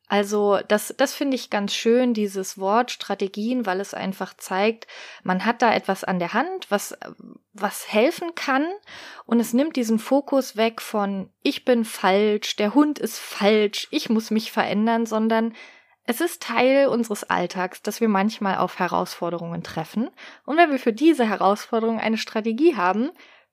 Also 0.08 0.58
das, 0.66 0.94
das 0.96 1.12
finde 1.12 1.36
ich 1.36 1.50
ganz 1.50 1.74
schön, 1.74 2.14
dieses 2.14 2.58
Wort 2.58 2.90
Strategien, 2.90 3.66
weil 3.66 3.78
es 3.78 3.92
einfach 3.92 4.34
zeigt, 4.34 4.86
man 5.22 5.44
hat 5.44 5.60
da 5.60 5.72
etwas 5.72 6.02
an 6.02 6.18
der 6.18 6.32
Hand, 6.32 6.70
was, 6.70 6.96
was 7.52 7.92
helfen 7.92 8.34
kann. 8.34 8.66
Und 9.26 9.38
es 9.38 9.52
nimmt 9.52 9.76
diesen 9.76 9.98
Fokus 9.98 10.56
weg 10.56 10.80
von 10.80 11.28
ich 11.42 11.66
bin 11.66 11.84
falsch, 11.84 12.56
der 12.56 12.74
Hund 12.74 12.98
ist 12.98 13.18
falsch, 13.18 13.86
ich 13.90 14.08
muss 14.08 14.30
mich 14.30 14.50
verändern, 14.50 15.04
sondern 15.04 15.52
es 16.04 16.22
ist 16.22 16.42
Teil 16.42 16.86
unseres 16.86 17.24
Alltags, 17.24 17.82
dass 17.82 18.00
wir 18.00 18.08
manchmal 18.08 18.56
auf 18.56 18.78
Herausforderungen 18.78 19.62
treffen. 19.62 20.08
Und 20.46 20.56
wenn 20.56 20.70
wir 20.70 20.78
für 20.78 20.94
diese 20.94 21.28
Herausforderung 21.28 22.00
eine 22.00 22.16
Strategie 22.16 22.76
haben, 22.76 23.10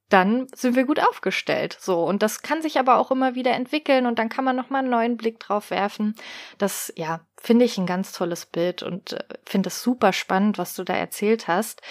dann 0.09 0.47
sind 0.53 0.75
wir 0.75 0.85
gut 0.85 0.99
aufgestellt. 0.99 1.77
So. 1.79 2.03
Und 2.03 2.21
das 2.21 2.41
kann 2.41 2.61
sich 2.61 2.77
aber 2.79 2.97
auch 2.97 3.11
immer 3.11 3.35
wieder 3.35 3.53
entwickeln 3.53 4.05
und 4.05 4.19
dann 4.19 4.29
kann 4.29 4.45
man 4.45 4.55
nochmal 4.55 4.81
einen 4.81 4.91
neuen 4.91 5.17
Blick 5.17 5.39
drauf 5.39 5.71
werfen. 5.71 6.15
Das, 6.57 6.93
ja, 6.95 7.21
finde 7.41 7.65
ich 7.65 7.77
ein 7.77 7.87
ganz 7.87 8.11
tolles 8.11 8.45
Bild 8.45 8.83
und 8.83 9.13
äh, 9.13 9.23
finde 9.45 9.67
es 9.69 9.81
super 9.81 10.13
spannend, 10.13 10.57
was 10.57 10.75
du 10.75 10.83
da 10.83 10.93
erzählt 10.93 11.47
hast. 11.47 11.81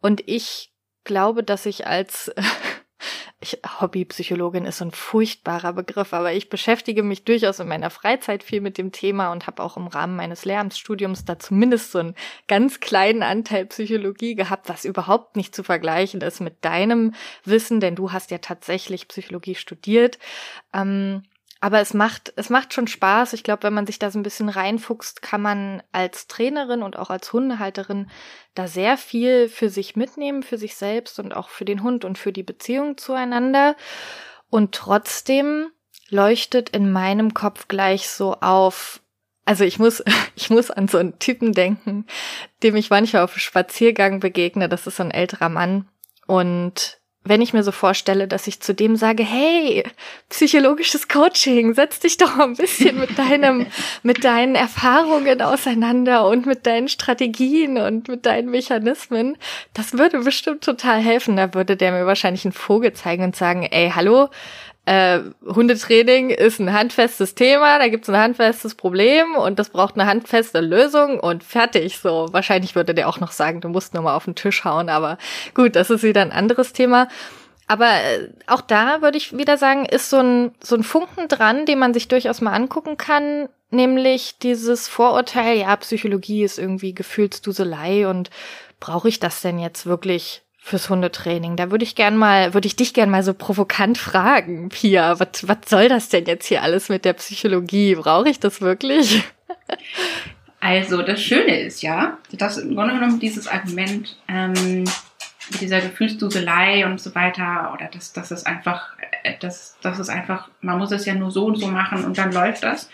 Und 0.00 0.26
ich 0.26 0.72
glaube, 1.04 1.44
dass 1.44 1.66
ich 1.66 1.86
als 1.86 2.32
ich, 3.42 3.58
Hobbypsychologin 3.80 4.64
ist 4.64 4.78
so 4.78 4.84
ein 4.84 4.90
furchtbarer 4.92 5.72
Begriff, 5.72 6.12
aber 6.12 6.32
ich 6.32 6.48
beschäftige 6.48 7.02
mich 7.02 7.24
durchaus 7.24 7.58
in 7.60 7.68
meiner 7.68 7.90
Freizeit 7.90 8.42
viel 8.42 8.60
mit 8.60 8.78
dem 8.78 8.92
Thema 8.92 9.32
und 9.32 9.46
habe 9.46 9.62
auch 9.62 9.76
im 9.76 9.88
Rahmen 9.88 10.16
meines 10.16 10.44
Lehramtsstudiums 10.44 11.24
da 11.24 11.38
zumindest 11.38 11.92
so 11.92 11.98
einen 11.98 12.14
ganz 12.48 12.80
kleinen 12.80 13.22
Anteil 13.22 13.66
Psychologie 13.66 14.34
gehabt, 14.34 14.68
was 14.68 14.84
überhaupt 14.84 15.36
nicht 15.36 15.54
zu 15.54 15.62
vergleichen 15.62 16.20
ist 16.20 16.40
mit 16.40 16.64
deinem 16.64 17.14
Wissen, 17.44 17.80
denn 17.80 17.96
du 17.96 18.12
hast 18.12 18.30
ja 18.30 18.38
tatsächlich 18.38 19.08
Psychologie 19.08 19.56
studiert. 19.56 20.18
Ähm, 20.72 21.24
aber 21.62 21.80
es 21.80 21.94
macht, 21.94 22.32
es 22.34 22.50
macht 22.50 22.74
schon 22.74 22.88
Spaß. 22.88 23.34
Ich 23.34 23.44
glaube, 23.44 23.62
wenn 23.62 23.72
man 23.72 23.86
sich 23.86 24.00
da 24.00 24.10
so 24.10 24.18
ein 24.18 24.24
bisschen 24.24 24.48
reinfuchst, 24.48 25.22
kann 25.22 25.40
man 25.40 25.80
als 25.92 26.26
Trainerin 26.26 26.82
und 26.82 26.98
auch 26.98 27.08
als 27.08 27.32
Hundehalterin 27.32 28.10
da 28.56 28.66
sehr 28.66 28.98
viel 28.98 29.48
für 29.48 29.70
sich 29.70 29.94
mitnehmen, 29.94 30.42
für 30.42 30.58
sich 30.58 30.74
selbst 30.74 31.20
und 31.20 31.32
auch 31.32 31.48
für 31.50 31.64
den 31.64 31.84
Hund 31.84 32.04
und 32.04 32.18
für 32.18 32.32
die 32.32 32.42
Beziehung 32.42 32.98
zueinander. 32.98 33.76
Und 34.50 34.74
trotzdem 34.74 35.68
leuchtet 36.08 36.70
in 36.70 36.90
meinem 36.90 37.32
Kopf 37.32 37.68
gleich 37.68 38.08
so 38.08 38.34
auf, 38.40 39.00
also 39.44 39.62
ich 39.62 39.78
muss, 39.78 40.02
ich 40.34 40.50
muss 40.50 40.72
an 40.72 40.88
so 40.88 40.98
einen 40.98 41.20
Typen 41.20 41.52
denken, 41.52 42.06
dem 42.64 42.74
ich 42.74 42.90
manchmal 42.90 43.22
auf 43.22 43.38
Spaziergang 43.38 44.18
begegne. 44.18 44.68
Das 44.68 44.88
ist 44.88 44.96
so 44.96 45.04
ein 45.04 45.12
älterer 45.12 45.48
Mann. 45.48 45.88
Und 46.26 47.00
wenn 47.24 47.40
ich 47.40 47.52
mir 47.52 47.62
so 47.62 47.70
vorstelle, 47.70 48.26
dass 48.26 48.48
ich 48.48 48.60
zu 48.60 48.74
dem 48.74 48.96
sage, 48.96 49.22
hey, 49.22 49.84
psychologisches 50.28 51.06
Coaching, 51.06 51.74
setz 51.74 52.00
dich 52.00 52.16
doch 52.16 52.38
ein 52.38 52.56
bisschen 52.56 52.98
mit 52.98 53.16
deinem, 53.16 53.66
mit 54.02 54.24
deinen 54.24 54.56
Erfahrungen 54.56 55.40
auseinander 55.40 56.26
und 56.26 56.46
mit 56.46 56.66
deinen 56.66 56.88
Strategien 56.88 57.78
und 57.78 58.08
mit 58.08 58.26
deinen 58.26 58.50
Mechanismen, 58.50 59.36
das 59.72 59.92
würde 59.92 60.20
bestimmt 60.20 60.64
total 60.64 61.00
helfen. 61.00 61.36
Da 61.36 61.54
würde 61.54 61.76
der 61.76 61.92
mir 61.92 62.06
wahrscheinlich 62.06 62.44
einen 62.44 62.52
Vogel 62.52 62.92
zeigen 62.92 63.22
und 63.22 63.36
sagen, 63.36 63.62
ey, 63.70 63.92
hallo, 63.94 64.28
äh, 64.84 65.20
Hundetraining 65.44 66.30
ist 66.30 66.58
ein 66.58 66.72
handfestes 66.72 67.36
Thema, 67.36 67.78
da 67.78 67.88
gibt's 67.88 68.08
ein 68.08 68.16
handfestes 68.16 68.74
Problem 68.74 69.36
und 69.36 69.58
das 69.58 69.70
braucht 69.70 69.94
eine 69.94 70.06
handfeste 70.06 70.60
Lösung 70.60 71.20
und 71.20 71.44
fertig. 71.44 71.98
So, 71.98 72.28
wahrscheinlich 72.32 72.74
würde 72.74 72.94
der 72.94 73.08
auch 73.08 73.20
noch 73.20 73.30
sagen, 73.30 73.60
du 73.60 73.68
musst 73.68 73.94
nur 73.94 74.02
mal 74.02 74.16
auf 74.16 74.24
den 74.24 74.34
Tisch 74.34 74.64
hauen, 74.64 74.88
aber 74.88 75.18
gut, 75.54 75.76
das 75.76 75.90
ist 75.90 76.02
wieder 76.02 76.22
ein 76.22 76.32
anderes 76.32 76.72
Thema. 76.72 77.08
Aber 77.68 77.86
äh, 77.86 78.28
auch 78.48 78.60
da 78.60 79.02
würde 79.02 79.18
ich 79.18 79.36
wieder 79.36 79.56
sagen, 79.56 79.86
ist 79.86 80.10
so 80.10 80.18
ein, 80.18 80.52
so 80.60 80.74
ein 80.74 80.82
Funken 80.82 81.28
dran, 81.28 81.64
den 81.64 81.78
man 81.78 81.94
sich 81.94 82.08
durchaus 82.08 82.40
mal 82.40 82.52
angucken 82.52 82.96
kann, 82.96 83.48
nämlich 83.70 84.38
dieses 84.40 84.88
Vorurteil, 84.88 85.58
ja, 85.58 85.76
Psychologie 85.76 86.42
ist 86.42 86.58
irgendwie 86.58 86.92
Gefühlsduselei 86.92 88.08
und 88.08 88.30
brauche 88.80 89.08
ich 89.08 89.20
das 89.20 89.42
denn 89.42 89.60
jetzt 89.60 89.86
wirklich 89.86 90.42
fürs 90.62 90.88
Hundetraining? 90.88 91.56
Da 91.56 91.70
würde 91.70 91.84
ich 91.84 91.94
gern 91.94 92.16
mal, 92.16 92.54
würde 92.54 92.66
ich 92.66 92.76
dich 92.76 92.94
gern 92.94 93.10
mal 93.10 93.22
so 93.22 93.34
provokant 93.34 93.98
fragen, 93.98 94.68
Pia, 94.68 95.18
was, 95.18 95.48
was 95.48 95.58
soll 95.66 95.88
das 95.88 96.08
denn 96.08 96.26
jetzt 96.26 96.46
hier 96.46 96.62
alles 96.62 96.88
mit 96.88 97.04
der 97.04 97.14
Psychologie? 97.14 97.96
Brauche 97.96 98.28
ich 98.28 98.40
das 98.40 98.60
wirklich? 98.60 99.22
Also, 100.60 101.02
das 101.02 101.20
Schöne 101.20 101.58
ist 101.58 101.82
ja, 101.82 102.18
dass 102.30 102.56
im 102.56 102.76
Grunde 102.76 102.94
genommen 102.94 103.18
dieses 103.18 103.48
Argument, 103.48 104.16
ähm, 104.28 104.84
mit 105.50 105.60
dieser 105.60 105.80
Gefühlsduselei 105.80 106.86
und 106.86 107.00
so 107.00 107.12
weiter, 107.16 107.72
oder 107.74 107.90
das, 107.92 108.12
das 108.12 108.30
ist 108.30 108.46
einfach, 108.46 108.96
äh, 109.24 109.34
das, 109.40 109.76
das 109.82 109.98
ist 109.98 110.08
einfach, 110.08 110.48
man 110.60 110.78
muss 110.78 110.92
es 110.92 111.04
ja 111.04 111.14
nur 111.14 111.32
so 111.32 111.46
und 111.46 111.56
so 111.56 111.66
machen 111.66 112.04
und 112.04 112.16
dann 112.16 112.30
läuft 112.30 112.62
das 112.62 112.88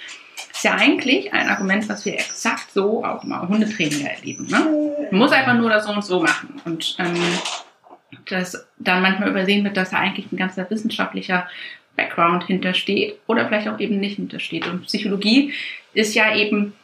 ist 0.59 0.64
ja 0.64 0.75
eigentlich 0.75 1.33
ein 1.33 1.49
Argument, 1.49 1.89
was 1.89 2.05
wir 2.05 2.14
exakt 2.14 2.73
so 2.73 3.05
auch 3.05 3.23
im 3.23 3.49
Hundetraining 3.49 4.07
erleben. 4.07 4.47
Ne? 4.49 4.88
Muss 5.11 5.33
einfach 5.33 5.55
nur 5.55 5.71
das 5.71 5.87
so 5.87 5.93
und 5.93 6.05
so 6.05 6.21
machen. 6.21 6.61
Und 6.65 6.97
ähm, 6.99 7.17
dass 8.27 8.69
dann 8.79 9.03
manchmal 9.03 9.31
übersehen 9.31 9.65
wird, 9.65 9.77
dass 9.77 9.91
da 9.91 9.99
eigentlich 9.99 10.31
ein 10.33 10.37
ganzer 10.37 10.69
wissenschaftlicher 10.71 11.49
Background 11.97 12.45
hintersteht 12.45 13.19
oder 13.27 13.47
vielleicht 13.47 13.69
auch 13.69 13.81
eben 13.81 14.01
nicht 14.01 14.17
hintersteht. 14.17 14.67
Und 14.67 14.87
Psychologie 14.87 15.53
ist 15.95 16.15
ja 16.15 16.35
eben 16.35 16.75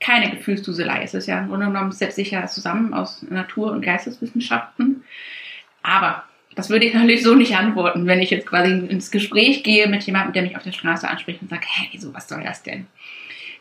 keine 0.00 0.30
Gefühlsduselei. 0.30 1.02
Es 1.02 1.14
ist 1.14 1.26
ja 1.26 1.38
im 1.38 1.48
Grunde 1.48 1.66
genommen 1.66 1.92
setzt 1.92 2.16
sich 2.16 2.30
ja 2.30 2.46
zusammen 2.46 2.94
aus 2.94 3.22
Natur- 3.22 3.72
und 3.72 3.82
Geisteswissenschaften. 3.82 5.04
Aber 5.82 6.24
das 6.54 6.70
würde 6.70 6.86
ich 6.86 6.94
natürlich 6.94 7.22
so 7.22 7.34
nicht 7.34 7.56
antworten, 7.56 8.06
wenn 8.06 8.20
ich 8.20 8.30
jetzt 8.30 8.46
quasi 8.46 8.72
ins 8.72 9.10
Gespräch 9.10 9.62
gehe 9.62 9.86
mit 9.88 10.04
jemandem, 10.04 10.32
der 10.32 10.42
mich 10.42 10.56
auf 10.56 10.62
der 10.62 10.72
Straße 10.72 11.08
anspricht 11.08 11.42
und 11.42 11.50
sagt, 11.50 11.64
hey, 11.68 11.88
wieso, 11.92 12.14
was 12.14 12.28
soll 12.28 12.42
das 12.42 12.62
denn? 12.62 12.86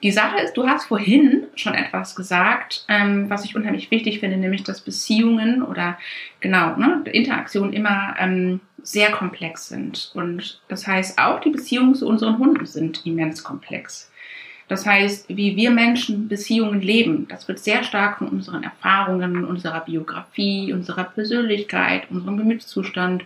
Die 0.04 0.12
Sache 0.12 0.40
ist, 0.42 0.56
du 0.56 0.68
hast 0.68 0.86
vorhin 0.86 1.48
schon 1.56 1.74
etwas 1.74 2.16
gesagt, 2.16 2.86
ähm, 2.88 3.30
was 3.30 3.46
ich 3.46 3.56
unheimlich 3.56 3.90
wichtig 3.90 4.20
finde, 4.20 4.38
nämlich 4.38 4.64
dass 4.64 4.82
Beziehungen 4.82 5.64
oder 5.64 5.98
genau, 6.40 6.76
ne, 6.76 7.02
Interaktionen 7.12 7.74
immer 7.74 8.16
ähm, 8.20 8.60
sehr 8.84 9.12
komplex 9.12 9.70
sind. 9.70 10.12
Und 10.14 10.62
das 10.68 10.86
heißt, 10.86 11.18
auch 11.18 11.40
die 11.40 11.50
Beziehungen 11.50 11.96
zu 11.96 12.08
unseren 12.08 12.38
Hunden 12.38 12.66
sind 12.66 13.06
immens 13.06 13.44
komplex. 13.44 14.12
Das 14.68 14.86
heißt, 14.86 15.30
wie 15.30 15.56
wir 15.56 15.72
Menschen 15.72 16.28
Beziehungen 16.28 16.82
leben, 16.82 17.28
das 17.30 17.48
wird 17.48 17.60
sehr 17.60 17.84
stark 17.84 18.18
von 18.18 18.28
unseren 18.28 18.64
Erfahrungen, 18.64 19.46
unserer 19.46 19.80
Biografie, 19.80 20.74
unserer 20.74 21.06
Persönlichkeit, 21.06 22.12
unserem 22.12 22.38
Gemütszustand 22.38 23.26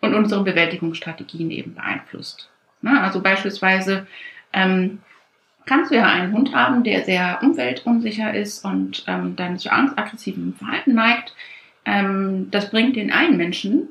und 0.00 0.14
unseren 0.14 0.44
Bewältigungsstrategien 0.44 1.50
eben 1.50 1.74
beeinflusst. 1.74 2.50
Na, 2.82 3.02
also 3.02 3.20
beispielsweise 3.20 4.06
ähm, 4.52 5.00
kannst 5.68 5.90
du 5.90 5.96
ja 5.96 6.06
einen 6.06 6.32
Hund 6.32 6.54
haben, 6.54 6.82
der 6.82 7.04
sehr 7.04 7.38
umweltunsicher 7.42 8.34
ist 8.34 8.64
und 8.64 9.04
ähm, 9.06 9.36
dann 9.36 9.58
zu 9.58 9.70
angstaggressivem 9.70 10.54
Verhalten 10.54 10.94
neigt. 10.94 11.34
Ähm, 11.84 12.48
das 12.50 12.70
bringt 12.70 12.96
den 12.96 13.12
einen 13.12 13.36
Menschen 13.36 13.88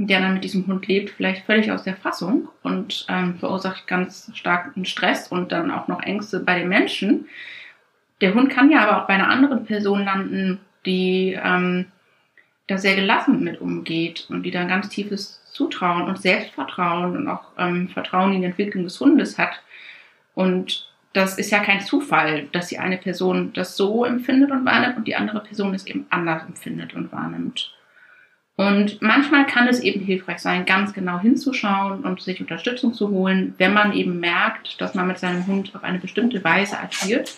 der 0.00 0.20
dann 0.20 0.34
mit 0.34 0.44
diesem 0.44 0.66
Hund 0.68 0.86
lebt, 0.86 1.10
vielleicht 1.10 1.44
völlig 1.44 1.72
aus 1.72 1.82
der 1.82 1.96
Fassung 1.96 2.48
und 2.62 3.04
ähm, 3.08 3.34
verursacht 3.34 3.88
ganz 3.88 4.30
starken 4.32 4.84
Stress 4.84 5.26
und 5.26 5.50
dann 5.50 5.72
auch 5.72 5.88
noch 5.88 6.00
Ängste 6.02 6.38
bei 6.38 6.60
den 6.60 6.68
Menschen. 6.68 7.26
Der 8.20 8.32
Hund 8.32 8.50
kann 8.50 8.70
ja 8.70 8.86
aber 8.86 9.02
auch 9.02 9.06
bei 9.08 9.14
einer 9.14 9.28
anderen 9.28 9.64
Person 9.64 10.04
landen, 10.04 10.60
die 10.86 11.36
ähm, 11.42 11.86
da 12.68 12.78
sehr 12.78 12.94
gelassen 12.94 13.42
mit 13.42 13.60
umgeht 13.60 14.26
und 14.30 14.44
die 14.44 14.52
dann 14.52 14.68
ganz 14.68 14.88
tiefes 14.88 15.42
Zutrauen 15.50 16.02
und 16.02 16.22
Selbstvertrauen 16.22 17.16
und 17.16 17.26
auch 17.26 17.50
ähm, 17.58 17.88
Vertrauen 17.88 18.34
in 18.34 18.42
die 18.42 18.46
Entwicklung 18.46 18.84
des 18.84 19.00
Hundes 19.00 19.36
hat. 19.36 19.60
Und 20.34 20.87
das 21.18 21.36
ist 21.36 21.50
ja 21.50 21.58
kein 21.58 21.80
Zufall, 21.80 22.46
dass 22.52 22.68
die 22.68 22.78
eine 22.78 22.96
Person 22.96 23.52
das 23.52 23.76
so 23.76 24.04
empfindet 24.04 24.52
und 24.52 24.64
wahrnimmt 24.64 24.98
und 24.98 25.08
die 25.08 25.16
andere 25.16 25.40
Person 25.40 25.74
es 25.74 25.84
eben 25.84 26.06
anders 26.10 26.44
empfindet 26.44 26.94
und 26.94 27.10
wahrnimmt. 27.10 27.74
Und 28.54 29.02
manchmal 29.02 29.44
kann 29.46 29.66
es 29.66 29.80
eben 29.80 30.00
hilfreich 30.00 30.38
sein, 30.38 30.64
ganz 30.64 30.92
genau 30.92 31.18
hinzuschauen 31.18 32.04
und 32.04 32.20
sich 32.20 32.40
Unterstützung 32.40 32.94
zu 32.94 33.08
holen, 33.08 33.54
wenn 33.58 33.74
man 33.74 33.94
eben 33.94 34.20
merkt, 34.20 34.80
dass 34.80 34.94
man 34.94 35.08
mit 35.08 35.18
seinem 35.18 35.44
Hund 35.48 35.74
auf 35.74 35.82
eine 35.82 35.98
bestimmte 35.98 36.42
Weise 36.44 36.78
agiert 36.78 37.34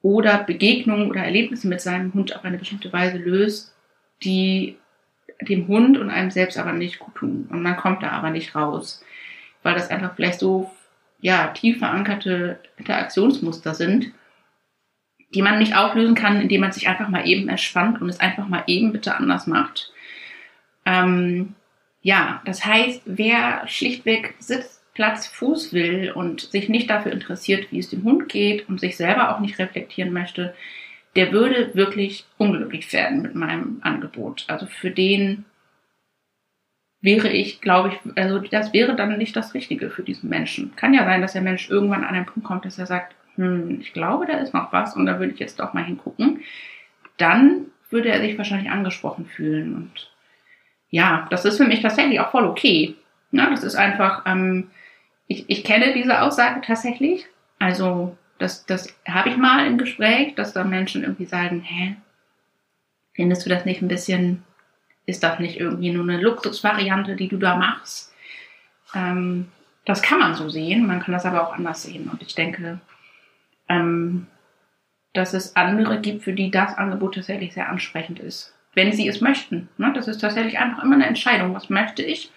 oder 0.00 0.42
Begegnungen 0.42 1.08
oder 1.08 1.22
Erlebnisse 1.22 1.68
mit 1.68 1.80
seinem 1.80 2.12
Hund 2.14 2.34
auf 2.34 2.44
eine 2.44 2.58
bestimmte 2.58 2.92
Weise 2.92 3.18
löst, 3.18 3.76
die 4.24 4.76
dem 5.40 5.68
Hund 5.68 5.98
und 5.98 6.10
einem 6.10 6.32
selbst 6.32 6.58
aber 6.58 6.72
nicht 6.72 6.98
gut 6.98 7.14
tun. 7.14 7.48
Und 7.48 7.62
man 7.62 7.76
kommt 7.76 8.02
da 8.02 8.10
aber 8.10 8.30
nicht 8.30 8.56
raus, 8.56 9.04
weil 9.62 9.74
das 9.74 9.88
einfach 9.88 10.16
vielleicht 10.16 10.40
so 10.40 10.72
ja, 11.22 11.46
tief 11.48 11.78
verankerte 11.78 12.60
Interaktionsmuster 12.76 13.74
sind, 13.74 14.12
die 15.34 15.40
man 15.40 15.58
nicht 15.58 15.74
auflösen 15.74 16.14
kann, 16.14 16.42
indem 16.42 16.60
man 16.60 16.72
sich 16.72 16.88
einfach 16.88 17.08
mal 17.08 17.26
eben 17.26 17.48
entspannt 17.48 18.02
und 18.02 18.10
es 18.10 18.20
einfach 18.20 18.48
mal 18.48 18.64
eben 18.66 18.92
bitte 18.92 19.16
anders 19.16 19.46
macht 19.46 19.92
ähm, 20.84 21.54
ja, 22.00 22.42
das 22.44 22.64
heißt, 22.64 23.02
wer 23.04 23.66
schlichtweg 23.68 24.34
Sitz, 24.38 24.82
Platz, 24.94 25.26
Fuß 25.26 25.72
will 25.72 26.12
und 26.12 26.40
sich 26.40 26.68
nicht 26.68 26.90
dafür 26.90 27.12
interessiert, 27.12 27.70
wie 27.70 27.78
es 27.78 27.88
dem 27.88 28.04
Hund 28.04 28.28
geht 28.28 28.68
und 28.68 28.80
sich 28.80 28.96
selber 28.96 29.34
auch 29.34 29.40
nicht 29.40 29.58
reflektieren 29.58 30.12
möchte, 30.12 30.54
der 31.16 31.32
würde 31.32 31.74
wirklich 31.74 32.24
unglücklich 32.36 32.92
werden 32.92 33.22
mit 33.22 33.34
meinem 33.34 33.78
Angebot. 33.82 34.44
Also 34.48 34.66
für 34.66 34.90
den 34.90 35.44
wäre 37.02 37.28
ich, 37.28 37.60
glaube 37.60 37.90
ich, 37.90 38.16
also 38.16 38.38
das 38.38 38.72
wäre 38.72 38.94
dann 38.96 39.18
nicht 39.18 39.36
das 39.36 39.54
Richtige 39.54 39.90
für 39.90 40.02
diesen 40.02 40.30
Menschen. 40.30 40.74
Kann 40.76 40.94
ja 40.94 41.04
sein, 41.04 41.20
dass 41.20 41.34
der 41.34 41.42
Mensch 41.42 41.68
irgendwann 41.68 42.04
an 42.04 42.14
einen 42.14 42.26
Punkt 42.26 42.44
kommt, 42.46 42.64
dass 42.64 42.78
er 42.78 42.86
sagt, 42.86 43.14
hm, 43.34 43.80
ich 43.80 43.92
glaube, 43.92 44.26
da 44.26 44.38
ist 44.38 44.54
noch 44.54 44.72
was 44.72 44.96
und 44.96 45.06
da 45.06 45.18
würde 45.18 45.32
ich 45.32 45.40
jetzt 45.40 45.58
doch 45.58 45.74
mal 45.74 45.84
hingucken. 45.84 46.42
Dann 47.16 47.66
würde 47.90 48.08
er 48.08 48.20
sich 48.20 48.38
wahrscheinlich 48.38 48.70
angesprochen 48.70 49.26
fühlen 49.26 49.74
und 49.74 50.10
ja, 50.90 51.26
das 51.30 51.44
ist 51.44 51.56
für 51.56 51.66
mich 51.66 51.80
tatsächlich 51.80 52.20
auch 52.20 52.30
voll 52.30 52.44
okay. 52.44 52.94
Ja, 53.32 53.50
das 53.50 53.64
ist 53.64 53.76
einfach, 53.76 54.24
ähm, 54.26 54.70
ich, 55.26 55.48
ich 55.48 55.64
kenne 55.64 55.94
diese 55.94 56.20
Aussage 56.20 56.60
tatsächlich. 56.60 57.26
Also 57.58 58.16
das, 58.38 58.66
das 58.66 58.94
habe 59.08 59.30
ich 59.30 59.36
mal 59.36 59.66
im 59.66 59.78
Gespräch, 59.78 60.34
dass 60.34 60.52
da 60.52 60.64
Menschen 60.64 61.02
irgendwie 61.02 61.24
sagen, 61.24 61.62
hä, 61.62 61.96
findest 63.14 63.46
du 63.46 63.50
das 63.50 63.64
nicht 63.64 63.80
ein 63.80 63.88
bisschen, 63.88 64.44
ist 65.06 65.22
das 65.22 65.38
nicht 65.38 65.58
irgendwie 65.58 65.90
nur 65.90 66.04
eine 66.04 66.20
Luxusvariante, 66.20 67.16
die 67.16 67.28
du 67.28 67.38
da 67.38 67.56
machst? 67.56 68.12
Ähm, 68.94 69.48
das 69.84 70.02
kann 70.02 70.20
man 70.20 70.34
so 70.34 70.48
sehen, 70.48 70.86
man 70.86 71.00
kann 71.00 71.12
das 71.12 71.26
aber 71.26 71.46
auch 71.46 71.52
anders 71.52 71.82
sehen. 71.82 72.08
Und 72.08 72.22
ich 72.22 72.34
denke, 72.34 72.80
ähm, 73.68 74.26
dass 75.12 75.34
es 75.34 75.56
andere 75.56 76.00
gibt, 76.00 76.22
für 76.22 76.32
die 76.32 76.50
das 76.50 76.78
Angebot 76.78 77.14
tatsächlich 77.16 77.52
sehr 77.54 77.68
ansprechend 77.68 78.20
ist 78.20 78.54
wenn 78.74 78.92
sie 78.92 79.08
es 79.08 79.20
möchten. 79.20 79.68
Ne? 79.76 79.92
Das 79.94 80.08
ist 80.08 80.20
tatsächlich 80.20 80.58
einfach 80.58 80.82
immer 80.82 80.94
eine 80.94 81.06
Entscheidung. 81.06 81.54
Was 81.54 81.70
möchte 81.70 82.02
ich? 82.02 82.30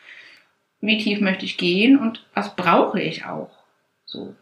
Wie 0.82 0.98
tief 0.98 1.22
möchte 1.22 1.46
ich 1.46 1.58
gehen? 1.58 1.98
Und 1.98 2.26
was 2.34 2.56
brauche 2.56 3.02
ich 3.02 3.26
auch? 3.26 3.52
So. 4.06 4.36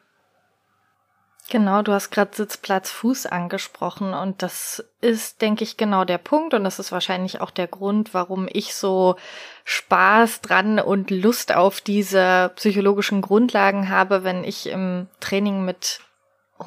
Genau, 1.53 1.83
du 1.83 1.91
hast 1.91 2.09
gerade 2.09 2.35
Sitzplatz 2.35 2.89
Fuß 2.89 3.27
angesprochen 3.27 4.15
und 4.15 4.41
das 4.41 4.83
ist, 5.01 5.43
denke 5.43 5.63
ich, 5.63 5.77
genau 5.77 6.03
der 6.03 6.17
Punkt 6.17 6.55
und 6.55 6.63
das 6.63 6.79
ist 6.79 6.91
wahrscheinlich 6.91 7.41
auch 7.41 7.51
der 7.51 7.67
Grund, 7.67 8.15
warum 8.15 8.49
ich 8.51 8.73
so 8.73 9.17
Spaß 9.63 10.41
dran 10.41 10.79
und 10.79 11.11
Lust 11.11 11.53
auf 11.53 11.79
diese 11.79 12.51
psychologischen 12.55 13.21
Grundlagen 13.21 13.89
habe, 13.89 14.23
wenn 14.23 14.43
ich 14.43 14.67
im 14.67 15.05
Training 15.19 15.63
mit 15.63 15.99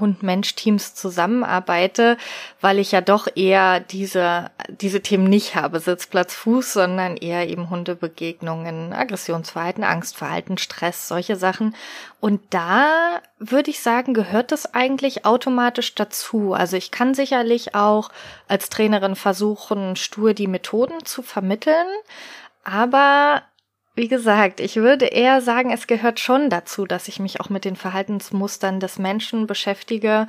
Hund-Mensch-Teams 0.00 0.94
zusammenarbeite, 0.94 2.16
weil 2.60 2.78
ich 2.78 2.92
ja 2.92 3.00
doch 3.00 3.28
eher 3.34 3.80
diese, 3.80 4.50
diese 4.68 5.00
Themen 5.00 5.28
nicht 5.28 5.54
habe, 5.54 5.80
Sitzplatz, 5.80 6.34
Fuß, 6.34 6.72
sondern 6.72 7.16
eher 7.16 7.48
eben 7.48 7.70
Hundebegegnungen, 7.70 8.92
Aggressionsverhalten, 8.92 9.84
Angstverhalten, 9.84 10.58
Stress, 10.58 11.08
solche 11.08 11.36
Sachen. 11.36 11.74
Und 12.20 12.40
da 12.50 13.20
würde 13.38 13.70
ich 13.70 13.80
sagen, 13.80 14.14
gehört 14.14 14.52
das 14.52 14.74
eigentlich 14.74 15.24
automatisch 15.24 15.94
dazu. 15.94 16.54
Also 16.54 16.76
ich 16.76 16.90
kann 16.90 17.14
sicherlich 17.14 17.74
auch 17.74 18.10
als 18.48 18.68
Trainerin 18.68 19.16
versuchen, 19.16 19.96
stur 19.96 20.34
die 20.34 20.48
Methoden 20.48 21.04
zu 21.04 21.22
vermitteln, 21.22 21.86
aber 22.64 23.42
wie 23.96 24.08
gesagt, 24.08 24.60
ich 24.60 24.76
würde 24.76 25.06
eher 25.06 25.40
sagen, 25.40 25.72
es 25.72 25.86
gehört 25.86 26.20
schon 26.20 26.50
dazu, 26.50 26.84
dass 26.84 27.08
ich 27.08 27.18
mich 27.18 27.40
auch 27.40 27.48
mit 27.48 27.64
den 27.64 27.76
Verhaltensmustern 27.76 28.78
des 28.78 28.98
Menschen 28.98 29.46
beschäftige 29.46 30.26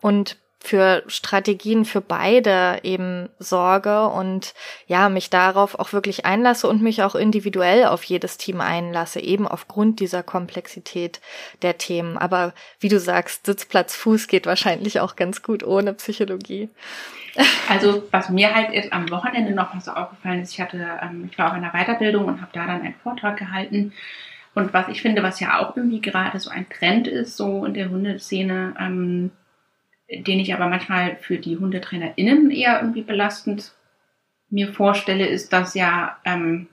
und 0.00 0.38
für 0.62 1.02
Strategien 1.06 1.84
für 1.86 2.02
beide 2.02 2.80
eben 2.82 3.30
sorge 3.38 4.06
und 4.08 4.52
ja, 4.86 5.08
mich 5.08 5.30
darauf 5.30 5.78
auch 5.78 5.92
wirklich 5.94 6.26
einlasse 6.26 6.68
und 6.68 6.82
mich 6.82 7.02
auch 7.02 7.14
individuell 7.14 7.86
auf 7.86 8.04
jedes 8.04 8.36
Team 8.36 8.60
einlasse, 8.60 9.20
eben 9.20 9.48
aufgrund 9.48 10.00
dieser 10.00 10.22
Komplexität 10.22 11.20
der 11.62 11.78
Themen. 11.78 12.18
Aber 12.18 12.52
wie 12.78 12.90
du 12.90 13.00
sagst, 13.00 13.46
Sitzplatz, 13.46 13.96
Fuß 13.96 14.28
geht 14.28 14.46
wahrscheinlich 14.46 15.00
auch 15.00 15.16
ganz 15.16 15.42
gut 15.42 15.64
ohne 15.64 15.94
Psychologie. 15.94 16.68
Also 17.68 18.02
was 18.10 18.28
mir 18.28 18.54
halt 18.54 18.72
jetzt 18.72 18.92
am 18.92 19.10
Wochenende 19.10 19.52
noch 19.54 19.72
mal 19.72 19.80
so 19.80 19.92
aufgefallen 19.92 20.42
ist, 20.42 20.52
ich 20.52 20.60
hatte, 20.60 20.98
ähm, 21.02 21.28
ich 21.30 21.38
war 21.38 21.48
auf 21.48 21.52
einer 21.54 21.72
Weiterbildung 21.72 22.26
und 22.26 22.40
habe 22.40 22.50
da 22.52 22.66
dann 22.66 22.82
einen 22.82 22.94
Vortrag 23.02 23.38
gehalten. 23.38 23.92
Und 24.54 24.74
was 24.74 24.88
ich 24.88 25.00
finde, 25.00 25.22
was 25.22 25.40
ja 25.40 25.60
auch 25.60 25.76
irgendwie 25.76 26.00
gerade 26.00 26.38
so 26.38 26.50
ein 26.50 26.68
Trend 26.68 27.06
ist, 27.06 27.36
so 27.36 27.64
in 27.64 27.72
der 27.74 27.88
Hundeszene, 27.88 28.74
ähm, 28.78 29.30
den 30.10 30.40
ich 30.40 30.54
aber 30.54 30.68
manchmal 30.68 31.16
für 31.16 31.38
die 31.38 31.58
HundetrainerInnen 31.58 32.50
eher 32.50 32.80
irgendwie 32.80 33.02
belastend 33.02 33.72
mir 34.48 34.72
vorstelle, 34.72 35.26
ist, 35.26 35.52
dass 35.52 35.74
ja, 35.74 36.16
ähm, 36.24 36.66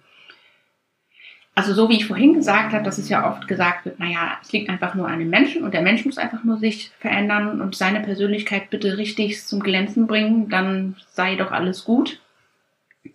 also 1.54 1.74
so 1.74 1.90
wie 1.90 1.98
ich 1.98 2.06
vorhin 2.06 2.34
gesagt 2.34 2.74
habe, 2.74 2.84
dass 2.84 2.98
es 2.98 3.10
ja 3.10 3.30
oft 3.30 3.48
gesagt 3.48 3.86
wird, 3.86 4.00
naja, 4.00 4.38
es 4.42 4.52
liegt 4.52 4.70
einfach 4.70 4.96
nur 4.96 5.08
an 5.08 5.20
dem 5.20 5.30
Menschen 5.30 5.64
und 5.64 5.74
der 5.74 5.82
Mensch 5.82 6.06
muss 6.06 6.18
einfach 6.18 6.44
nur 6.44 6.58
sich 6.58 6.92
verändern 7.00 7.62
und 7.62 7.76
seine 7.76 8.02
Persönlichkeit 8.02 8.70
bitte 8.70 8.98
richtig 8.98 9.44
zum 9.46 9.62
Glänzen 9.62 10.08
bringen, 10.08 10.50
dann 10.50 10.96
sei 11.10 11.36
doch 11.36 11.52
alles 11.52 11.84
gut. 11.84 12.20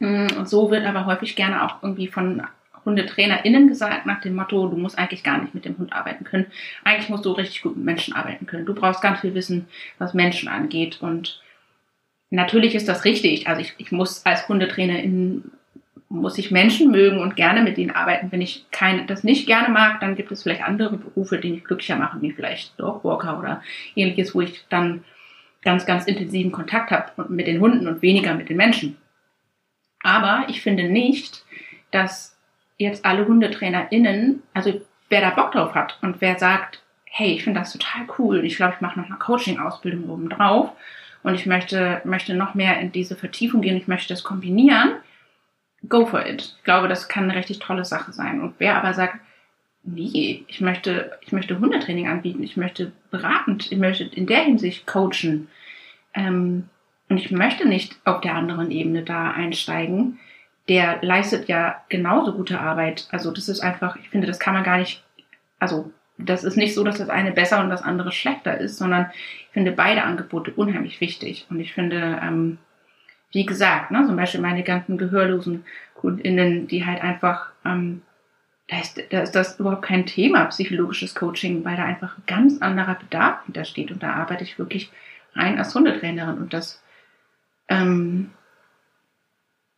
Und 0.01 0.49
so 0.49 0.70
wird 0.70 0.87
aber 0.87 1.07
häufig 1.07 1.37
gerne 1.37 1.64
auch 1.64 1.83
irgendwie 1.83 2.09
von 2.09 2.43
HundetrainerInnen 2.85 3.68
gesagt 3.68 4.07
nach 4.07 4.20
dem 4.20 4.35
Motto, 4.35 4.68
du 4.68 4.76
musst 4.76 4.99
eigentlich 4.99 5.22
gar 5.22 5.41
nicht 5.41 5.55
mit 5.55 5.64
dem 5.64 5.78
Hund 5.78 5.93
arbeiten 5.93 6.24
können. 6.24 6.47
Eigentlich 6.85 7.09
musst 7.09 7.24
du 7.24 7.33
richtig 7.33 7.62
gut 7.62 7.76
mit 7.76 7.85
Menschen 7.85 8.14
arbeiten 8.14 8.47
können. 8.47 8.66
Du 8.66 8.74
brauchst 8.74 9.03
ganz 9.03 9.20
viel 9.20 9.35
Wissen, 9.35 9.66
was 9.99 10.14
Menschen 10.14 10.49
angeht. 10.49 11.01
Und 11.01 11.41
natürlich 12.30 12.74
ist 12.74 12.89
das 12.89 13.05
richtig. 13.05 13.49
Also 13.49 13.61
ich, 13.61 13.74
ich 13.78 13.93
muss 13.93 14.24
als 14.26 14.49
Hundetrainerin 14.49 15.53
muss 16.12 16.37
ich 16.37 16.51
Menschen 16.51 16.91
mögen 16.91 17.18
und 17.20 17.37
gerne 17.37 17.62
mit 17.62 17.78
denen 17.78 17.91
arbeiten. 17.91 18.30
Wenn 18.30 18.43
ich 18.43 18.66
keine, 18.70 19.07
das 19.07 19.24
nicht 19.24 19.47
gerne 19.47 19.70
mag, 19.70 20.01
dann 20.01 20.14
gibt 20.14 20.30
es 20.30 20.43
vielleicht 20.43 20.62
andere 20.62 20.99
Berufe, 20.99 21.39
die 21.39 21.53
mich 21.53 21.64
glücklicher 21.64 21.97
machen, 21.97 22.20
wie 22.20 22.33
vielleicht 22.33 22.78
Dogwalker 22.78 23.39
oder 23.39 23.62
ähnliches, 23.97 24.35
wo 24.35 24.43
ich 24.43 24.64
dann 24.68 25.05
ganz, 25.62 25.87
ganz 25.87 26.05
intensiven 26.05 26.53
Kontakt 26.53 26.91
habe 26.91 27.33
mit 27.33 27.47
den 27.47 27.61
Hunden 27.61 27.89
und 27.89 28.03
weniger 28.03 28.35
mit 28.35 28.51
den 28.51 28.59
Menschen. 28.59 28.99
Aber 30.03 30.45
ich 30.49 30.61
finde 30.61 30.85
nicht, 30.85 31.45
dass 31.91 32.37
jetzt 32.83 33.05
alle 33.05 33.26
HundetrainerInnen, 33.26 34.43
also 34.55 34.80
wer 35.09 35.20
da 35.20 35.30
Bock 35.30 35.53
drauf 35.53 35.74
hat 35.74 35.99
und 36.03 36.20
wer 36.20 36.39
sagt, 36.39 36.83
hey, 37.05 37.33
ich 37.33 37.45
finde 37.45 37.61
das 37.61 37.72
total 37.72 38.07
cool 38.18 38.39
und 38.39 38.45
ich 38.45 38.57
glaube, 38.57 38.74
ich 38.74 38.80
mache 38.80 38.99
noch 38.99 39.07
eine 39.07 39.18
Coaching-Ausbildung 39.18 40.09
oben 40.09 40.28
drauf 40.28 40.70
und 41.22 41.35
ich 41.35 41.47
möchte, 41.47 42.01
möchte 42.05 42.35
noch 42.35 42.55
mehr 42.55 42.80
in 42.80 42.93
diese 42.93 43.16
Vertiefung 43.16 43.61
gehen, 43.61 43.76
ich 43.76 43.89
möchte 43.89 44.12
das 44.12 44.24
kombinieren, 44.24 44.93
go 45.89 46.07
for 46.07 46.26
it. 46.26 46.55
Ich 46.59 46.64
glaube, 46.64 46.89
das 46.89 47.09
kann 47.09 47.24
eine 47.24 47.37
richtig 47.37 47.59
tolle 47.59 47.85
Sache 47.85 48.12
sein. 48.12 48.41
Und 48.41 48.55
wer 48.59 48.76
aber 48.76 48.95
sagt, 48.95 49.16
nee, 49.83 50.45
ich 50.47 50.61
möchte, 50.61 51.18
ich 51.20 51.33
möchte 51.33 51.59
Hundetraining 51.59 52.09
anbieten, 52.09 52.43
ich 52.43 52.57
möchte 52.57 52.93
beratend, 53.11 53.70
ich 53.70 53.78
möchte 53.78 54.05
in 54.05 54.26
der 54.26 54.43
Hinsicht 54.43 54.87
coachen, 54.87 55.49
ähm, 56.14 56.68
und 57.12 57.18
ich 57.18 57.30
möchte 57.30 57.68
nicht 57.68 57.97
auf 58.07 58.22
der 58.22 58.35
anderen 58.35 58.70
Ebene 58.70 59.03
da 59.03 59.33
einsteigen, 59.33 60.18
der 60.69 60.99
leistet 61.03 61.49
ja 61.49 61.83
genauso 61.89 62.35
gute 62.35 62.61
Arbeit. 62.61 63.09
Also 63.11 63.31
das 63.31 63.49
ist 63.49 63.61
einfach, 63.61 63.97
ich 63.97 64.09
finde, 64.11 64.27
das 64.27 64.39
kann 64.39 64.55
man 64.55 64.65
gar 64.65 64.79
nicht, 64.79 65.03
also 65.59 65.91
das 66.19 66.45
ist 66.45 66.57
nicht 66.57 66.75
so, 66.75 66.85
dass 66.85 66.99
das 66.99 67.09
eine 67.09 67.33
besser 67.33 67.61
und 67.61 67.71
das 67.71 67.83
andere 67.83 68.13
schlechter 68.13 68.59
ist, 68.59 68.77
sondern 68.77 69.11
ich 69.13 69.49
finde 69.53 69.73
beide 69.73 70.05
Angebote 70.05 70.53
unheimlich 70.53 71.01
wichtig. 71.01 71.47
Und 71.51 71.61
ich 71.61 71.73
finde, 71.73 72.21
ähm, 72.23 72.59
wie 73.33 73.47
gesagt, 73.47 73.91
ne, 73.91 74.05
zum 74.07 74.17
Beispiel 74.17 74.41
meine 74.41 74.63
ganzen 74.63 74.99
gehörlosen 74.99 75.65
KundInnen, 75.95 76.69
die 76.69 76.87
halt 76.87 77.03
einfach, 77.03 77.51
ähm, 77.65 78.03
da 78.69 78.79
ist, 78.79 79.03
da 79.11 79.21
ist 79.21 79.33
das 79.33 79.59
überhaupt 79.59 79.83
kein 79.83 80.07
Thema, 80.07 80.45
psychologisches 80.47 81.15
Coaching, 81.15 81.65
weil 81.65 81.77
da 81.77 81.85
einfach 81.85 82.17
ein 82.19 82.25
ganz 82.27 82.63
anderer 82.63 82.95
Bedarf 82.95 83.45
hintersteht. 83.47 83.91
Und 83.91 84.03
da 84.03 84.13
arbeite 84.13 84.45
ich 84.45 84.59
wirklich 84.59 84.93
rein 85.35 85.59
als 85.59 85.75
Hundetrainerin. 85.75 86.39
Und 86.39 86.53
das 86.53 86.83
ähm, 87.69 88.31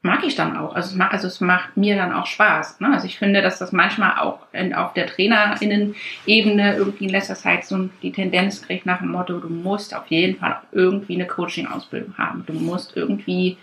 mag 0.05 0.23
ich 0.23 0.35
dann 0.35 0.55
auch. 0.57 0.75
Also 0.75 0.91
es, 0.91 0.95
macht, 0.97 1.13
also 1.13 1.27
es 1.27 1.41
macht 1.41 1.79
mir 1.79 1.97
dann 1.97 2.13
auch 2.13 2.27
Spaß. 2.27 2.81
Ne? 2.81 2.93
Also 2.93 3.07
ich 3.07 3.19
finde, 3.19 3.41
dass 3.41 3.59
das 3.59 3.73
manchmal 3.73 4.19
auch 4.19 4.41
in, 4.53 4.75
auf 4.75 4.93
der 4.93 5.07
TrainerInnen-Ebene 5.07 6.77
irgendwie 6.77 7.05
in 7.05 7.11
letzter 7.11 7.35
Zeit 7.35 7.65
so 7.65 7.89
die 8.03 8.13
Tendenz 8.13 8.61
kriegt 8.61 8.85
nach 8.85 8.99
dem 8.99 9.09
Motto, 9.09 9.39
du 9.39 9.49
musst 9.49 9.97
auf 9.97 10.07
jeden 10.09 10.39
Fall 10.39 10.61
irgendwie 10.73 11.15
eine 11.15 11.27
Coaching-Ausbildung 11.27 12.19
haben. 12.19 12.45
Du 12.47 12.53
musst 12.53 12.95
irgendwie 12.99 13.57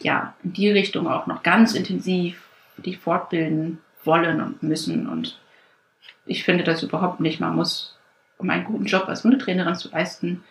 ja 0.00 0.34
in 0.42 0.54
die 0.54 0.70
Richtung 0.70 1.06
auch 1.06 1.26
noch 1.26 1.42
ganz 1.42 1.74
intensiv 1.74 2.42
dich 2.78 2.96
fortbilden 2.96 3.78
wollen 4.04 4.40
und 4.40 4.62
müssen. 4.62 5.06
Und 5.06 5.38
ich 6.24 6.44
finde 6.44 6.64
das 6.64 6.82
überhaupt 6.82 7.20
nicht. 7.20 7.40
Man 7.40 7.54
muss, 7.54 7.98
um 8.38 8.48
einen 8.48 8.64
guten 8.64 8.86
Job 8.86 9.06
als 9.06 9.22
Hundetrainerin 9.22 9.74
zu 9.74 9.90
leisten, 9.90 10.44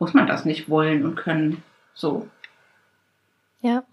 muss 0.00 0.12
man 0.12 0.26
das 0.26 0.44
nicht 0.44 0.68
wollen 0.68 1.06
und 1.06 1.14
können. 1.14 1.62
So, 1.94 2.28
ja, 3.66 3.84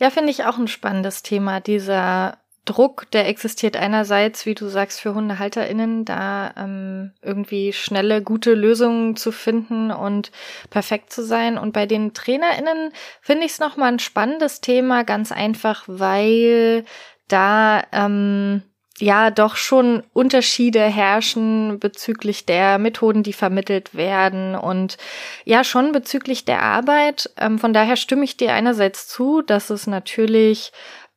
ja, 0.00 0.10
finde 0.10 0.30
ich 0.30 0.44
auch 0.44 0.58
ein 0.58 0.68
spannendes 0.68 1.22
Thema. 1.22 1.60
Dieser 1.60 2.38
Druck, 2.64 3.10
der 3.12 3.28
existiert 3.28 3.76
einerseits, 3.76 4.44
wie 4.44 4.54
du 4.54 4.68
sagst, 4.68 5.00
für 5.00 5.14
HundehalterInnen, 5.14 6.04
da 6.04 6.52
ähm, 6.56 7.12
irgendwie 7.22 7.72
schnelle, 7.72 8.22
gute 8.22 8.54
Lösungen 8.54 9.16
zu 9.16 9.32
finden 9.32 9.90
und 9.90 10.30
perfekt 10.70 11.12
zu 11.12 11.22
sein. 11.24 11.56
Und 11.58 11.72
bei 11.72 11.86
den 11.86 12.12
TrainerInnen 12.12 12.92
finde 13.20 13.46
ich 13.46 13.52
es 13.52 13.58
nochmal 13.58 13.92
ein 13.92 13.98
spannendes 13.98 14.60
Thema, 14.60 15.04
ganz 15.04 15.32
einfach, 15.32 15.84
weil 15.86 16.84
da 17.28 17.82
ähm, 17.92 18.62
ja 19.00 19.30
doch 19.30 19.56
schon 19.56 20.02
Unterschiede 20.12 20.80
herrschen 20.80 21.78
bezüglich 21.78 22.46
der 22.46 22.78
Methoden, 22.78 23.22
die 23.22 23.32
vermittelt 23.32 23.94
werden 23.94 24.54
und 24.54 24.96
ja 25.44 25.64
schon 25.64 25.92
bezüglich 25.92 26.44
der 26.44 26.62
Arbeit. 26.62 27.30
Ähm, 27.38 27.58
von 27.58 27.72
daher 27.72 27.96
stimme 27.96 28.24
ich 28.24 28.36
dir 28.36 28.52
einerseits 28.52 29.08
zu, 29.08 29.42
dass 29.42 29.70
es 29.70 29.86
natürlich 29.86 30.72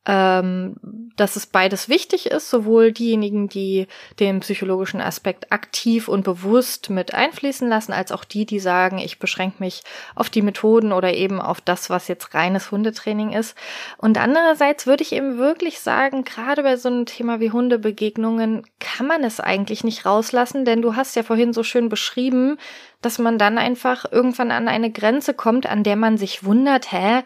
ähm, 0.08 0.76
dass 1.16 1.36
es 1.36 1.46
beides 1.46 1.88
wichtig 1.88 2.32
ist, 2.32 2.50
sowohl 2.50 2.92
diejenigen, 2.92 3.48
die 3.48 3.86
den 4.20 4.40
psychologischen 4.40 5.00
Aspekt 5.00 5.52
aktiv 5.52 6.08
und 6.08 6.24
bewusst 6.24 6.90
mit 6.90 7.14
einfließen 7.14 7.70
lassen, 7.70 7.94
als 7.94 8.12
auch 8.12 8.24
die, 8.24 8.48
die 8.48 8.60
sagen, 8.60 8.98
ich 8.98 9.20
beschränke 9.20 9.58
mich 9.60 9.84
auf 10.16 10.32
die 10.32 10.42
Methoden 10.42 10.92
oder 10.92 11.14
eben 11.14 11.40
auf 11.40 11.62
das, 11.62 11.92
was 11.92 12.08
jetzt 12.08 12.34
reines 12.34 12.72
Hundetraining 12.72 13.32
ist. 13.32 13.56
Und 13.98 14.18
andererseits 14.18 14.88
würde 14.88 15.04
ich 15.04 15.12
eben 15.12 15.38
wirklich 15.38 15.80
sagen, 15.80 16.24
gerade 16.24 16.64
bei 16.64 16.78
so 16.78 16.90
einem 16.90 17.06
Thema 17.06 17.40
wie 17.40 17.52
Hundebegegnungen 17.52 18.64
kann 18.80 19.06
man 19.06 19.24
es 19.24 19.40
eigentlich 19.40 19.84
nicht 19.84 20.08
rauslassen, 20.08 20.66
denn 20.66 20.82
du 20.82 20.96
hast 20.96 21.16
ja 21.16 21.22
vorhin 21.22 21.54
so 21.54 21.62
schön 21.62 21.90
beschrieben, 21.90 22.58
dass 23.04 23.20
man 23.20 23.38
dann 23.38 23.60
einfach 23.60 24.06
irgendwann 24.12 24.50
an 24.50 24.68
eine 24.68 24.92
Grenze 24.92 25.36
kommt, 25.36 25.68
an 25.68 25.84
der 25.84 25.96
man 25.96 26.18
sich 26.18 26.44
wundert, 26.44 26.92
hä, 26.92 27.22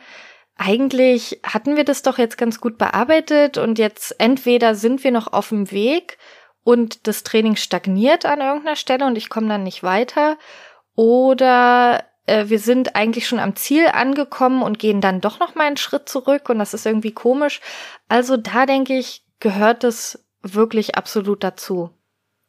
eigentlich 0.58 1.40
hatten 1.44 1.76
wir 1.76 1.84
das 1.84 2.02
doch 2.02 2.18
jetzt 2.18 2.38
ganz 2.38 2.62
gut 2.62 2.78
bearbeitet 2.78 3.58
und 3.58 3.78
jetzt 3.78 4.20
entweder 4.20 4.76
sind 4.76 5.04
wir 5.04 5.12
noch 5.12 5.34
auf 5.34 5.50
dem 5.50 5.72
Weg 5.72 6.18
und 6.64 7.08
das 7.08 7.24
Training 7.24 7.56
stagniert 7.56 8.26
an 8.26 8.42
irgendeiner 8.42 8.76
Stelle 8.76 9.06
und 9.06 9.18
ich 9.18 9.30
komme 9.30 9.50
dann 9.50 9.64
nicht 9.64 9.84
weiter 9.84 10.38
oder 10.96 12.06
äh, 12.26 12.46
wir 12.48 12.60
sind 12.60 12.96
eigentlich 12.96 13.28
schon 13.28 13.40
am 13.40 13.56
Ziel 13.56 13.88
angekommen 13.88 14.64
und 14.64 14.80
gehen 14.80 15.02
dann 15.02 15.22
doch 15.22 15.40
noch 15.40 15.56
mal 15.56 15.68
einen 15.68 15.78
Schritt 15.78 16.08
zurück 16.08 16.50
und 16.50 16.60
das 16.60 16.74
ist 16.74 16.86
irgendwie 16.86 17.12
komisch. 17.12 17.60
Also 18.08 18.38
da 18.38 18.66
denke 18.66 18.98
ich, 18.98 19.24
gehört 19.40 19.84
es 19.84 20.26
wirklich 20.42 20.96
absolut 20.96 21.44
dazu. 21.44 21.90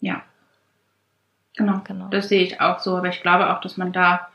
Ja. 0.00 0.22
Genau. 1.56 1.80
genau. 1.84 2.08
Das 2.08 2.28
sehe 2.28 2.42
ich 2.42 2.60
auch 2.60 2.78
so, 2.78 2.96
aber 2.96 3.08
ich 3.08 3.22
glaube 3.22 3.50
auch, 3.50 3.60
dass 3.60 3.76
man 3.76 3.92
da 3.92 4.28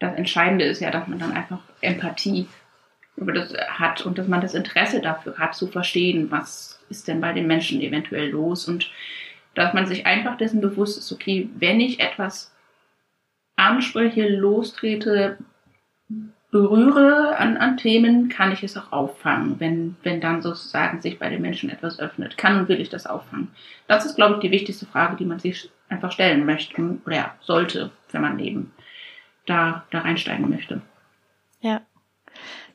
das 0.00 0.14
Entscheidende 0.16 0.64
ist 0.64 0.80
ja, 0.80 0.90
dass 0.90 1.08
man 1.08 1.18
dann 1.18 1.32
einfach 1.32 1.60
Empathie 1.80 2.46
über 3.16 3.32
das 3.32 3.52
hat 3.68 4.04
und 4.06 4.18
dass 4.18 4.28
man 4.28 4.40
das 4.40 4.54
Interesse 4.54 5.00
dafür 5.00 5.38
hat, 5.38 5.54
zu 5.54 5.66
verstehen, 5.66 6.30
was 6.30 6.80
ist 6.88 7.08
denn 7.08 7.20
bei 7.20 7.32
den 7.32 7.46
Menschen 7.46 7.80
eventuell 7.80 8.30
los 8.30 8.68
und 8.68 8.90
dass 9.54 9.74
man 9.74 9.86
sich 9.86 10.06
einfach 10.06 10.36
dessen 10.36 10.60
bewusst 10.60 10.98
ist, 10.98 11.10
okay, 11.10 11.48
wenn 11.58 11.80
ich 11.80 11.98
etwas 11.98 12.54
anspreche, 13.56 14.28
lostrete, 14.28 15.38
berühre 16.50 17.36
an, 17.36 17.56
an 17.56 17.76
Themen, 17.76 18.28
kann 18.28 18.52
ich 18.52 18.62
es 18.62 18.76
auch 18.76 18.92
auffangen, 18.92 19.56
wenn, 19.58 19.96
wenn 20.02 20.20
dann 20.20 20.40
sozusagen 20.40 21.02
sich 21.02 21.18
bei 21.18 21.28
den 21.28 21.42
Menschen 21.42 21.68
etwas 21.68 21.98
öffnet. 21.98 22.38
Kann 22.38 22.58
und 22.58 22.68
will 22.68 22.80
ich 22.80 22.88
das 22.88 23.06
auffangen? 23.06 23.48
Das 23.86 24.06
ist, 24.06 24.14
glaube 24.14 24.34
ich, 24.34 24.40
die 24.40 24.50
wichtigste 24.50 24.86
Frage, 24.86 25.16
die 25.16 25.26
man 25.26 25.40
sich 25.40 25.70
einfach 25.88 26.12
stellen 26.12 26.46
möchte 26.46 26.98
oder 27.04 27.16
ja, 27.16 27.34
sollte, 27.40 27.90
wenn 28.12 28.22
man 28.22 28.38
eben 28.38 28.72
da, 29.48 29.84
da 29.90 30.00
reinsteigen 30.00 30.48
möchte. 30.48 30.82
Ja. 31.60 31.82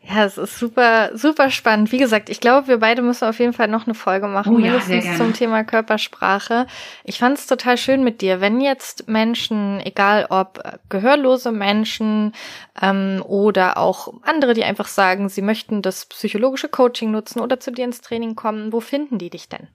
Ja, 0.06 0.26
es 0.26 0.38
ist 0.38 0.60
super, 0.60 1.12
super 1.14 1.50
spannend. 1.50 1.94
Wie 1.94 1.98
gesagt, 1.98 2.30
ich 2.30 2.42
glaube, 2.42 2.68
wir 2.68 2.80
beide 2.80 3.02
müssen 3.02 3.26
auf 3.26 3.40
jeden 3.40 3.54
Fall 3.54 3.70
noch 3.70 3.86
eine 3.86 3.94
Folge 3.94 4.28
machen, 4.28 4.56
oh, 4.56 4.60
ja, 4.60 4.74
mindestens 4.74 5.18
zum 5.18 5.32
Thema 5.32 5.64
Körpersprache. 5.64 6.68
Ich 7.06 7.20
fand 7.20 7.38
es 7.38 7.48
total 7.48 7.78
schön 7.78 8.04
mit 8.04 8.20
dir. 8.20 8.42
Wenn 8.42 8.60
jetzt 8.60 9.08
Menschen, 9.08 9.80
egal 9.80 10.28
ob 10.30 10.62
gehörlose 10.90 11.54
Menschen 11.54 12.34
ähm, 12.82 13.24
oder 13.26 13.78
auch 13.78 14.14
andere, 14.24 14.54
die 14.54 14.66
einfach 14.66 14.88
sagen, 14.88 15.30
sie 15.30 15.42
möchten 15.42 15.82
das 15.82 16.06
psychologische 16.08 16.68
Coaching 16.68 17.12
nutzen 17.12 17.40
oder 17.40 17.62
zu 17.62 17.72
dir 17.72 17.86
ins 17.86 18.02
Training 18.02 18.36
kommen, 18.36 18.74
wo 18.74 18.82
finden 18.82 19.20
die 19.20 19.30
dich 19.30 19.48
denn? 19.48 19.70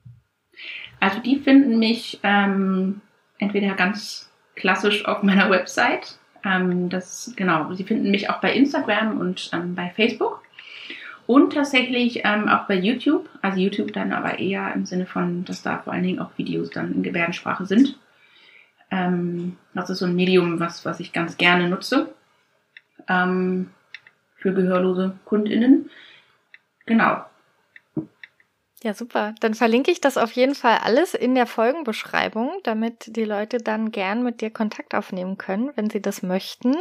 Also 1.01 1.21
die 1.21 1.39
finden 1.39 1.79
mich 1.79 2.21
ähm, 2.23 3.01
entweder 3.39 3.75
ganz 3.75 4.31
klassisch 4.57 5.07
auf 5.07 5.23
meiner 5.23 5.49
Website 5.49 6.19
ähm, 6.49 6.89
das, 6.89 7.33
genau, 7.37 7.73
Sie 7.75 7.85
finden 7.85 8.11
mich 8.11 8.31
auch 8.31 8.41
bei 8.41 8.53
Instagram 8.53 9.19
und 9.19 9.51
ähm, 9.53 9.75
bei 9.75 9.91
Facebook. 9.91 10.43
Und 11.27 11.53
tatsächlich 11.53 12.23
ähm, 12.25 12.49
auch 12.49 12.67
bei 12.67 12.75
YouTube. 12.75 13.29
Also 13.43 13.59
YouTube 13.59 13.93
dann 13.93 14.13
aber 14.13 14.39
eher 14.39 14.73
im 14.75 14.87
Sinne 14.87 15.05
von, 15.05 15.45
dass 15.45 15.63
da 15.63 15.79
vor 15.79 15.93
allen 15.93 16.05
Dingen 16.05 16.21
auch 16.21 16.31
Videos 16.39 16.71
dann 16.71 16.95
in 16.95 17.03
Gebärdensprache 17.03 17.67
sind. 17.67 17.99
Ähm, 18.91 19.59
das 19.75 19.91
ist 19.91 19.99
so 19.99 20.07
ein 20.07 20.17
Medium, 20.17 20.59
was, 20.59 20.87
was 20.87 21.01
ich 21.01 21.13
ganz 21.13 21.37
gerne 21.37 21.69
nutze. 21.69 22.15
Ähm, 23.09 23.71
für 24.37 24.55
gehörlose 24.55 25.19
KundInnen. 25.27 25.91
Genau. 26.87 27.25
Ja, 28.85 28.95
super. 28.95 29.35
Dann 29.41 29.55
verlinke 29.55 29.91
ich 29.91 30.01
das 30.01 30.17
auf 30.17 30.31
jeden 30.33 30.55
Fall 30.55 30.79
alles 30.85 31.15
in 31.15 31.35
der 31.35 31.47
Folgenbeschreibung, 31.47 32.53
damit 32.63 33.17
die 33.17 33.25
Leute 33.25 33.59
dann 33.59 33.91
gern 33.91 34.23
mit 34.23 34.41
dir 34.41 34.51
Kontakt 34.51 34.95
aufnehmen 34.95 35.37
können, 35.37 35.73
wenn 35.75 35.91
sie 35.91 36.01
das 36.01 36.23
möchten. 36.23 36.77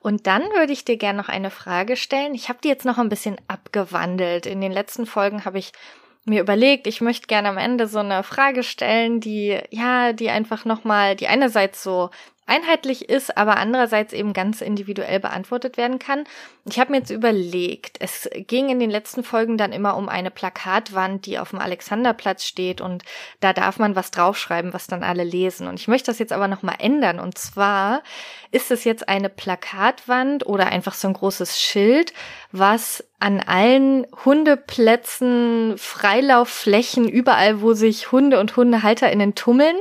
Und 0.00 0.26
dann 0.26 0.42
würde 0.42 0.74
ich 0.74 0.84
dir 0.84 0.98
gern 0.98 1.16
noch 1.16 1.30
eine 1.30 1.50
Frage 1.50 1.96
stellen. 1.96 2.34
Ich 2.34 2.50
habe 2.50 2.58
die 2.62 2.68
jetzt 2.68 2.84
noch 2.84 2.98
ein 2.98 3.08
bisschen 3.08 3.36
abgewandelt. 3.48 4.44
In 4.44 4.60
den 4.60 4.72
letzten 4.72 5.06
Folgen 5.06 5.46
habe 5.46 5.58
ich 5.58 5.72
mir 6.26 6.42
überlegt, 6.42 6.86
ich 6.86 7.00
möchte 7.00 7.26
gerne 7.26 7.48
am 7.48 7.56
Ende 7.56 7.86
so 7.86 8.00
eine 8.00 8.22
Frage 8.22 8.62
stellen, 8.62 9.20
die 9.20 9.58
ja, 9.70 10.12
die 10.12 10.28
einfach 10.28 10.66
nochmal, 10.66 11.16
die 11.16 11.28
einerseits 11.28 11.82
so 11.82 12.10
einheitlich 12.50 13.08
ist, 13.08 13.36
aber 13.36 13.56
andererseits 13.56 14.12
eben 14.12 14.32
ganz 14.32 14.60
individuell 14.60 15.20
beantwortet 15.20 15.76
werden 15.76 16.00
kann. 16.00 16.24
Ich 16.68 16.80
habe 16.80 16.90
mir 16.90 16.98
jetzt 16.98 17.10
überlegt, 17.10 17.96
es 18.00 18.28
ging 18.32 18.68
in 18.68 18.80
den 18.80 18.90
letzten 18.90 19.22
Folgen 19.22 19.56
dann 19.56 19.72
immer 19.72 19.96
um 19.96 20.08
eine 20.08 20.32
Plakatwand, 20.32 21.26
die 21.26 21.38
auf 21.38 21.50
dem 21.50 21.60
Alexanderplatz 21.60 22.44
steht 22.44 22.80
und 22.80 23.04
da 23.38 23.52
darf 23.52 23.78
man 23.78 23.94
was 23.94 24.10
draufschreiben, 24.10 24.74
was 24.74 24.88
dann 24.88 25.04
alle 25.04 25.22
lesen. 25.22 25.68
Und 25.68 25.78
ich 25.78 25.86
möchte 25.86 26.10
das 26.10 26.18
jetzt 26.18 26.32
aber 26.32 26.48
nochmal 26.48 26.76
ändern. 26.80 27.20
Und 27.20 27.38
zwar 27.38 28.02
ist 28.50 28.72
es 28.72 28.82
jetzt 28.82 29.08
eine 29.08 29.28
Plakatwand 29.28 30.44
oder 30.44 30.66
einfach 30.66 30.94
so 30.94 31.06
ein 31.06 31.14
großes 31.14 31.60
Schild, 31.60 32.12
was 32.50 33.04
an 33.20 33.38
allen 33.38 34.06
Hundeplätzen, 34.24 35.74
Freilaufflächen, 35.78 37.08
überall, 37.08 37.60
wo 37.62 37.74
sich 37.74 38.10
Hunde 38.10 38.40
und 38.40 38.56
HundehalterInnen 38.56 39.36
tummeln, 39.36 39.76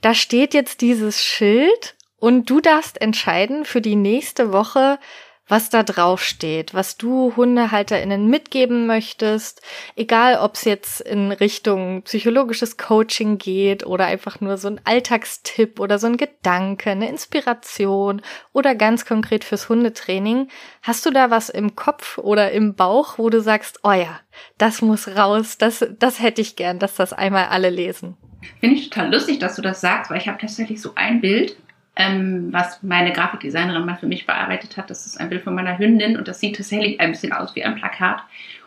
da 0.00 0.14
steht 0.14 0.54
jetzt 0.54 0.80
dieses 0.80 1.22
Schild 1.22 1.96
und 2.24 2.48
du 2.48 2.62
darfst 2.62 3.02
entscheiden 3.02 3.66
für 3.66 3.82
die 3.82 3.96
nächste 3.96 4.50
Woche, 4.50 4.98
was 5.46 5.68
da 5.68 5.82
drauf 5.82 6.24
steht, 6.24 6.72
was 6.72 6.96
du 6.96 7.36
HundehalterInnen 7.36 8.28
mitgeben 8.28 8.86
möchtest, 8.86 9.60
egal 9.94 10.38
ob 10.38 10.54
es 10.54 10.64
jetzt 10.64 11.02
in 11.02 11.32
Richtung 11.32 12.00
psychologisches 12.04 12.78
Coaching 12.78 13.36
geht 13.36 13.84
oder 13.84 14.06
einfach 14.06 14.40
nur 14.40 14.56
so 14.56 14.68
ein 14.68 14.80
Alltagstipp 14.84 15.78
oder 15.80 15.98
so 15.98 16.06
ein 16.06 16.16
Gedanke, 16.16 16.92
eine 16.92 17.10
Inspiration 17.10 18.22
oder 18.54 18.74
ganz 18.74 19.04
konkret 19.04 19.44
fürs 19.44 19.68
Hundetraining. 19.68 20.48
Hast 20.80 21.04
du 21.04 21.10
da 21.10 21.28
was 21.30 21.50
im 21.50 21.76
Kopf 21.76 22.16
oder 22.16 22.52
im 22.52 22.74
Bauch, 22.74 23.18
wo 23.18 23.28
du 23.28 23.42
sagst, 23.42 23.80
oh 23.82 23.92
ja, 23.92 24.18
das 24.56 24.80
muss 24.80 25.08
raus, 25.08 25.58
das, 25.58 25.84
das 25.98 26.22
hätte 26.22 26.40
ich 26.40 26.56
gern, 26.56 26.78
dass 26.78 26.94
das 26.94 27.12
einmal 27.12 27.48
alle 27.48 27.68
lesen? 27.68 28.16
Finde 28.60 28.76
ich 28.76 28.88
total 28.88 29.12
lustig, 29.12 29.40
dass 29.40 29.56
du 29.56 29.62
das 29.62 29.82
sagst, 29.82 30.10
weil 30.10 30.18
ich 30.18 30.28
habe 30.28 30.38
tatsächlich 30.38 30.80
so 30.80 30.92
ein 30.94 31.20
Bild, 31.20 31.56
ähm, 31.96 32.52
was 32.52 32.82
meine 32.82 33.12
Grafikdesignerin 33.12 33.84
mal 33.84 33.96
für 33.96 34.06
mich 34.06 34.26
bearbeitet 34.26 34.76
hat. 34.76 34.90
Das 34.90 35.06
ist 35.06 35.20
ein 35.20 35.28
Bild 35.28 35.44
von 35.44 35.54
meiner 35.54 35.78
Hündin 35.78 36.16
und 36.16 36.26
das 36.26 36.40
sieht 36.40 36.56
tatsächlich 36.56 37.00
ein 37.00 37.12
bisschen 37.12 37.32
aus 37.32 37.54
wie 37.54 37.64
ein 37.64 37.76
Plakat. 37.76 38.22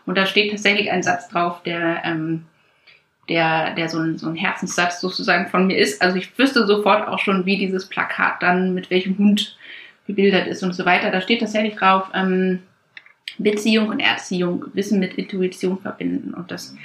Und 0.06 0.18
da 0.18 0.26
steht 0.26 0.52
tatsächlich 0.52 0.92
ein 0.92 1.04
Satz 1.04 1.28
drauf, 1.28 1.62
der, 1.64 2.04
ähm, 2.06 2.46
der, 3.28 3.76
der 3.76 3.90
so 3.90 4.00
ein, 4.00 4.18
so 4.18 4.28
ein 4.28 4.36
Herzenssatz 4.36 5.02
sozusagen 5.02 5.48
von 5.48 5.68
mir 5.68 5.78
ist. 5.78 6.02
Also 6.02 6.18
ich 6.18 6.38
wüsste 6.40 6.66
sofort 6.66 7.08
auch 7.08 7.20
schon, 7.20 7.46
wie 7.46 7.58
dieses 7.58 7.88
Plakat 7.88 8.42
dann 8.42 8.74
mit 8.74 8.90
welchem 8.90 9.18
Hund 9.18 9.58
bebildert 10.06 10.48
ist 10.48 10.64
und 10.64 10.74
so 10.74 10.86
weiter. 10.86 11.12
Da 11.12 11.20
steht 11.20 11.42
tatsächlich 11.42 11.76
drauf, 11.76 12.10
ähm, 12.14 12.60
Beziehung 13.38 13.90
und 13.90 14.00
Erziehung, 14.00 14.66
Wissen 14.74 15.00
mit 15.00 15.16
Intuition 15.16 15.78
verbinden. 15.80 16.34
Und 16.34 16.50
das 16.50 16.76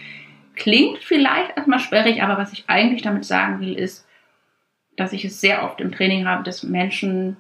klingt 0.57 0.99
vielleicht 0.99 1.57
erstmal 1.57 1.79
sperrig, 1.79 2.23
aber 2.23 2.37
was 2.37 2.53
ich 2.53 2.65
eigentlich 2.67 3.03
damit 3.03 3.25
sagen 3.25 3.61
will, 3.61 3.75
ist, 3.75 4.05
dass 4.97 5.13
ich 5.13 5.25
es 5.25 5.41
sehr 5.41 5.65
oft 5.65 5.81
im 5.81 5.93
Training 5.93 6.27
habe, 6.27 6.45
dass 6.45 6.63
Menschen 6.63 7.37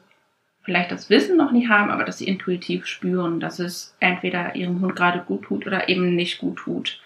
vielleicht 0.62 0.92
das 0.92 1.10
Wissen 1.10 1.36
noch 1.36 1.50
nie 1.50 1.68
haben, 1.68 1.90
aber 1.90 2.04
dass 2.04 2.18
sie 2.18 2.28
intuitiv 2.28 2.86
spüren, 2.86 3.40
dass 3.40 3.58
es 3.58 3.96
entweder 4.00 4.54
ihrem 4.54 4.80
Hund 4.80 4.96
gerade 4.96 5.20
gut 5.20 5.44
tut 5.44 5.66
oder 5.66 5.88
eben 5.88 6.14
nicht 6.14 6.38
gut 6.38 6.58
tut. 6.58 7.00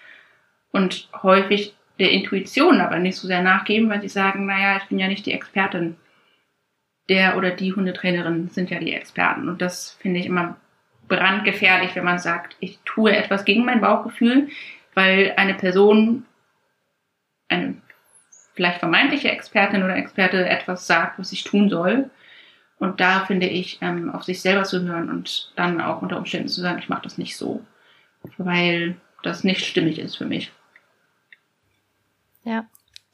Und 0.71 1.09
häufig 1.23 1.73
der 1.99 2.11
Intuition 2.11 2.79
aber 2.79 2.99
nicht 2.99 3.17
so 3.17 3.27
sehr 3.27 3.41
nachgeben, 3.41 3.89
weil 3.89 4.01
sie 4.01 4.09
sagen, 4.09 4.45
naja, 4.45 4.77
ich 4.77 4.89
bin 4.89 4.99
ja 4.99 5.07
nicht 5.07 5.25
die 5.25 5.33
Expertin. 5.33 5.95
Der 7.09 7.37
oder 7.37 7.51
die 7.51 7.73
Hundetrainerin 7.73 8.49
sind 8.49 8.69
ja 8.69 8.79
die 8.79 8.93
Experten. 8.93 9.47
Und 9.47 9.61
das 9.61 9.97
finde 10.01 10.19
ich 10.19 10.25
immer 10.25 10.57
brandgefährlich, 11.07 11.95
wenn 11.95 12.03
man 12.03 12.19
sagt, 12.19 12.57
ich 12.59 12.79
tue 12.85 13.15
etwas 13.15 13.45
gegen 13.45 13.65
mein 13.65 13.81
Bauchgefühl, 13.81 14.49
weil 14.93 15.33
eine 15.37 15.53
Person, 15.53 16.25
eine 17.47 17.75
vielleicht 18.57 18.79
vermeintliche 18.79 19.29
Expertin 19.29 19.83
oder 19.83 19.95
Experte 19.95 20.49
etwas 20.49 20.87
sagt, 20.87 21.19
was 21.19 21.31
ich 21.31 21.43
tun 21.43 21.69
soll. 21.69 22.09
Und 22.79 22.99
da 22.99 23.23
finde 23.25 23.47
ich, 23.47 23.77
ähm, 23.81 24.09
auf 24.09 24.23
sich 24.23 24.41
selber 24.41 24.63
zu 24.63 24.81
hören 24.81 25.09
und 25.09 25.53
dann 25.55 25.79
auch 25.79 26.01
unter 26.01 26.17
Umständen 26.17 26.47
zu 26.47 26.61
sagen, 26.61 26.79
ich 26.79 26.89
mache 26.89 27.03
das 27.03 27.19
nicht 27.19 27.37
so, 27.37 27.63
weil 28.37 28.97
das 29.21 29.43
nicht 29.43 29.63
stimmig 29.63 29.99
ist 29.99 30.17
für 30.17 30.25
mich. 30.25 30.51
Ja. 32.43 32.65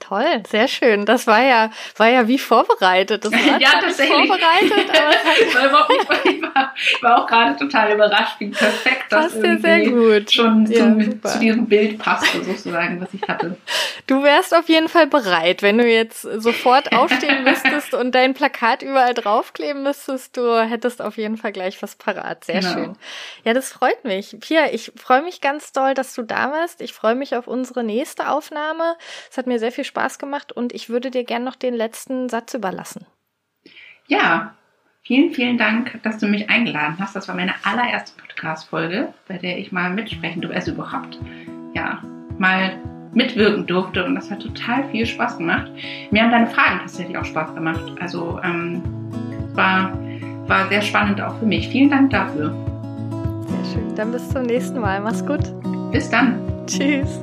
Toll, 0.08 0.44
sehr 0.50 0.68
schön. 0.68 1.06
Das 1.06 1.28
war 1.28 1.42
ja, 1.42 1.72
war 1.96 2.10
ja 2.10 2.28
wie 2.28 2.38
vorbereitet. 2.38 3.24
Das 3.24 3.32
war 3.32 3.62
ja, 3.62 3.70
tatsächlich. 3.80 4.18
vorbereitet, 4.18 4.90
aber 4.90 5.88
ich, 6.26 6.42
war, 6.42 6.74
ich 6.76 7.04
war 7.04 7.24
auch 7.24 7.28
gerade 7.28 7.56
total 7.58 7.94
überrascht, 7.94 8.36
wie 8.40 8.50
perfekt 8.50 9.06
das 9.10 9.40
Passt 9.40 9.62
sehr 9.62 9.90
gut. 9.90 10.32
schon 10.32 10.66
ja, 10.66 10.80
zum, 10.80 11.24
zu 11.24 11.40
diesem 11.40 11.66
Bild 11.68 12.00
passte, 12.00 12.44
sozusagen, 12.44 13.00
was 13.00 13.14
ich 13.14 13.22
hatte. 13.28 13.58
Du 14.06 14.22
wärst 14.22 14.54
auf 14.54 14.68
jeden 14.68 14.90
Fall 14.90 15.08
bereit, 15.08 15.62
wenn 15.62 15.78
du 15.78 15.88
jetzt 15.88 16.24
sofort 16.24 16.92
aufstehen 16.94 17.46
müsstest 17.46 17.94
und 17.94 18.14
dein 18.14 18.34
Plakat 18.34 18.82
überall 18.82 19.14
draufkleben 19.14 19.82
müsstest, 19.82 20.36
du 20.36 20.60
hättest 20.60 21.02
auf 21.02 21.16
jeden 21.16 21.38
Fall 21.38 21.54
gleich 21.54 21.82
was 21.82 21.96
parat. 21.96 22.44
Sehr 22.44 22.60
genau. 22.60 22.74
schön. 22.74 22.98
Ja, 23.46 23.54
das 23.54 23.72
freut 23.72 24.04
mich. 24.04 24.36
Pia, 24.42 24.66
ich 24.74 24.92
freue 24.98 25.22
mich 25.22 25.40
ganz 25.40 25.72
doll, 25.72 25.94
dass 25.94 26.14
du 26.16 26.24
da 26.24 26.52
warst. 26.52 26.82
Ich 26.82 26.92
freue 26.92 27.16
mich 27.16 27.38
auf 27.38 27.48
unsere 27.48 27.82
nächste 27.82 28.28
Aufnahme. 28.28 28.98
Es 29.32 29.38
hat 29.38 29.48
mir 29.48 29.58
sehr 29.58 29.72
viel 29.72 29.86
Spaß 29.86 29.93
Spaß 29.94 30.18
gemacht 30.18 30.52
und 30.52 30.74
ich 30.74 30.90
würde 30.90 31.12
dir 31.12 31.24
gerne 31.24 31.46
noch 31.46 31.56
den 31.56 31.76
letzten 31.76 32.28
Satz 32.28 32.56
überlassen. 32.56 33.06
Ja, 34.08 34.56
vielen, 35.04 35.32
vielen 35.34 35.60
Dank, 35.60 36.00
dass 36.02 36.18
du 36.18 36.26
mich 36.26 36.50
eingeladen 36.50 36.96
hast. 37.00 37.16
Das 37.16 37.28
war 37.28 37.36
meine 37.36 37.54
allererste 37.64 38.20
Podcast-Folge, 38.20 39.14
bei 39.28 39.38
der 39.38 39.60
ich 39.60 39.72
mal 39.72 39.92
mitsprechen 39.92 40.42
durfte, 40.42 40.56
also 40.56 40.72
überhaupt, 40.72 41.20
ja, 41.76 42.02
mal 42.40 42.76
mitwirken 43.14 43.68
durfte 43.68 44.04
und 44.04 44.16
das 44.16 44.32
hat 44.32 44.42
total 44.42 44.90
viel 44.90 45.06
Spaß 45.06 45.38
gemacht. 45.38 45.72
Mir 46.10 46.24
haben 46.24 46.32
deine 46.32 46.48
Fragen 46.48 46.80
tatsächlich 46.80 47.16
auch 47.16 47.26
Spaß 47.26 47.54
gemacht. 47.54 47.94
Also 48.00 48.40
ähm, 48.44 48.82
war, 49.54 49.94
war 50.48 50.68
sehr 50.70 50.82
spannend 50.82 51.22
auch 51.22 51.38
für 51.38 51.46
mich. 51.46 51.70
Vielen 51.70 51.92
Dank 51.92 52.10
dafür. 52.10 52.50
Sehr 53.48 53.74
schön. 53.74 53.96
Dann 53.96 54.12
bis 54.12 54.28
zum 54.30 54.42
nächsten 54.42 54.80
Mal. 54.80 55.00
Mach's 55.02 55.24
gut. 55.24 55.44
Bis 55.92 56.10
dann. 56.10 56.66
Tschüss. 56.66 57.22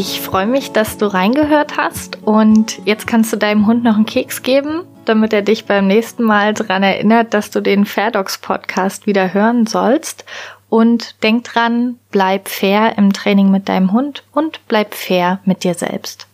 Ich 0.00 0.20
freue 0.20 0.46
mich, 0.46 0.70
dass 0.70 0.96
du 0.96 1.06
reingehört 1.12 1.76
hast 1.76 2.22
und 2.22 2.78
jetzt 2.84 3.08
kannst 3.08 3.32
du 3.32 3.36
deinem 3.36 3.66
Hund 3.66 3.82
noch 3.82 3.96
einen 3.96 4.06
Keks 4.06 4.44
geben, 4.44 4.84
damit 5.04 5.32
er 5.32 5.42
dich 5.42 5.64
beim 5.64 5.88
nächsten 5.88 6.22
Mal 6.22 6.54
daran 6.54 6.84
erinnert, 6.84 7.34
dass 7.34 7.50
du 7.50 7.60
den 7.60 7.84
Fairdogs 7.84 8.38
Podcast 8.38 9.08
wieder 9.08 9.34
hören 9.34 9.66
sollst. 9.66 10.24
Und 10.68 11.20
denk 11.24 11.42
dran, 11.42 11.98
bleib 12.12 12.48
fair 12.48 12.96
im 12.96 13.12
Training 13.12 13.50
mit 13.50 13.68
deinem 13.68 13.90
Hund 13.90 14.22
und 14.32 14.60
bleib 14.68 14.94
fair 14.94 15.40
mit 15.44 15.64
dir 15.64 15.74
selbst. 15.74 16.28